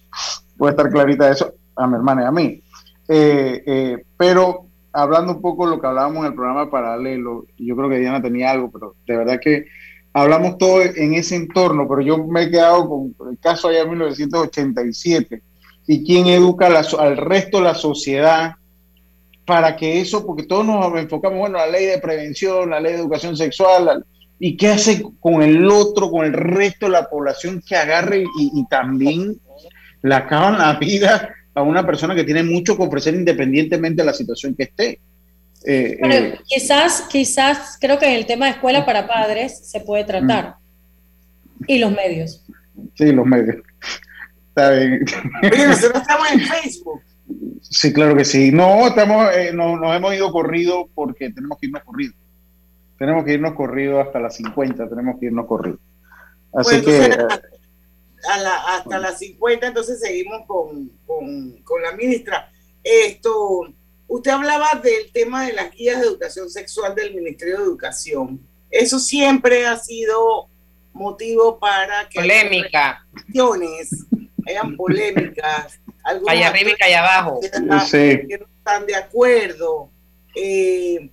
Puede 0.57 0.71
estar 0.71 0.89
clarita 0.89 1.29
eso 1.29 1.53
a 1.75 1.87
mi 1.87 1.95
hermana 1.95 2.23
y 2.23 2.25
a 2.25 2.31
mí. 2.31 2.63
Eh, 3.07 3.63
eh, 3.65 4.05
pero 4.17 4.67
hablando 4.93 5.33
un 5.33 5.41
poco 5.41 5.65
de 5.65 5.75
lo 5.75 5.81
que 5.81 5.87
hablábamos 5.87 6.19
en 6.19 6.25
el 6.25 6.35
programa 6.35 6.69
paralelo, 6.69 7.45
yo 7.57 7.75
creo 7.75 7.89
que 7.89 7.99
Diana 7.99 8.21
tenía 8.21 8.51
algo, 8.51 8.69
pero 8.71 8.95
de 9.05 9.17
verdad 9.17 9.39
que 9.41 9.65
hablamos 10.13 10.57
todo 10.57 10.81
en 10.81 11.13
ese 11.13 11.35
entorno, 11.35 11.87
pero 11.87 12.01
yo 12.01 12.17
me 12.25 12.43
he 12.43 12.51
quedado 12.51 12.89
con 12.89 13.13
el 13.29 13.37
caso 13.39 13.67
allá 13.67 13.81
en 13.81 13.89
1987 13.89 15.41
y 15.87 16.03
quién 16.03 16.27
educa 16.27 16.67
al 16.67 17.17
resto 17.17 17.57
de 17.57 17.63
la 17.63 17.75
sociedad 17.75 18.55
para 19.47 19.77
que 19.77 20.01
eso, 20.01 20.25
porque 20.25 20.43
todos 20.43 20.65
nos 20.65 20.93
enfocamos, 20.99 21.39
bueno, 21.39 21.57
la 21.57 21.67
ley 21.67 21.85
de 21.85 21.99
prevención, 21.99 22.69
la 22.69 22.81
ley 22.81 22.91
de 22.91 22.99
educación 22.99 23.37
sexual, 23.37 24.05
¿y 24.37 24.57
qué 24.57 24.67
hace 24.67 25.01
con 25.21 25.41
el 25.41 25.65
otro, 25.71 26.11
con 26.11 26.25
el 26.25 26.33
resto 26.33 26.87
de 26.87 26.91
la 26.91 27.09
población 27.09 27.63
que 27.65 27.77
agarre 27.77 28.25
y, 28.37 28.65
también 28.65 29.39
le 30.01 30.15
acaban 30.15 30.57
la 30.57 30.73
vida 30.73 31.33
a 31.53 31.61
una 31.61 31.85
persona 31.85 32.13
que 32.13 32.25
tiene 32.25 32.43
mucho 32.43 32.75
que 32.75 32.83
ofrecer 32.83 33.15
independientemente 33.15 34.01
de 34.01 34.05
la 34.05 34.13
situación 34.13 34.53
que 34.53 34.63
esté? 34.63 34.99
Eh, 35.65 35.97
eh, 36.03 36.37
quizás, 36.45 37.05
quizás, 37.09 37.77
creo 37.79 37.97
que 37.97 38.05
en 38.05 38.15
el 38.15 38.25
tema 38.25 38.47
de 38.47 38.51
escuela 38.51 38.85
para 38.85 39.07
padres 39.07 39.65
se 39.65 39.79
puede 39.79 40.03
tratar. 40.03 40.55
Mm. 41.59 41.63
Y 41.67 41.79
los 41.79 41.91
medios. 41.93 42.43
Sí, 42.95 43.13
los 43.13 43.25
medios. 43.25 43.55
Está 44.49 44.71
bien. 44.71 45.05
Pero 45.41 45.57
nosotros 45.69 46.01
estamos 46.01 46.31
en 46.33 46.39
Facebook. 46.41 47.01
Sí, 47.61 47.93
claro 47.93 48.15
que 48.15 48.25
sí. 48.25 48.51
No, 48.51 48.87
estamos, 48.87 49.33
eh, 49.35 49.51
no, 49.53 49.77
nos 49.77 49.95
hemos 49.95 50.13
ido 50.13 50.31
corrido 50.31 50.89
porque 50.93 51.29
tenemos 51.31 51.57
que 51.59 51.67
irnos 51.67 51.83
corrido. 51.83 52.13
Tenemos 52.97 53.25
que 53.25 53.33
irnos 53.33 53.53
corrido 53.53 53.99
hasta 53.99 54.19
las 54.19 54.35
50, 54.35 54.89
tenemos 54.89 55.19
que 55.19 55.27
irnos 55.27 55.45
corrido. 55.45 55.79
Así 56.53 56.81
que... 56.81 57.17
hasta 58.67 58.99
las 58.99 59.19
50, 59.19 59.67
entonces 59.67 59.99
seguimos 59.99 60.45
con, 60.47 60.89
con, 61.05 61.81
la 61.81 61.91
ministra. 61.93 62.51
Esto, 62.83 63.67
usted 64.07 64.31
hablaba 64.31 64.81
del 64.81 65.11
tema 65.11 65.45
de 65.45 65.53
las 65.53 65.71
guías 65.71 66.01
de 66.01 66.07
educación 66.07 66.49
sexual 66.49 66.95
del 66.95 67.13
Ministerio 67.13 67.57
de 67.57 67.63
Educación. 67.63 68.39
Eso 68.69 68.99
siempre 68.99 69.65
ha 69.67 69.77
sido 69.77 70.49
motivo 70.93 71.59
para 71.59 72.09
que... 72.09 72.19
Polémica. 72.19 73.05
Hayan 74.47 74.75
polémicas 74.77 75.79
allá 76.27 76.47
arriba 76.47 76.71
y 76.79 76.83
allá 76.83 76.99
abajo. 76.99 77.39
Que, 77.39 77.59
no 77.59 77.77
están 77.77 78.85
de 78.85 78.95
acuerdo. 78.95 79.89
Eh, 80.35 81.09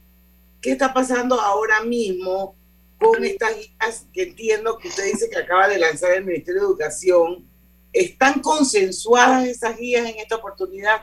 ¿Qué 0.61 0.73
está 0.73 0.93
pasando 0.93 1.41
ahora 1.41 1.83
mismo 1.83 2.57
con 2.99 3.25
estas 3.25 3.57
guías 3.57 4.07
que 4.13 4.23
entiendo 4.23 4.79
que 4.79 4.89
usted 4.89 5.05
dice 5.05 5.29
que 5.29 5.39
acaba 5.39 5.69
de 5.69 5.79
lanzar 5.79 6.13
el 6.13 6.25
Ministerio 6.25 6.63
de 6.63 6.67
Educación? 6.69 7.47
¿Están 7.93 8.41
consensuadas 8.41 9.47
esas 9.47 9.77
guías 9.77 10.09
en 10.09 10.19
esta 10.19 10.37
oportunidad? 10.37 11.03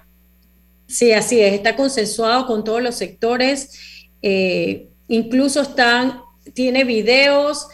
Sí, 0.88 1.14
así 1.14 1.40
es, 1.40 1.54
está 1.54 1.76
consensuado 1.76 2.46
con 2.48 2.66
todos 2.66 2.82
los 2.82 2.96
sectores, 2.96 4.10
eh, 4.22 4.90
incluso 5.08 5.62
están, 5.62 6.22
tiene 6.54 6.84
videos, 6.84 7.70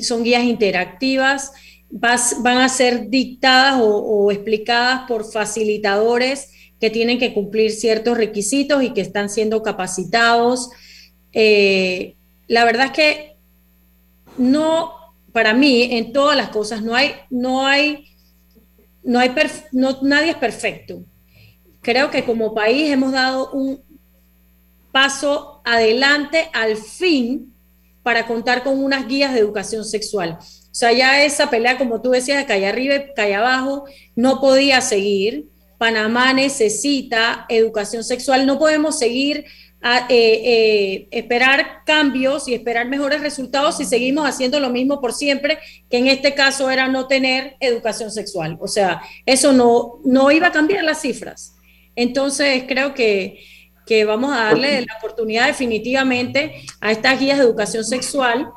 son 0.00 0.22
guías 0.22 0.42
interactivas, 0.42 1.52
van 1.92 2.58
a 2.58 2.68
ser 2.68 3.10
dictadas 3.10 3.80
o, 3.82 4.32
explicadas 4.32 5.02
por 5.06 5.30
facilitadores 5.30 6.50
que 6.80 6.90
tienen 6.90 7.18
que 7.18 7.34
cumplir 7.34 7.70
ciertos 7.70 8.16
requisitos 8.16 8.82
y 8.82 8.90
que 8.90 9.02
están 9.02 9.28
siendo 9.28 9.62
capacitados. 9.62 10.70
Eh, 11.32 12.16
la 12.48 12.64
verdad 12.64 12.86
es 12.86 12.92
que 12.92 13.36
no, 14.38 14.94
para 15.32 15.52
mí, 15.52 15.88
en 15.92 16.12
todas 16.12 16.36
las 16.36 16.48
cosas, 16.48 16.82
no 16.82 16.94
hay, 16.94 17.12
no 17.30 17.66
hay, 17.66 18.08
no 19.04 19.18
hay, 19.18 19.32
nadie 20.02 20.30
es 20.30 20.36
perfecto. 20.36 21.04
Creo 21.82 22.10
que 22.10 22.24
como 22.24 22.54
país 22.54 22.90
hemos 22.90 23.12
dado 23.12 23.50
un 23.52 23.82
paso 24.92 25.60
adelante 25.64 26.48
al 26.54 26.76
fin 26.76 27.54
para 28.02 28.26
contar 28.26 28.64
con 28.64 28.82
unas 28.82 29.06
guías 29.06 29.34
de 29.34 29.40
educación 29.40 29.84
sexual. 29.84 30.38
O 30.72 30.74
sea, 30.74 30.90
ya 30.90 31.22
esa 31.22 31.50
pelea, 31.50 31.76
como 31.76 32.00
tú 32.00 32.12
decías, 32.12 32.38
de 32.38 32.46
calle 32.46 32.66
arriba 32.66 32.94
y 32.96 33.12
calle 33.14 33.34
abajo, 33.34 33.84
no 34.16 34.40
podía 34.40 34.80
seguir. 34.80 35.50
Panamá 35.76 36.32
necesita 36.32 37.44
educación 37.50 38.02
sexual. 38.02 38.46
No 38.46 38.58
podemos 38.58 38.98
seguir 38.98 39.44
a 39.82 40.06
eh, 40.08 40.08
eh, 40.08 41.08
esperar 41.10 41.84
cambios 41.84 42.48
y 42.48 42.54
esperar 42.54 42.88
mejores 42.88 43.20
resultados 43.20 43.76
si 43.76 43.84
seguimos 43.84 44.26
haciendo 44.26 44.60
lo 44.60 44.70
mismo 44.70 44.98
por 44.98 45.12
siempre, 45.12 45.58
que 45.90 45.98
en 45.98 46.06
este 46.06 46.34
caso 46.34 46.70
era 46.70 46.88
no 46.88 47.06
tener 47.06 47.56
educación 47.60 48.10
sexual. 48.10 48.56
O 48.58 48.66
sea, 48.66 49.02
eso 49.26 49.52
no, 49.52 50.00
no 50.06 50.30
iba 50.30 50.46
a 50.46 50.52
cambiar 50.52 50.84
las 50.84 51.02
cifras. 51.02 51.54
Entonces, 51.96 52.64
creo 52.66 52.94
que, 52.94 53.44
que 53.84 54.06
vamos 54.06 54.32
a 54.32 54.44
darle 54.44 54.80
la 54.80 54.96
oportunidad 54.96 55.48
definitivamente 55.48 56.62
a 56.80 56.92
estas 56.92 57.20
guías 57.20 57.36
de 57.36 57.44
educación 57.44 57.84
sexual 57.84 58.48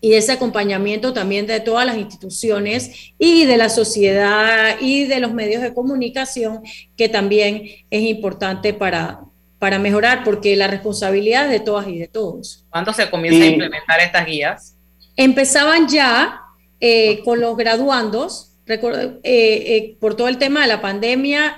y 0.00 0.14
ese 0.14 0.32
acompañamiento 0.32 1.12
también 1.12 1.46
de 1.46 1.60
todas 1.60 1.86
las 1.86 1.96
instituciones 1.96 3.12
y 3.18 3.44
de 3.44 3.56
la 3.56 3.68
sociedad 3.68 4.76
y 4.80 5.04
de 5.04 5.20
los 5.20 5.32
medios 5.32 5.62
de 5.62 5.74
comunicación, 5.74 6.60
que 6.96 7.08
también 7.08 7.62
es 7.90 8.02
importante 8.02 8.74
para, 8.74 9.20
para 9.58 9.78
mejorar, 9.78 10.22
porque 10.22 10.54
la 10.56 10.68
responsabilidad 10.68 11.46
es 11.46 11.50
de 11.50 11.60
todas 11.60 11.88
y 11.88 11.98
de 11.98 12.08
todos. 12.08 12.64
¿Cuándo 12.70 12.92
se 12.92 13.10
comienza 13.10 13.42
a 13.42 13.46
implementar 13.46 14.00
estas 14.00 14.26
guías? 14.26 14.76
Empezaban 15.16 15.88
ya 15.88 16.40
eh, 16.80 17.22
con 17.24 17.40
los 17.40 17.56
graduandos, 17.56 18.52
por 20.00 20.16
todo 20.16 20.28
el 20.28 20.38
tema 20.38 20.62
de 20.62 20.66
la 20.66 20.80
pandemia, 20.80 21.56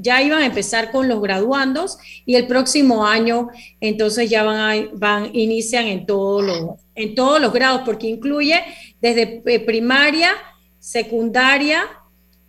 ya 0.00 0.22
iban 0.22 0.42
a 0.42 0.46
empezar 0.46 0.92
con 0.92 1.08
los 1.08 1.20
graduandos 1.20 1.98
y 2.24 2.36
el 2.36 2.46
próximo 2.46 3.04
año 3.04 3.48
entonces 3.80 4.30
ya 4.30 4.44
van, 4.44 4.56
a, 4.56 4.88
van 4.94 5.30
inician 5.34 5.86
en 5.86 6.06
todos 6.06 6.44
los 6.44 6.76
en 6.98 7.14
todos 7.14 7.40
los 7.40 7.52
grados 7.52 7.82
porque 7.84 8.08
incluye 8.08 8.60
desde 9.00 9.42
primaria, 9.60 10.32
secundaria, 10.78 11.84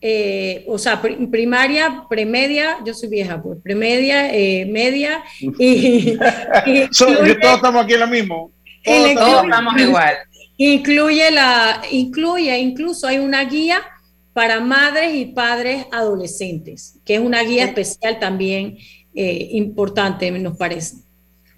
eh, 0.02 0.64
o 0.68 0.78
sea, 0.78 1.02
primaria, 1.02 2.06
premedia, 2.10 2.78
yo 2.86 2.94
soy 2.94 3.10
vieja, 3.10 3.42
pues, 3.42 3.60
premedia, 3.62 4.34
eh, 4.34 4.66
media 4.66 5.24
y, 5.40 6.18
todos 6.98 7.56
estamos 7.56 7.84
aquí 7.84 7.94
en 7.94 8.00
lo 8.00 8.08
mismo. 8.08 8.52
Todos, 8.84 9.44
estamos 9.44 9.82
igual. 9.82 10.16
Incluye 10.58 11.32
la, 11.32 11.82
incluye, 11.92 12.58
incluso 12.60 13.08
hay 13.08 13.20
una 13.20 13.44
guía 13.44 13.82
para 14.34 14.60
madres 14.62 15.16
y 15.16 15.26
padres 15.26 15.86
adolescentes, 15.92 16.98
que 17.06 17.16
es 17.16 17.22
una 17.22 17.44
guía 17.44 17.66
especial 17.66 18.20
también 18.20 18.78
eh, 19.14 19.50
importante, 19.52 20.32
nos 20.32 20.56
parece. 20.58 20.98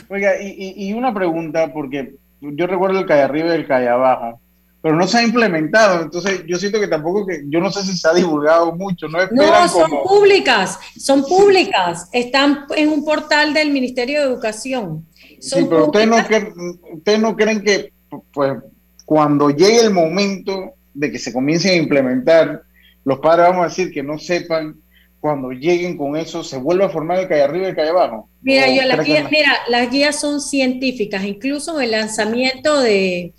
Oiga, 0.10 0.32
y, 0.42 0.92
una 0.94 1.14
pregunta, 1.14 1.72
porque 1.72 2.16
yo 2.42 2.68
recuerdo 2.68 3.00
el 3.00 3.06
calle 3.06 3.22
arriba 3.22 3.50
y 3.50 3.60
el 3.60 3.68
calle 3.68 3.88
abajo, 3.88 4.40
pero 4.82 4.96
no 4.96 5.08
se 5.08 5.20
ha 5.20 5.24
implementado, 5.24 6.02
entonces 6.02 6.44
yo 6.48 6.58
siento 6.58 6.80
que 6.80 6.88
tampoco, 6.88 7.26
que 7.26 7.44
yo 7.48 7.60
no 7.60 7.72
sé 7.72 7.84
si 7.84 7.96
se 7.96 8.08
ha 8.08 8.14
divulgado 8.14 8.76
mucho, 8.76 9.08
no 9.08 9.20
No, 9.32 9.68
son 9.68 9.92
públicas, 10.04 10.80
son 10.98 11.24
públicas, 11.24 12.10
están 12.12 12.66
en 12.76 12.90
un 12.90 13.06
portal 13.06 13.54
del 13.54 13.72
Ministerio 13.72 14.22
de 14.22 14.26
Educación. 14.26 15.06
sí, 15.40 15.66
pero 15.70 15.86
ustedes 15.86 16.08
no, 16.08 16.18
ustedes 16.94 17.20
no 17.20 17.36
creen 17.36 17.62
que, 17.62 17.94
pues, 18.34 18.58
cuando 19.06 19.52
llegue 19.52 19.82
el 19.82 19.92
momento 19.92 20.74
de 20.94 21.12
que 21.12 21.20
se 21.20 21.32
comiencen 21.32 21.74
a 21.74 21.84
implementar, 21.84 22.64
los 23.04 23.20
padres 23.20 23.50
vamos 23.50 23.66
a 23.66 23.70
decir 23.70 23.92
que 23.92 24.02
no 24.02 24.18
sepan, 24.18 24.81
cuando 25.22 25.52
lleguen 25.52 25.98
con 25.98 26.18
eso, 26.18 26.44
se 26.44 26.58
vuelve 26.58 26.84
a 26.84 26.90
formar 26.90 27.20
el 27.20 27.28
calle 27.28 27.44
arriba 27.44 27.68
y 27.68 27.70
el 27.70 27.76
calle 27.76 27.92
abajo. 27.92 28.28
Mira, 28.42 28.68
yo, 28.68 28.82
las 28.84 29.06
guías, 29.06 29.30
mira, 29.30 29.56
las 29.70 29.92
guías 29.92 30.20
son 30.20 30.42
científicas, 30.42 31.24
incluso 31.24 31.78
en 31.78 31.84
el 31.86 31.92
lanzamiento 31.92 32.82
de, 32.82 33.36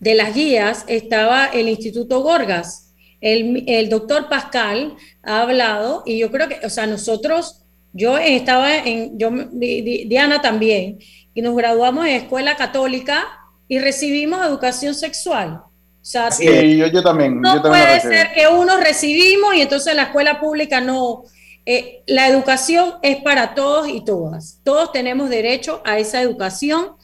de 0.00 0.14
las 0.16 0.34
guías 0.34 0.84
estaba 0.88 1.46
el 1.46 1.68
Instituto 1.68 2.22
Gorgas. 2.22 2.92
El, 3.20 3.62
el, 3.68 3.88
doctor 3.88 4.28
Pascal 4.28 4.96
ha 5.22 5.42
hablado 5.42 6.02
y 6.04 6.18
yo 6.18 6.32
creo 6.32 6.48
que, 6.48 6.66
o 6.66 6.70
sea, 6.70 6.88
nosotros, 6.88 7.62
yo 7.92 8.18
estaba 8.18 8.76
en, 8.78 9.16
yo, 9.16 9.30
Diana 9.52 10.42
también, 10.42 10.98
y 11.32 11.42
nos 11.42 11.54
graduamos 11.54 12.06
en 12.06 12.16
escuela 12.16 12.56
católica 12.56 13.28
y 13.68 13.78
recibimos 13.78 14.44
educación 14.44 14.96
sexual. 14.96 15.62
O 16.00 16.04
sea, 16.04 16.30
sí, 16.30 16.76
yo, 16.76 17.02
también. 17.02 17.40
No 17.40 17.62
puede 17.62 18.00
ser 18.00 18.32
que 18.32 18.46
uno 18.48 18.78
recibimos 18.78 19.54
y 19.54 19.60
entonces 19.60 19.94
la 19.94 20.04
escuela 20.04 20.40
pública 20.40 20.80
no. 20.80 21.24
Eh, 21.66 22.02
la 22.06 22.26
educación 22.26 22.94
es 23.02 23.18
para 23.22 23.54
todos 23.54 23.88
y 23.88 24.04
todas. 24.04 24.60
Todos 24.64 24.92
tenemos 24.92 25.28
derecho 25.28 25.82
a 25.84 25.98
esa 25.98 26.22
educación 26.22 26.96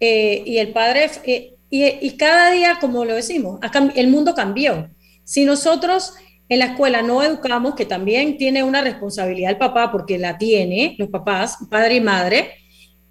eh, 0.00 0.42
y 0.44 0.58
el 0.58 0.72
padre, 0.72 1.10
eh, 1.24 1.56
y, 1.70 2.10
cada 2.16 2.50
día, 2.50 2.78
como 2.80 3.04
lo 3.04 3.14
decimos, 3.14 3.60
el 3.94 4.08
mundo 4.08 4.34
cambió. 4.34 4.90
Si 5.22 5.44
nosotros 5.44 6.14
en 6.48 6.58
la 6.58 6.66
escuela 6.66 7.02
no 7.02 7.22
educamos, 7.22 7.74
que 7.74 7.86
también 7.86 8.36
tiene 8.36 8.62
una 8.62 8.82
responsabilidad 8.82 9.52
el 9.52 9.58
papá, 9.58 9.90
porque 9.90 10.18
la 10.18 10.36
tiene, 10.36 10.94
los 10.98 11.08
papás, 11.08 11.58
padre 11.70 11.96
y 11.96 12.00
madre, 12.00 12.52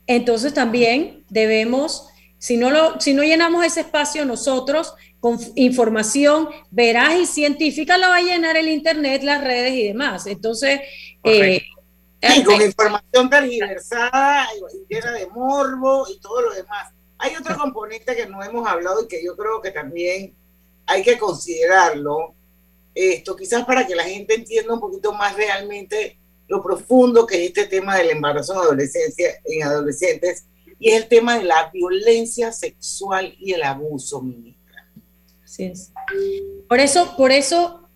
entonces 0.06 0.54
también 0.54 1.24
debemos, 1.30 2.08
si 2.38 2.58
no, 2.58 2.70
lo, 2.70 3.00
si 3.00 3.14
no 3.14 3.24
llenamos 3.24 3.66
ese 3.66 3.82
espacio 3.82 4.26
nosotros, 4.26 4.94
con 5.24 5.40
información 5.56 6.50
veraz 6.70 7.16
y 7.16 7.26
científica 7.26 7.98
la 7.98 8.10
va 8.10 8.18
a 8.18 8.22
llenar 8.22 8.58
el 8.58 8.68
Internet, 8.68 9.24
las 9.24 9.42
redes 9.42 9.72
y 9.72 9.88
demás. 9.88 10.28
Entonces, 10.28 10.82
eh, 11.24 11.64
con 12.44 12.62
información 12.62 13.30
tergiversada, 13.30 14.50
llena 14.90 15.14
de 15.14 15.28
morbo 15.28 16.06
y 16.10 16.20
todo 16.20 16.42
lo 16.42 16.54
demás. 16.54 16.92
Hay 17.20 17.38
otro 17.38 17.58
componente 17.58 18.18
que 18.18 18.26
no 18.26 18.44
hemos 18.44 18.68
hablado 18.68 19.02
y 19.02 19.08
que 19.08 19.24
yo 19.24 19.38
creo 19.38 19.62
que 19.62 19.72
también 19.72 20.36
hay 20.88 21.02
que 21.02 21.18
considerarlo, 21.18 22.36
esto 22.94 23.38
quizás 23.38 23.64
para 23.64 23.88
que 23.88 23.96
la 23.96 24.04
gente 24.04 24.36
entienda 24.36 24.74
un 24.74 24.82
poquito 24.82 25.14
más 25.14 25.38
realmente 25.38 26.20
lo 26.50 26.62
profundo 26.62 27.26
que 27.26 27.42
es 27.42 27.48
este 27.48 27.68
tema 27.68 27.96
del 27.96 28.10
embarazo 28.10 28.56
en 28.56 28.60
adolescencia 28.60 29.30
en 29.46 29.64
adolescentes 29.64 30.44
y 30.80 30.90
es 30.90 31.02
el 31.02 31.08
tema 31.08 31.38
de 31.38 31.46
la 31.46 31.72
violencia 31.72 32.52
sexual 32.52 33.34
y 33.40 33.54
el 33.54 33.64
abuso, 33.64 34.22
Por 36.68 36.80
eso, 36.80 37.16
por 37.18 37.32
eso, 37.32 37.88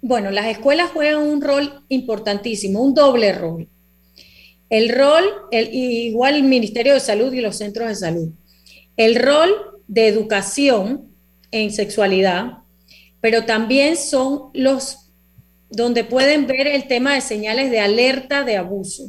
bueno, 0.00 0.30
las 0.30 0.46
escuelas 0.46 0.90
juegan 0.90 1.18
un 1.18 1.40
rol 1.40 1.84
importantísimo, 1.88 2.80
un 2.80 2.94
doble 2.94 3.32
rol. 3.32 3.68
El 4.70 4.88
rol, 4.88 5.24
igual 5.50 6.36
el 6.36 6.44
Ministerio 6.44 6.94
de 6.94 7.00
Salud 7.00 7.32
y 7.32 7.40
los 7.40 7.56
centros 7.56 7.88
de 7.88 7.94
salud. 7.94 8.28
El 8.96 9.16
rol 9.16 9.50
de 9.86 10.08
educación 10.08 11.10
en 11.50 11.72
sexualidad, 11.72 12.58
pero 13.20 13.44
también 13.44 13.96
son 13.96 14.50
los 14.54 15.10
donde 15.68 16.04
pueden 16.04 16.46
ver 16.46 16.66
el 16.66 16.86
tema 16.86 17.14
de 17.14 17.20
señales 17.20 17.70
de 17.70 17.80
alerta 17.80 18.44
de 18.44 18.56
abuso. 18.56 19.04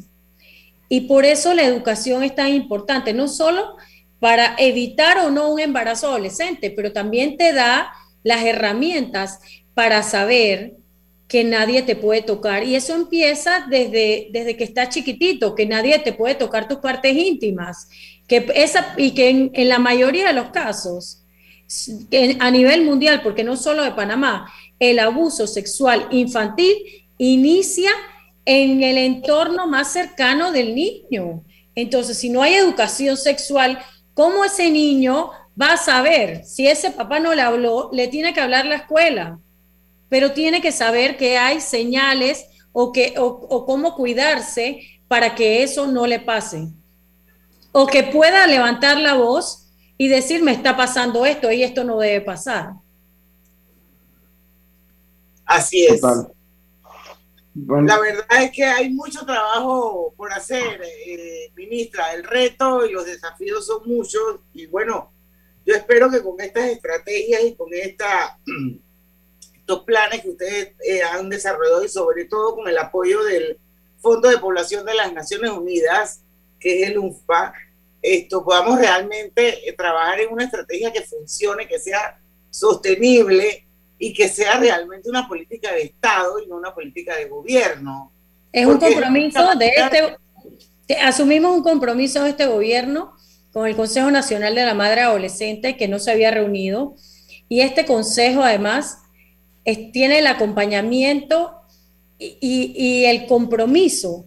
Y 0.89 1.01
por 1.01 1.25
eso 1.25 1.53
la 1.53 1.63
educación 1.63 2.23
es 2.23 2.35
tan 2.35 2.53
importante, 2.53 3.13
no 3.13 3.27
solo 3.27 3.75
para 4.24 4.55
evitar 4.57 5.17
o 5.17 5.32
no 5.32 5.49
un 5.49 5.59
embarazo 5.59 6.07
adolescente, 6.07 6.71
pero 6.71 6.93
también 6.93 7.36
te 7.36 7.51
da 7.51 7.91
las 8.24 8.45
herramientas 8.45 9.39
para 9.74 10.01
saber 10.01 10.78
que 11.28 11.43
nadie 11.43 11.82
te 11.82 11.97
puede 11.97 12.21
tocar. 12.21 12.63
Y 12.63 12.76
eso 12.76 12.95
empieza 12.95 13.67
desde, 13.69 14.30
desde 14.32 14.55
que 14.55 14.63
estás 14.63 14.88
chiquitito, 14.95 15.55
que 15.55 15.65
nadie 15.65 15.99
te 15.99 16.13
puede 16.13 16.36
tocar 16.36 16.69
tus 16.69 16.78
partes 16.78 17.17
íntimas. 17.17 17.89
Que 18.26 18.49
esa, 18.55 18.93
y 18.95 19.11
que 19.11 19.30
en, 19.30 19.51
en 19.55 19.67
la 19.67 19.80
mayoría 19.80 20.28
de 20.28 20.34
los 20.34 20.51
casos, 20.51 21.26
a 22.39 22.49
nivel 22.49 22.86
mundial, 22.86 23.24
porque 23.24 23.43
no 23.43 23.57
solo 23.57 23.84
de 23.84 23.91
Panamá, 23.91 24.49
el 24.80 24.99
abuso 24.99 25.47
sexual 25.47 26.07
infantil 26.11 26.74
inicia 27.17 27.91
en 28.45 28.84
el 28.84 28.97
entorno 28.99 29.67
más 29.67 29.91
cercano 29.91 30.53
del 30.53 30.76
niño. 30.76 31.43
Entonces, 31.76 32.17
si 32.17 32.30
no 32.30 32.41
hay 32.41 32.53
educación 32.53 33.17
sexual, 33.17 33.80
¿Cómo 34.14 34.45
ese 34.45 34.70
niño 34.70 35.32
va 35.59 35.74
a 35.74 35.78
saber? 35.78 36.45
Si 36.45 36.68
ese 36.68 36.91
papá 36.91 37.20
no 37.20 37.34
le 37.34 37.41
habló, 37.41 37.89
le 37.91 38.07
tiene 38.07 38.34
que 38.34 38.41
hablar 38.41 38.66
la 38.66 38.76
escuela, 38.76 39.39
pero 40.09 40.32
tiene 40.32 40.61
que 40.61 40.72
saber 40.72 41.18
que 41.18 41.38
hay 41.38 41.59
señales 41.59 42.45
o, 42.72 42.91
que, 42.91 43.16
o, 43.18 43.66
cómo 43.66 43.95
cuidarse 43.95 44.82
para 45.07 45.36
que 45.36 45.64
eso 45.64 45.88
no 45.88 46.05
le 46.05 46.20
pase. 46.20 46.68
O 47.72 47.88
que 47.88 48.03
pueda 48.03 48.45
levantar 48.45 48.97
la 48.97 49.16
voz 49.16 49.72
y 49.97 50.07
decir, 50.07 50.43
me 50.43 50.51
está 50.51 50.78
pasando 50.78 51.26
esto 51.26 51.51
y 51.51 51.64
esto 51.64 51.84
no 51.84 51.97
debe 51.97 52.22
pasar. 52.22 52.74
Así 55.45 55.86
es. 55.86 56.01
La 57.55 57.99
verdad 57.99 58.25
es 58.43 58.51
que 58.51 58.63
hay 58.63 58.89
mucho 58.89 59.25
trabajo 59.25 60.13
por 60.17 60.33
hacer, 60.33 60.81
eh, 61.05 61.51
ministra. 61.55 62.13
El 62.13 62.23
reto 62.23 62.85
y 62.85 62.91
los 62.91 63.05
desafíos 63.05 63.67
son 63.67 63.87
muchos 63.87 64.39
y 64.53 64.65
bueno, 64.65 65.11
yo 65.65 65.75
espero 65.75 66.09
que 66.09 66.21
con 66.21 66.39
estas 66.41 66.69
estrategias 66.69 67.43
y 67.43 67.55
con 67.55 67.69
esta, 67.71 68.39
estos 69.55 69.83
planes 69.83 70.21
que 70.21 70.29
ustedes 70.29 70.73
eh, 70.83 71.03
han 71.03 71.29
desarrollado 71.29 71.85
y 71.85 71.89
sobre 71.89 72.25
todo 72.25 72.55
con 72.55 72.67
el 72.67 72.77
apoyo 72.77 73.23
del 73.23 73.59
Fondo 73.99 74.29
de 74.29 74.39
Población 74.39 74.85
de 74.85 74.95
las 74.95 75.13
Naciones 75.13 75.51
Unidas, 75.51 76.21
que 76.59 76.81
es 76.81 76.89
el 76.89 76.97
UNFPA, 76.97 77.53
esto 78.01 78.43
podamos 78.43 78.79
realmente 78.79 79.69
eh, 79.69 79.73
trabajar 79.73 80.19
en 80.19 80.33
una 80.33 80.43
estrategia 80.43 80.91
que 80.91 81.03
funcione, 81.03 81.67
que 81.67 81.79
sea 81.79 82.19
sostenible 82.49 83.65
y 84.03 84.11
que 84.11 84.27
sea 84.27 84.59
realmente 84.59 85.09
una 85.09 85.29
política 85.29 85.71
de 85.71 85.83
Estado 85.83 86.37
y 86.39 86.47
no 86.47 86.57
una 86.57 86.75
política 86.75 87.15
de 87.15 87.29
gobierno. 87.29 88.11
Es 88.51 88.65
un 88.65 88.77
compromiso 88.77 89.55
de 89.55 89.71
este, 89.77 90.97
asumimos 91.01 91.55
un 91.55 91.63
compromiso 91.63 92.21
de 92.21 92.31
este 92.31 92.45
gobierno 92.45 93.13
con 93.53 93.65
el 93.65 93.77
Consejo 93.77 94.11
Nacional 94.11 94.55
de 94.55 94.65
la 94.65 94.73
Madre 94.73 95.01
Adolescente 95.01 95.77
que 95.77 95.87
no 95.87 95.99
se 95.99 96.11
había 96.11 96.31
reunido 96.31 96.95
y 97.47 97.61
este 97.61 97.85
consejo 97.85 98.43
además 98.43 98.97
tiene 99.93 100.19
el 100.19 100.27
acompañamiento 100.27 101.61
y, 102.19 102.73
y 102.75 103.05
el 103.05 103.25
compromiso 103.25 104.25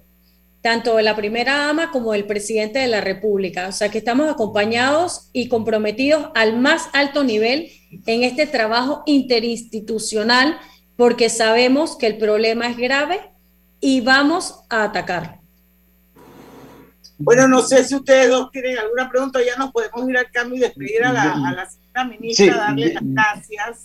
tanto 0.67 0.97
de 0.97 1.05
la 1.05 1.15
primera 1.15 1.59
dama 1.59 1.93
como 1.93 2.11
del 2.11 2.27
presidente 2.27 2.81
de 2.81 2.89
la 2.89 3.01
República. 3.01 3.69
O 3.69 3.73
sea 3.73 3.89
que 3.89 3.99
estamos 3.99 4.29
acompañados 4.29 5.31
y 5.33 5.47
comprometidos 5.49 6.31
al 6.35 6.59
más 6.59 6.89
alto 6.93 7.23
nivel 7.23 7.71
en 8.05 8.25
este 8.25 8.49
trabajo 8.49 9.05
interinstitucional 9.07 10.59
porque 10.97 11.29
sabemos 11.29 11.97
que 11.97 12.09
el 12.09 12.19
problema 12.19 12.69
es 12.69 12.77
grave 12.79 13.21
y 13.79 14.01
vamos 14.01 14.65
a 14.69 14.83
atacar. 14.83 15.39
Bueno, 17.17 17.47
no 17.47 17.63
sé 17.63 17.85
si 17.85 17.95
ustedes 17.95 18.29
dos 18.29 18.51
tienen 18.51 18.77
alguna 18.77 19.09
pregunta, 19.09 19.39
ya 19.47 19.55
nos 19.55 19.71
podemos 19.71 20.09
ir 20.11 20.19
al 20.19 20.33
cambio 20.33 20.57
y 20.57 20.61
despedir 20.63 21.05
a 21.05 21.13
la, 21.13 21.33
a 21.33 21.53
la 21.53 21.71
señora 21.71 22.05
ministra, 22.07 22.57
darle 22.57 22.93
las 22.93 23.05
gracias. 23.05 23.85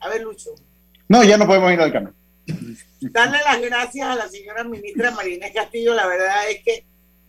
A 0.00 0.08
ver, 0.10 0.20
Lucho. 0.20 0.50
No, 1.08 1.24
ya 1.24 1.38
no 1.38 1.46
podemos 1.46 1.72
ir 1.72 1.80
al 1.80 1.92
cambio. 1.92 2.12
Darle 3.00 3.38
las 3.44 3.60
gracias 3.60 4.08
a 4.08 4.16
la 4.16 4.28
señora 4.28 4.64
ministra 4.64 5.10
Marínez 5.12 5.52
Castillo. 5.54 5.94
La 5.94 6.06
verdad 6.06 6.50
es 6.50 6.62
que 6.62 6.84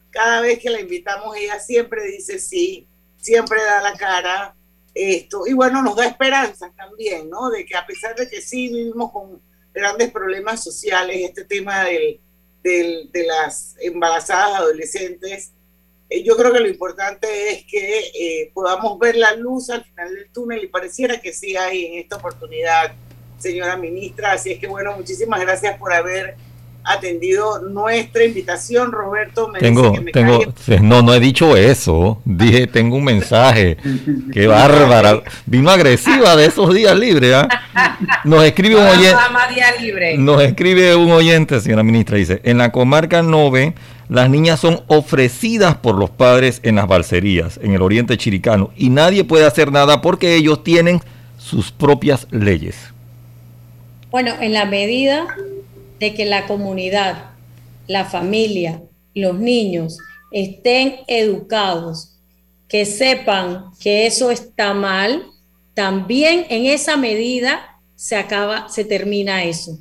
cada 0.10 0.42
vez 0.42 0.60
que 0.60 0.70
la 0.70 0.80
invitamos, 0.80 1.36
ella 1.38 1.60
siempre 1.60 2.06
dice 2.06 2.40
sí, 2.40 2.88
siempre 3.18 3.62
da 3.64 3.82
la 3.82 3.94
cara. 3.94 4.56
Esto, 4.96 5.46
y 5.46 5.54
bueno, 5.54 5.84
nos 5.84 5.96
da 5.96 6.08
esperanzas 6.08 6.76
también, 6.76 7.30
¿no? 7.30 7.50
De 7.52 7.64
que 7.66 7.78
a 7.78 7.86
pesar 7.86 8.16
de 8.16 8.28
que 8.28 8.42
sí 8.42 8.70
vivimos 8.70 9.12
con 9.12 9.40
grandes 9.72 10.12
problemas 10.12 10.64
sociales, 10.64 11.18
este 11.22 11.46
tema 11.46 11.86
del, 11.86 12.20
del, 12.64 13.10
de 13.12 13.28
las 13.28 13.76
embarazadas 13.80 14.60
adolescentes, 14.60 15.54
eh, 16.10 16.24
yo 16.24 16.36
creo 16.36 16.52
que 16.52 16.60
lo 16.60 16.68
importante 16.68 17.52
es 17.52 17.66
que 17.66 18.00
eh, 18.00 18.52
podamos 18.54 18.98
ver 18.98 19.16
la 19.16 19.36
luz 19.36 19.70
al 19.70 19.84
final 19.86 20.16
del 20.16 20.32
túnel 20.32 20.64
y 20.64 20.68
pareciera 20.68 21.22
que 21.22 21.32
sí 21.32 21.56
hay 21.56 21.86
en 21.86 22.00
esta 22.00 22.16
oportunidad, 22.16 22.96
señora 23.40 23.76
ministra. 23.78 24.34
Así 24.34 24.52
es 24.52 24.60
que 24.60 24.68
bueno, 24.68 24.94
muchísimas 24.96 25.40
gracias 25.42 25.78
por 25.78 25.92
haber 25.94 26.36
atendido 26.84 27.60
nuestra 27.62 28.24
invitación. 28.24 28.92
Roberto 28.92 29.48
me 29.48 29.60
tengo, 29.60 29.94
que 29.94 30.02
me 30.02 30.12
tengo, 30.12 30.40
calle. 30.40 30.80
no, 30.82 31.02
no 31.02 31.14
he 31.14 31.20
dicho 31.20 31.56
eso. 31.56 32.22
Dije, 32.26 32.68
tengo 32.68 32.98
un 32.98 33.04
mensaje. 33.04 33.78
Qué 34.32 34.48
bárbara. 34.48 35.22
Vino 35.46 35.70
agresiva 35.70 36.36
de 36.36 36.46
esos 36.46 36.74
días 36.74 36.98
libres. 36.98 37.34
¿ah? 37.34 37.48
Nos 38.24 38.44
escribe 38.44 38.76
un 38.76 38.88
oyente. 38.88 39.16
Más 39.32 39.54
día 39.54 39.76
libre. 39.80 40.18
Nos 40.18 40.42
escribe 40.42 40.96
un 40.96 41.12
oyente, 41.12 41.60
señora 41.62 41.84
ministra, 41.84 42.18
dice, 42.18 42.42
en 42.44 42.58
la 42.58 42.72
comarca 42.72 43.22
9, 43.22 43.74
las 44.10 44.30
niñas 44.30 44.60
son 44.60 44.82
ofrecidas 44.88 45.76
por 45.76 45.96
los 45.96 46.10
padres 46.10 46.60
en 46.64 46.76
las 46.76 46.88
balserías, 46.88 47.60
en 47.62 47.74
el 47.74 47.82
oriente 47.82 48.18
chiricano, 48.18 48.72
y 48.76 48.90
nadie 48.90 49.24
puede 49.24 49.46
hacer 49.46 49.72
nada 49.72 50.02
porque 50.02 50.36
ellos 50.36 50.64
tienen 50.64 51.02
sus 51.38 51.72
propias 51.72 52.28
leyes. 52.32 52.94
Bueno, 54.12 54.36
en 54.42 54.54
la 54.54 54.66
medida 54.66 55.28
de 56.00 56.14
que 56.16 56.26
la 56.26 56.48
comunidad, 56.48 57.32
la 57.88 58.06
familia, 58.06 58.82
los 59.14 59.38
niños 59.38 60.00
estén 60.32 60.96
educados, 61.08 62.18
que 62.68 62.86
sepan 62.86 63.66
que 63.80 64.08
eso 64.08 64.32
está 64.32 64.74
mal, 64.74 65.26
también 65.74 66.46
en 66.50 66.66
esa 66.66 66.98
medida 66.98 67.80
se 67.96 68.16
acaba, 68.16 68.68
se 68.70 68.84
termina 68.84 69.44
eso. 69.44 69.78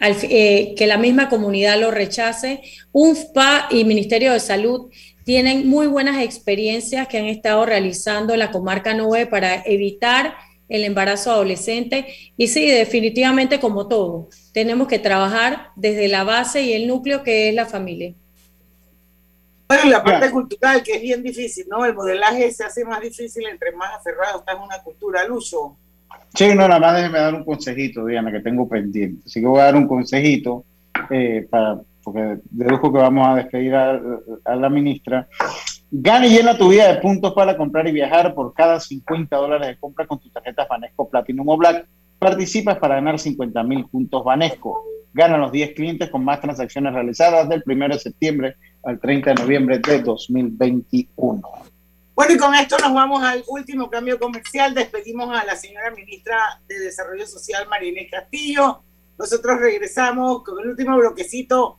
Eh, 0.00 0.74
que 0.76 0.86
la 0.86 0.96
misma 0.96 1.28
comunidad 1.28 1.78
lo 1.78 1.90
rechace. 1.90 2.62
UNFPA 2.90 3.68
y 3.70 3.84
Ministerio 3.84 4.32
de 4.32 4.40
Salud 4.40 4.90
tienen 5.24 5.68
muy 5.68 5.86
buenas 5.86 6.20
experiencias 6.22 7.06
que 7.06 7.18
han 7.18 7.26
estado 7.26 7.64
realizando 7.66 8.34
la 8.34 8.50
comarca 8.50 8.94
9 8.94 9.26
para 9.26 9.62
evitar 9.64 10.34
el 10.68 10.84
embarazo 10.84 11.30
adolescente. 11.32 12.06
Y 12.36 12.48
sí, 12.48 12.70
definitivamente 12.70 13.60
como 13.60 13.88
todo, 13.88 14.28
tenemos 14.52 14.88
que 14.88 14.98
trabajar 14.98 15.70
desde 15.76 16.08
la 16.08 16.24
base 16.24 16.62
y 16.62 16.72
el 16.72 16.88
núcleo 16.88 17.22
que 17.22 17.48
es 17.48 17.54
la 17.54 17.66
familia. 17.66 18.14
Bueno, 19.68 19.86
y 19.86 19.90
la 19.90 20.04
parte 20.04 20.30
cultural, 20.30 20.82
que 20.82 20.96
es 20.96 21.02
bien 21.02 21.22
difícil, 21.22 21.66
¿no? 21.70 21.84
El 21.84 21.94
modelaje 21.94 22.50
se 22.52 22.64
hace 22.64 22.84
más 22.84 23.00
difícil 23.00 23.46
entre 23.46 23.72
más 23.72 23.90
aferrado 23.98 24.40
está 24.40 24.52
en 24.52 24.60
una 24.60 24.82
cultura. 24.82 25.26
Lucho, 25.26 25.78
Sí, 26.34 26.48
no, 26.48 26.66
nada 26.66 26.78
más 26.78 26.96
déjeme 26.96 27.18
dar 27.18 27.34
un 27.34 27.44
consejito, 27.44 28.06
Diana, 28.06 28.32
que 28.32 28.40
tengo 28.40 28.68
pendiente. 28.68 29.22
Así 29.26 29.40
que 29.40 29.46
voy 29.46 29.60
a 29.60 29.64
dar 29.64 29.76
un 29.76 29.86
consejito, 29.86 30.64
eh, 31.10 31.46
para, 31.50 31.80
porque 32.02 32.38
deduzco 32.50 32.92
que 32.92 32.98
vamos 32.98 33.28
a 33.28 33.36
despedir 33.36 33.74
a, 33.74 34.00
la 34.56 34.68
ministra. 34.68 35.28
Gana 35.90 36.26
y 36.26 36.30
llena 36.30 36.56
tu 36.56 36.68
vida 36.68 36.92
de 36.92 37.00
puntos 37.00 37.32
para 37.34 37.56
comprar 37.56 37.86
y 37.86 37.92
viajar 37.92 38.34
por 38.34 38.54
cada 38.54 38.80
50 38.80 39.36
dólares 39.36 39.68
de 39.68 39.78
compra 39.78 40.06
con 40.06 40.18
tu 40.18 40.30
tarjeta 40.30 40.66
Banesco 40.68 41.08
Platinum 41.08 41.48
o 41.48 41.56
Black. 41.56 41.86
Participas 42.18 42.78
para 42.78 42.96
ganar 42.96 43.18
50 43.18 43.62
mil 43.64 43.86
puntos 43.86 44.24
Banesco. 44.24 44.82
Gana 45.12 45.36
los 45.36 45.52
10 45.52 45.74
clientes 45.74 46.08
con 46.08 46.24
más 46.24 46.40
transacciones 46.40 46.94
realizadas 46.94 47.48
del 47.48 47.62
1 47.66 47.88
de 47.88 47.98
septiembre 47.98 48.56
al 48.84 48.98
30 48.98 49.34
de 49.34 49.42
noviembre 49.42 49.78
de 49.78 50.00
2021. 50.00 51.42
Bueno, 52.14 52.34
y 52.34 52.38
con 52.38 52.54
esto 52.54 52.76
nos 52.78 52.94
vamos 52.94 53.22
al 53.22 53.42
último 53.48 53.90
cambio 53.90 54.18
comercial. 54.18 54.74
Despedimos 54.74 55.28
a 55.36 55.44
la 55.44 55.56
señora 55.56 55.90
ministra 55.90 56.36
de 56.68 56.78
Desarrollo 56.78 57.26
Social, 57.26 57.66
Marinés 57.68 58.10
Castillo. 58.10 58.82
Nosotros 59.18 59.60
regresamos 59.60 60.42
con 60.42 60.60
el 60.60 60.70
último 60.70 60.96
bloquecito 60.96 61.78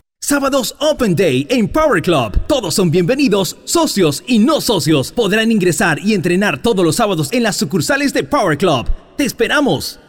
Sábados 0.23 0.75
Open 0.79 1.15
Day 1.15 1.47
en 1.49 1.67
Power 1.67 1.99
Club. 1.99 2.39
Todos 2.47 2.75
son 2.75 2.91
bienvenidos, 2.91 3.57
socios 3.65 4.23
y 4.27 4.37
no 4.37 4.61
socios. 4.61 5.11
Podrán 5.11 5.51
ingresar 5.51 5.97
y 5.99 6.13
entrenar 6.13 6.61
todos 6.61 6.85
los 6.85 6.95
sábados 6.95 7.33
en 7.33 7.41
las 7.41 7.57
sucursales 7.57 8.13
de 8.13 8.23
Power 8.23 8.55
Club. 8.55 8.85
¡Te 9.17 9.25
esperamos! 9.25 9.99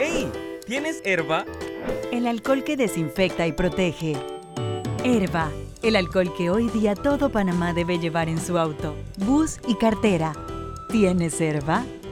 ¡Ey! 0.00 0.26
¿Tienes 0.66 1.02
herba? 1.04 1.44
El 2.10 2.26
alcohol 2.26 2.64
que 2.64 2.78
desinfecta 2.78 3.46
y 3.46 3.52
protege. 3.52 4.16
Herba, 5.04 5.52
el 5.82 5.94
alcohol 5.94 6.32
que 6.34 6.48
hoy 6.48 6.70
día 6.70 6.94
todo 6.94 7.28
Panamá 7.28 7.74
debe 7.74 7.98
llevar 7.98 8.30
en 8.30 8.40
su 8.40 8.58
auto, 8.58 8.96
bus 9.18 9.58
y 9.68 9.74
cartera. 9.74 10.32
¿Tienes 10.90 11.38
herba? 11.38 11.84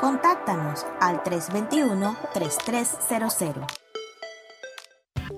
Contáctanos 0.00 0.86
al 0.98 1.22
321-3300. 1.24 3.66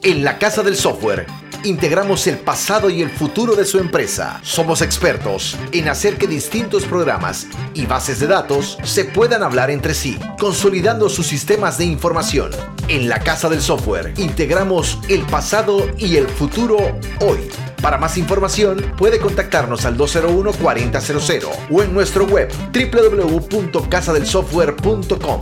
En 0.04 0.22
la 0.22 0.38
Casa 0.38 0.62
del 0.62 0.76
Software 0.76 1.26
integramos 1.64 2.28
el 2.28 2.38
pasado 2.38 2.88
y 2.88 3.02
el 3.02 3.10
futuro 3.10 3.56
de 3.56 3.64
su 3.64 3.80
empresa. 3.80 4.38
Somos 4.44 4.80
expertos 4.80 5.58
en 5.72 5.88
hacer 5.88 6.16
que 6.16 6.28
distintos 6.28 6.84
programas 6.84 7.48
y 7.74 7.86
bases 7.86 8.20
de 8.20 8.28
datos 8.28 8.78
se 8.84 9.04
puedan 9.04 9.42
hablar 9.42 9.68
entre 9.70 9.94
sí, 9.94 10.16
consolidando 10.38 11.08
sus 11.08 11.26
sistemas 11.26 11.78
de 11.78 11.86
información. 11.86 12.52
En 12.86 13.08
la 13.08 13.18
Casa 13.18 13.48
del 13.48 13.62
Software 13.62 14.14
integramos 14.16 15.00
el 15.08 15.22
pasado 15.22 15.90
y 15.98 16.18
el 16.18 16.28
futuro 16.28 16.76
hoy. 17.20 17.50
Para 17.82 17.98
más 17.98 18.16
información 18.16 18.78
puede 18.96 19.18
contactarnos 19.18 19.84
al 19.84 19.98
201-4000 19.98 21.48
o 21.70 21.82
en 21.82 21.92
nuestro 21.92 22.24
web 22.26 22.48
www.casadelsoftware.com. 22.72 25.40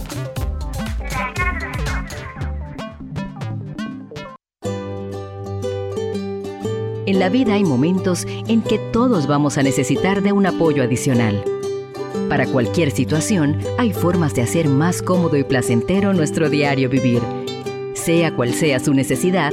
En 7.07 7.19
la 7.19 7.29
vida 7.29 7.55
hay 7.55 7.65
momentos 7.65 8.27
en 8.47 8.63
que 8.63 8.79
todos 8.93 9.27
vamos 9.27 9.59
a 9.59 9.63
necesitar 9.63 10.23
de 10.23 10.33
un 10.33 10.47
apoyo 10.47 10.83
adicional. 10.83 11.45
Para 12.29 12.47
cualquier 12.47 12.91
situación, 12.93 13.59
hay 13.79 13.93
formas 13.93 14.35
de 14.35 14.43
hacer 14.43 14.69
más 14.69 15.03
cómodo 15.03 15.37
y 15.37 15.43
placentero 15.43 16.15
nuestro 16.15 16.49
diario 16.49 16.89
vivir. 16.89 17.21
Sea 17.95 18.37
cual 18.37 18.55
sea 18.55 18.79
su 18.79 18.95
necesidad, 18.95 19.53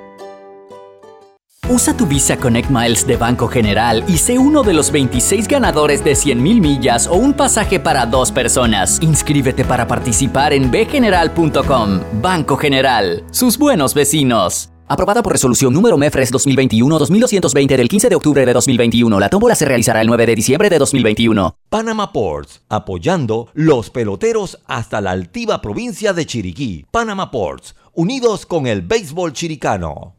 Usa 1.71 1.95
tu 1.95 2.05
Visa 2.05 2.35
Connect 2.35 2.69
Miles 2.69 3.07
de 3.07 3.15
Banco 3.15 3.47
General 3.47 4.03
y 4.05 4.17
sé 4.17 4.37
uno 4.37 4.61
de 4.61 4.73
los 4.73 4.91
26 4.91 5.47
ganadores 5.47 6.03
de 6.03 6.11
100.000 6.11 6.59
millas 6.59 7.07
o 7.07 7.13
un 7.13 7.31
pasaje 7.31 7.79
para 7.79 8.05
dos 8.05 8.29
personas. 8.29 8.99
Inscríbete 9.01 9.63
para 9.63 9.87
participar 9.87 10.51
en 10.51 10.69
bgeneral.com. 10.69 12.01
Banco 12.21 12.57
General, 12.57 13.23
sus 13.31 13.57
buenos 13.57 13.93
vecinos. 13.93 14.69
Aprobada 14.89 15.23
por 15.23 15.31
resolución 15.31 15.73
número 15.73 15.97
MEFRES 15.97 16.33
2021-2220 16.33 17.77
del 17.77 17.87
15 17.87 18.09
de 18.09 18.15
octubre 18.15 18.45
de 18.45 18.51
2021. 18.51 19.17
La 19.17 19.29
tómbola 19.29 19.55
se 19.55 19.63
realizará 19.63 20.01
el 20.01 20.07
9 20.07 20.25
de 20.25 20.35
diciembre 20.35 20.69
de 20.69 20.77
2021. 20.77 21.55
Panama 21.69 22.11
Ports, 22.11 22.63
apoyando 22.67 23.47
los 23.53 23.89
peloteros 23.91 24.59
hasta 24.65 24.99
la 24.99 25.11
altiva 25.11 25.61
provincia 25.61 26.11
de 26.11 26.25
Chiriquí. 26.25 26.85
Panama 26.91 27.31
Ports, 27.31 27.75
unidos 27.93 28.45
con 28.45 28.67
el 28.67 28.81
béisbol 28.81 29.31
chiricano. 29.31 30.15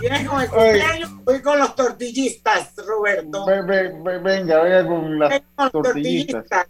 ¿Vienes 0.00 0.28
con 0.28 0.42
el 0.42 0.48
cumpleaños? 0.48 1.24
Voy 1.24 1.42
con 1.42 1.58
los 1.58 1.74
tortillistas, 1.74 2.74
Roberto. 2.76 3.46
venga, 3.46 4.18
venga 4.20 4.86
con 4.86 5.18
las 5.18 5.42
tortillistas. 5.72 6.66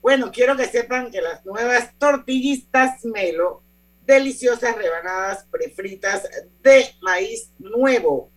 Bueno, 0.00 0.32
quiero 0.32 0.56
que 0.56 0.66
sepan 0.66 1.10
que 1.10 1.20
las 1.20 1.44
nuevas 1.46 1.96
tortillistas 1.98 3.04
Melo, 3.04 3.62
deliciosas 4.04 4.76
rebanadas 4.76 5.46
prefritas 5.50 6.28
de 6.60 6.86
maíz 7.00 7.52
nuevo, 7.58 8.30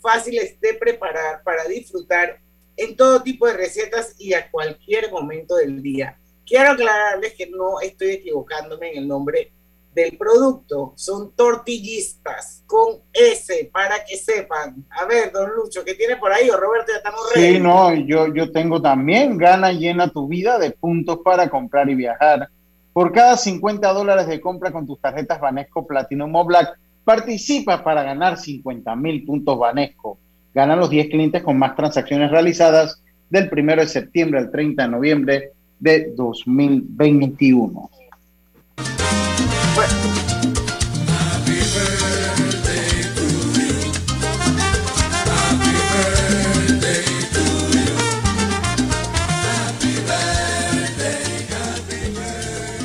fáciles 0.00 0.60
de 0.60 0.74
preparar 0.74 1.42
para 1.44 1.64
disfrutar 1.64 2.40
en 2.76 2.96
todo 2.96 3.22
tipo 3.22 3.46
de 3.46 3.52
recetas 3.52 4.16
y 4.18 4.34
a 4.34 4.50
cualquier 4.50 5.12
momento 5.12 5.56
del 5.56 5.80
día. 5.80 6.18
Quiero 6.46 6.72
aclararles 6.72 7.34
que 7.34 7.46
no 7.48 7.80
estoy 7.80 8.10
equivocándome 8.10 8.92
en 8.92 8.98
el 8.98 9.08
nombre 9.08 9.52
del 9.94 10.16
producto. 10.16 10.92
Son 10.96 11.32
tortillistas 11.32 12.64
con 12.66 12.96
S 13.12 13.70
para 13.72 14.04
que 14.04 14.16
sepan. 14.16 14.84
A 14.90 15.04
ver, 15.04 15.32
don 15.32 15.50
Lucho, 15.54 15.84
¿qué 15.84 15.94
tiene 15.94 16.16
por 16.16 16.32
ahí? 16.32 16.48
O 16.50 16.56
Roberto, 16.56 16.92
ya 16.92 16.98
estamos 16.98 17.20
Sí, 17.34 17.60
no, 17.60 17.94
yo, 17.94 18.32
yo 18.34 18.50
tengo 18.50 18.80
también 18.80 19.36
gana 19.36 19.72
llena 19.72 20.08
tu 20.10 20.28
vida 20.28 20.58
de 20.58 20.70
puntos 20.70 21.18
para 21.24 21.48
comprar 21.48 21.88
y 21.88 21.94
viajar. 21.94 22.48
Por 22.92 23.12
cada 23.12 23.36
50 23.36 23.92
dólares 23.92 24.26
de 24.26 24.40
compra 24.40 24.70
con 24.70 24.86
tus 24.86 25.00
tarjetas 25.00 25.40
Banesco 25.40 25.86
Platinum 25.86 26.34
o 26.34 26.44
Black, 26.44 26.78
participa 27.04 27.82
para 27.82 28.02
ganar 28.02 28.38
50 28.38 28.94
mil 28.96 29.24
puntos 29.24 29.58
Banesco. 29.58 30.18
Ganan 30.54 30.78
los 30.78 30.90
10 30.90 31.08
clientes 31.08 31.42
con 31.42 31.58
más 31.58 31.74
transacciones 31.74 32.30
realizadas 32.30 33.02
del 33.30 33.50
1 33.50 33.76
de 33.76 33.86
septiembre 33.86 34.40
al 34.40 34.50
30 34.50 34.82
de 34.82 34.88
noviembre 34.88 35.52
de 35.82 36.12
2021. 36.14 37.90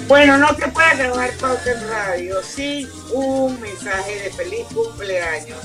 Bueno, 0.08 0.38
no 0.40 0.48
se 0.56 0.68
puede 0.70 0.96
grabar 0.96 1.32
pauta 1.40 1.72
en 1.72 1.88
radio 1.90 2.42
sin 2.42 2.88
un 3.14 3.62
mensaje 3.62 4.24
de 4.24 4.32
feliz 4.32 4.66
cumpleaños 4.74 5.60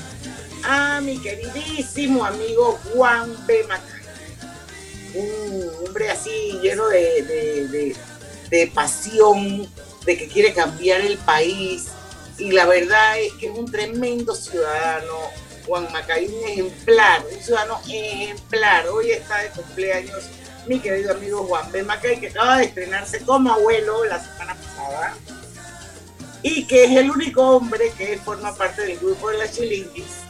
a 0.65 1.01
mi 1.01 1.17
queridísimo 1.17 2.23
amigo 2.23 2.79
Juan 2.93 3.35
B. 3.47 3.65
Un 5.13 5.71
hombre 5.85 6.09
así 6.09 6.59
lleno 6.61 6.87
de, 6.87 7.95
de 8.49 8.67
pasión, 8.67 9.67
de 10.05 10.17
que 10.17 10.27
quiere 10.27 10.53
cambiar 10.53 11.01
el 11.01 11.17
país. 11.19 11.87
Y 12.37 12.51
la 12.51 12.65
verdad 12.65 13.19
es 13.19 13.33
que 13.33 13.47
es 13.47 13.57
un 13.57 13.71
tremendo 13.71 14.35
ciudadano. 14.35 15.13
Juan 15.65 15.87
Macay, 15.93 16.25
un 16.25 16.49
ejemplar, 16.49 17.23
un 17.31 17.41
ciudadano 17.41 17.79
ejemplar. 17.87 18.87
Hoy 18.87 19.11
está 19.11 19.37
de 19.39 19.49
cumpleaños 19.49 20.23
mi 20.65 20.79
querido 20.79 21.11
amigo 21.11 21.43
Juan 21.45 21.71
B. 21.71 21.83
Macay, 21.83 22.19
que 22.19 22.27
acaba 22.27 22.57
de 22.57 22.65
estrenarse 22.65 23.19
como 23.21 23.51
abuelo 23.51 24.05
la 24.05 24.23
semana 24.23 24.55
pasada. 24.55 25.15
Y 26.41 26.65
que 26.65 26.85
es 26.85 26.91
el 26.91 27.09
único 27.09 27.41
hombre 27.41 27.91
que 27.97 28.17
forma 28.17 28.55
parte 28.55 28.81
del 28.83 28.97
grupo 28.97 29.29
de 29.29 29.37
las 29.37 29.53
Chilinguis 29.53 30.23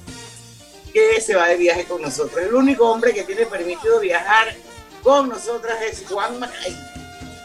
que 0.93 1.19
se 1.19 1.34
va 1.34 1.47
de 1.47 1.57
viaje 1.57 1.86
con 1.86 2.01
nosotros. 2.01 2.39
El 2.39 2.53
único 2.53 2.88
hombre 2.89 3.13
que 3.13 3.23
tiene 3.23 3.47
permitido 3.47 3.99
viajar 3.99 4.55
con 5.03 5.29
nosotras 5.29 5.77
es 5.81 6.03
Juan 6.07 6.39
Macay. 6.39 6.75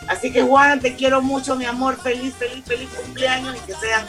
Así 0.09 0.33
que 0.33 0.43
Juan, 0.43 0.81
te 0.81 0.95
quiero 0.95 1.21
mucho, 1.21 1.57
mi 1.57 1.67
amor. 1.67 1.97
Feliz, 1.97 2.35
feliz, 2.35 2.65
feliz 2.65 2.89
cumpleaños 2.91 3.57
y 3.57 3.61
que 3.67 3.75
sean 3.75 4.07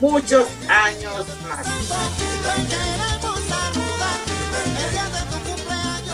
muchos 0.00 0.46
años 0.68 1.26
más. 1.48 1.66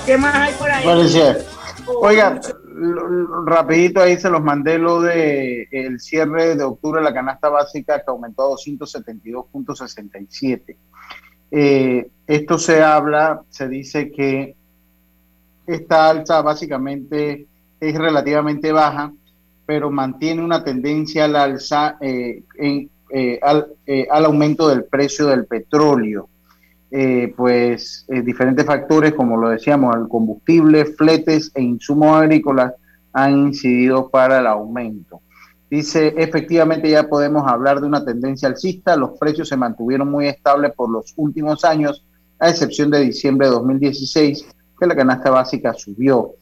¿Qué 0.06 0.16
más 0.16 0.34
hay 0.34 0.54
por 0.54 0.70
ahí? 0.70 0.86
Oiga, 2.00 2.40
rapidito 3.44 4.00
ahí 4.00 4.16
se 4.18 4.30
los 4.30 4.42
mandé 4.42 4.78
lo 4.78 5.02
de 5.02 5.68
el 5.70 6.00
cierre 6.00 6.54
de 6.54 6.64
octubre 6.64 7.00
de 7.00 7.04
la 7.04 7.14
canasta 7.14 7.48
básica 7.48 7.98
que 7.98 8.10
aumentó 8.10 8.44
a 8.44 8.50
272.67. 8.56 10.76
Eh, 11.50 12.10
esto 12.26 12.58
se 12.58 12.82
habla, 12.82 13.40
se 13.48 13.68
dice 13.68 14.10
que 14.10 14.57
esta 15.68 16.10
alza 16.10 16.42
básicamente 16.42 17.46
es 17.80 17.94
relativamente 17.94 18.72
baja, 18.72 19.12
pero 19.66 19.90
mantiene 19.90 20.42
una 20.42 20.64
tendencia 20.64 21.26
al 21.26 21.36
alza 21.36 21.96
eh, 22.00 22.42
eh, 23.10 23.38
al, 23.42 23.68
al, 24.10 24.24
aumento 24.24 24.68
del 24.68 24.84
precio 24.84 25.26
del 25.26 25.46
petróleo. 25.46 26.28
pues 27.36 28.06
diferentes 28.08 28.64
factores, 28.64 29.12
como 29.12 29.36
lo 29.36 29.50
decíamos, 29.50 29.94
el 29.96 30.08
combustible, 30.08 30.86
fletes 30.86 31.52
e 31.54 31.62
insumos 31.62 32.16
agrícolas 32.16 32.72
han 33.12 33.38
incidido 33.48 34.08
para 34.08 34.38
el 34.38 34.46
aumento. 34.46 35.20
Dice, 35.70 36.14
efectivamente 36.16 36.88
ya 36.88 37.08
podemos 37.08 37.46
hablar 37.46 37.80
de 37.80 37.86
una 37.86 38.02
tendencia 38.02 38.48
alcista, 38.48 38.96
los 38.96 39.18
precios 39.18 39.48
se 39.48 39.56
mantuvieron 39.56 40.10
muy 40.10 40.26
estables 40.26 40.72
por 40.74 40.88
los 40.88 41.12
últimos 41.16 41.62
años, 41.64 42.06
a 42.38 42.48
excepción 42.48 42.90
de 42.90 43.00
diciembre 43.00 43.48
de 43.48 43.52
2016, 43.52 44.46
que 44.78 44.86
la 44.86 44.96
canasta 44.96 45.30
básica 45.30 45.74
subió. 45.74 46.32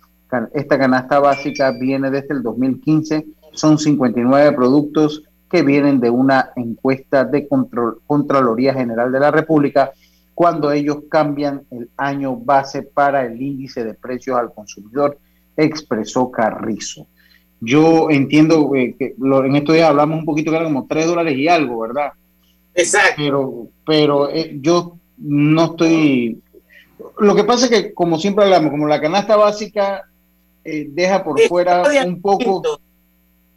Esta 0.52 0.78
canasta 0.78 1.20
básica 1.20 1.70
viene 1.70 2.10
desde 2.10 2.34
el 2.34 2.42
2015, 2.42 3.26
son 3.52 3.78
59 3.78 4.52
productos 4.52 5.22
que 5.50 5.62
vienen 5.62 6.00
de 6.00 6.10
una 6.10 6.50
encuesta 6.56 7.24
de 7.24 7.46
Control, 7.46 8.00
Contraloría 8.06 8.74
General 8.74 9.10
de 9.12 9.20
la 9.20 9.30
República, 9.30 9.92
cuando 10.34 10.70
ellos 10.70 10.98
cambian 11.08 11.62
el 11.70 11.88
año 11.96 12.36
base 12.36 12.82
para 12.82 13.24
el 13.24 13.40
índice 13.40 13.84
de 13.84 13.94
precios 13.94 14.36
al 14.38 14.52
consumidor, 14.52 15.18
expresó 15.56 16.30
Carrizo. 16.30 17.06
Yo 17.60 18.10
entiendo 18.10 18.74
eh, 18.74 18.94
que 18.98 19.14
en 19.18 19.56
estos 19.56 19.74
días 19.74 19.88
hablamos 19.88 20.18
un 20.18 20.26
poquito 20.26 20.50
que 20.50 20.58
era 20.58 20.66
como 20.66 20.86
3 20.86 21.06
dólares 21.06 21.38
y 21.38 21.48
algo, 21.48 21.80
¿verdad? 21.80 22.12
Exacto. 22.74 23.14
Pero, 23.16 23.68
pero 23.86 24.30
eh, 24.30 24.58
yo 24.60 24.98
no 25.16 25.64
estoy... 25.64 26.42
Lo 27.18 27.34
que 27.34 27.44
pasa 27.44 27.66
es 27.66 27.70
que, 27.70 27.94
como 27.94 28.18
siempre 28.18 28.44
hablamos, 28.44 28.70
como 28.70 28.86
la 28.86 29.00
canasta 29.00 29.36
básica 29.36 30.04
eh, 30.64 30.86
deja 30.88 31.24
por 31.24 31.40
fuera 31.42 31.82
un 32.04 32.20
poco 32.20 32.80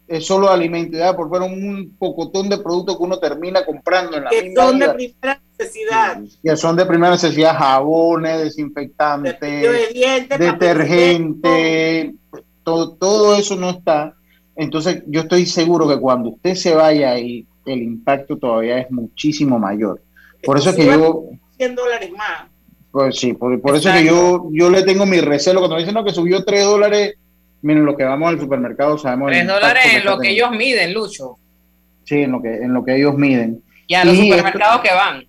es 0.09 0.25
solo 0.25 0.49
alimento, 0.49 0.97
deja 0.97 1.15
por 1.15 1.29
fuera 1.29 1.45
un 1.45 1.95
pocotón 1.99 2.49
de 2.49 2.57
productos 2.57 2.97
que 2.97 3.03
uno 3.03 3.19
termina 3.19 3.63
comprando 3.63 4.17
en 4.17 4.23
la 4.23 4.31
que 4.31 4.53
son 4.55 4.79
de 4.79 4.89
primera 4.89 5.41
necesidad. 5.57 6.21
Que 6.43 6.57
son 6.57 6.75
de 6.75 6.85
primera 6.87 7.11
necesidad, 7.11 7.55
jabones, 7.55 8.39
desinfectantes, 8.39 9.39
de 9.39 10.27
detergente, 10.39 12.15
todo, 12.63 12.93
todo 12.93 13.35
eso 13.35 13.55
no 13.55 13.69
está. 13.69 14.15
Entonces 14.55 15.03
yo 15.05 15.21
estoy 15.21 15.45
seguro 15.45 15.87
que 15.87 15.99
cuando 15.99 16.29
usted 16.29 16.55
se 16.55 16.73
vaya 16.73 17.11
ahí, 17.11 17.45
el 17.65 17.83
impacto 17.83 18.35
todavía 18.37 18.79
es 18.79 18.89
muchísimo 18.89 19.59
mayor. 19.59 20.01
Por 20.43 20.57
eso 20.57 20.71
es 20.71 20.75
que 20.75 20.85
yo... 20.87 21.25
100 21.57 21.75
dólares 21.75 22.11
más. 22.11 22.48
Pues 22.91 23.19
sí, 23.19 23.33
por, 23.33 23.53
eso 23.75 23.89
es 23.89 23.95
que 23.95 24.05
yo, 24.05 24.49
yo 24.51 24.69
le 24.69 24.83
tengo 24.83 25.05
mi 25.05 25.21
recelo. 25.21 25.59
Cuando 25.59 25.77
dicen 25.77 25.95
que 26.03 26.11
subió 26.11 26.43
3 26.43 26.65
dólares, 26.65 27.15
miren, 27.61 27.85
lo 27.85 27.95
que 27.95 28.03
vamos 28.03 28.29
al 28.29 28.39
supermercado 28.39 28.97
sabemos... 28.97 29.31
3 29.31 29.47
dólares 29.47 29.83
en 29.95 30.05
lo 30.05 30.17
que 30.17 30.29
ellos 30.31 30.51
miden, 30.51 30.93
Lucho. 30.93 31.37
Sí, 32.03 32.23
en 32.23 32.31
lo 32.31 32.41
que, 32.41 32.55
en 32.55 32.73
lo 32.73 32.83
que 32.83 32.95
ellos 32.95 33.15
miden. 33.15 33.61
Y 33.87 33.93
a 33.93 34.05
los 34.05 34.17
supermercados 34.17 34.81
que 34.81 34.93
van. 34.93 35.27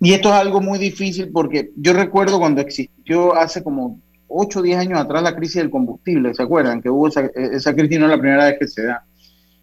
Y 0.00 0.12
esto 0.12 0.28
es 0.28 0.34
algo 0.34 0.60
muy 0.60 0.78
difícil 0.78 1.30
porque 1.32 1.70
yo 1.76 1.94
recuerdo 1.94 2.38
cuando 2.38 2.60
existió 2.60 3.34
hace 3.34 3.62
como 3.64 3.98
8 4.28 4.58
o 4.58 4.62
10 4.62 4.78
años 4.78 5.00
atrás 5.00 5.22
la 5.22 5.34
crisis 5.34 5.56
del 5.56 5.70
combustible, 5.70 6.34
¿se 6.34 6.42
acuerdan? 6.42 6.82
Que 6.82 6.90
hubo 6.90 7.08
esa, 7.08 7.30
esa 7.34 7.74
crisis, 7.74 7.98
no 7.98 8.06
es 8.06 8.10
la 8.10 8.20
primera 8.20 8.44
vez 8.44 8.58
que 8.58 8.68
se 8.68 8.84
da. 8.84 9.04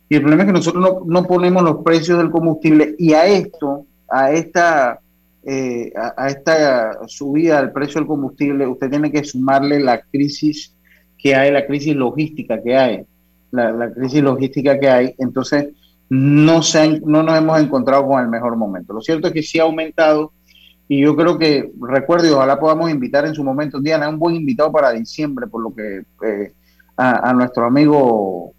Y 0.09 0.15
el 0.15 0.21
problema 0.21 0.43
es 0.43 0.47
que 0.47 0.53
nosotros 0.53 0.83
no, 0.83 1.01
no 1.05 1.27
ponemos 1.27 1.63
los 1.63 1.83
precios 1.83 2.17
del 2.17 2.31
combustible 2.31 2.95
y 2.97 3.13
a 3.13 3.25
esto, 3.25 3.85
a 4.09 4.31
esta, 4.31 4.99
eh, 5.45 5.91
a, 5.95 6.27
esta 6.27 7.07
subida 7.07 7.61
del 7.61 7.71
precio 7.71 7.99
del 7.99 8.07
combustible, 8.07 8.67
usted 8.67 8.89
tiene 8.89 9.11
que 9.11 9.23
sumarle 9.23 9.79
la 9.79 10.01
crisis 10.01 10.75
que 11.17 11.35
hay, 11.35 11.51
la 11.51 11.65
crisis 11.65 11.95
logística 11.95 12.61
que 12.61 12.75
hay, 12.75 13.05
la, 13.51 13.71
la 13.71 13.91
crisis 13.91 14.21
logística 14.21 14.79
que 14.79 14.89
hay. 14.89 15.15
Entonces, 15.17 15.69
no, 16.09 16.61
se 16.61 16.99
no 17.01 17.23
nos 17.23 17.37
hemos 17.37 17.59
encontrado 17.59 18.07
con 18.07 18.21
el 18.21 18.29
mejor 18.29 18.55
momento. 18.55 18.93
Lo 18.93 19.01
cierto 19.01 19.27
es 19.27 19.33
que 19.33 19.43
sí 19.43 19.59
ha 19.59 19.63
aumentado 19.63 20.31
y 20.87 21.01
yo 21.01 21.15
creo 21.15 21.37
que, 21.37 21.71
recuerdo 21.81 22.27
y 22.27 22.31
ojalá 22.31 22.59
podamos 22.59 22.91
invitar 22.91 23.25
en 23.25 23.33
su 23.33 23.43
momento, 23.43 23.79
Diana, 23.79 24.09
un 24.09 24.19
buen 24.19 24.35
invitado 24.35 24.71
para 24.71 24.91
diciembre, 24.91 25.47
por 25.47 25.63
lo 25.63 25.73
que 25.73 26.03
eh, 26.25 26.53
a, 26.97 27.33
nuestro 27.33 27.65
amigo, 27.65 28.53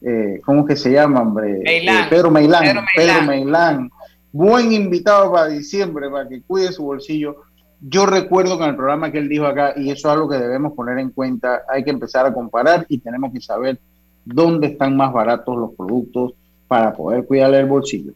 eh, 0.00 0.40
¿cómo 0.44 0.64
que 0.64 0.76
se 0.76 0.90
llama, 0.90 1.20
hombre? 1.20 1.60
Eh, 1.64 1.86
Pedro 2.10 2.30
Meilán. 2.30 2.84
Pedro 2.96 3.22
Meilán. 3.22 3.90
Buen 4.32 4.72
invitado 4.72 5.32
para 5.32 5.48
diciembre, 5.48 6.10
para 6.10 6.28
que 6.28 6.42
cuide 6.42 6.72
su 6.72 6.84
bolsillo. 6.84 7.42
Yo 7.80 8.06
recuerdo 8.06 8.58
que 8.58 8.64
en 8.64 8.70
el 8.70 8.76
programa 8.76 9.10
que 9.10 9.18
él 9.18 9.28
dijo 9.28 9.46
acá, 9.46 9.72
y 9.76 9.90
eso 9.90 10.08
es 10.08 10.14
algo 10.14 10.28
que 10.28 10.36
debemos 10.36 10.72
poner 10.74 10.98
en 10.98 11.10
cuenta, 11.10 11.62
hay 11.68 11.84
que 11.84 11.90
empezar 11.90 12.26
a 12.26 12.34
comparar 12.34 12.84
y 12.88 12.98
tenemos 12.98 13.32
que 13.32 13.40
saber 13.40 13.78
dónde 14.24 14.68
están 14.68 14.96
más 14.96 15.12
baratos 15.12 15.56
los 15.56 15.74
productos 15.74 16.32
para 16.66 16.92
poder 16.92 17.24
cuidarle 17.24 17.60
el 17.60 17.66
bolsillo. 17.66 18.12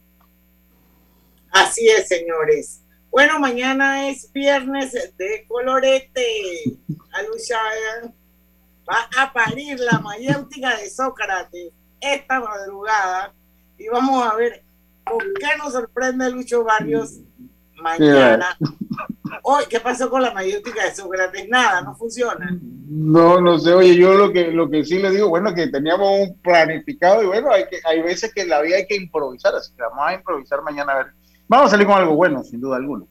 Así 1.51 1.87
es, 1.87 2.07
señores. 2.07 2.81
Bueno, 3.09 3.39
mañana 3.39 4.09
es 4.09 4.31
viernes 4.33 4.91
de 5.17 5.45
colorete. 5.47 6.77
Alucha 7.11 7.57
va 8.89 9.07
a 9.17 9.31
parir 9.31 9.79
la 9.79 9.99
mayéutica 9.99 10.77
de 10.77 10.89
Sócrates 10.89 11.71
esta 12.01 12.39
madrugada 12.39 13.33
y 13.77 13.87
vamos 13.87 14.25
a 14.25 14.35
ver 14.35 14.63
con 15.03 15.19
qué 15.39 15.57
nos 15.57 15.73
sorprende 15.73 16.29
Lucho 16.31 16.63
Barrios 16.63 17.19
mañana. 17.81 18.57
Hoy, 19.43 19.63
¿qué 19.69 19.79
pasó 19.79 20.09
con 20.09 20.21
la 20.21 20.33
mayéutica 20.33 20.85
de 20.85 20.95
Sócrates? 20.95 21.47
Nada, 21.49 21.81
no 21.81 21.95
funciona. 21.95 22.57
No, 22.87 23.41
no 23.41 23.59
sé, 23.59 23.73
oye, 23.73 23.95
yo 23.95 24.13
lo 24.13 24.31
que, 24.31 24.51
lo 24.51 24.69
que 24.69 24.85
sí 24.85 24.99
le 24.99 25.09
digo, 25.09 25.29
bueno, 25.29 25.53
que 25.53 25.67
teníamos 25.67 26.27
un 26.27 26.39
planificado 26.39 27.23
y 27.23 27.27
bueno, 27.27 27.51
hay, 27.51 27.65
que, 27.67 27.79
hay 27.83 28.01
veces 28.01 28.33
que 28.33 28.41
en 28.41 28.49
la 28.49 28.61
vida 28.61 28.77
hay 28.77 28.87
que 28.87 28.95
improvisar, 28.95 29.53
así 29.55 29.73
que 29.75 29.81
vamos 29.81 30.05
a 30.05 30.13
improvisar 30.13 30.61
mañana 30.61 30.93
a 30.93 30.97
ver 30.97 31.07
Vamos 31.47 31.67
a 31.67 31.71
salir 31.71 31.85
con 31.85 31.97
algo 31.97 32.15
bueno, 32.15 32.43
sin 32.43 32.61
duda 32.61 32.77
alguna. 32.77 33.05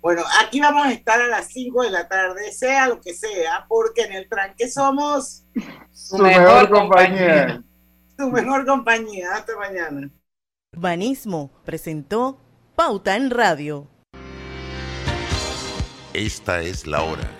Bueno, 0.00 0.22
aquí 0.44 0.60
vamos 0.60 0.84
a 0.84 0.92
estar 0.92 1.20
a 1.20 1.28
las 1.28 1.46
5 1.46 1.82
de 1.84 1.90
la 1.90 2.08
tarde, 2.08 2.50
sea 2.50 2.88
lo 2.88 3.00
que 3.00 3.14
sea, 3.14 3.66
porque 3.68 4.02
en 4.02 4.12
el 4.12 4.28
tranque 4.28 4.68
somos 4.68 5.44
su, 5.92 6.18
mejor, 6.18 6.68
compañía. 6.68 7.62
Su 8.18 8.28
mejor 8.28 8.66
compañía. 8.66 9.28
Hasta 9.34 9.56
mañana. 9.56 10.10
Urbanismo 10.74 11.50
presentó 11.66 12.40
Pauta 12.74 13.14
en 13.16 13.30
Radio. 13.30 13.88
Esta 16.14 16.62
es 16.62 16.86
la 16.86 17.02
hora. 17.02 17.30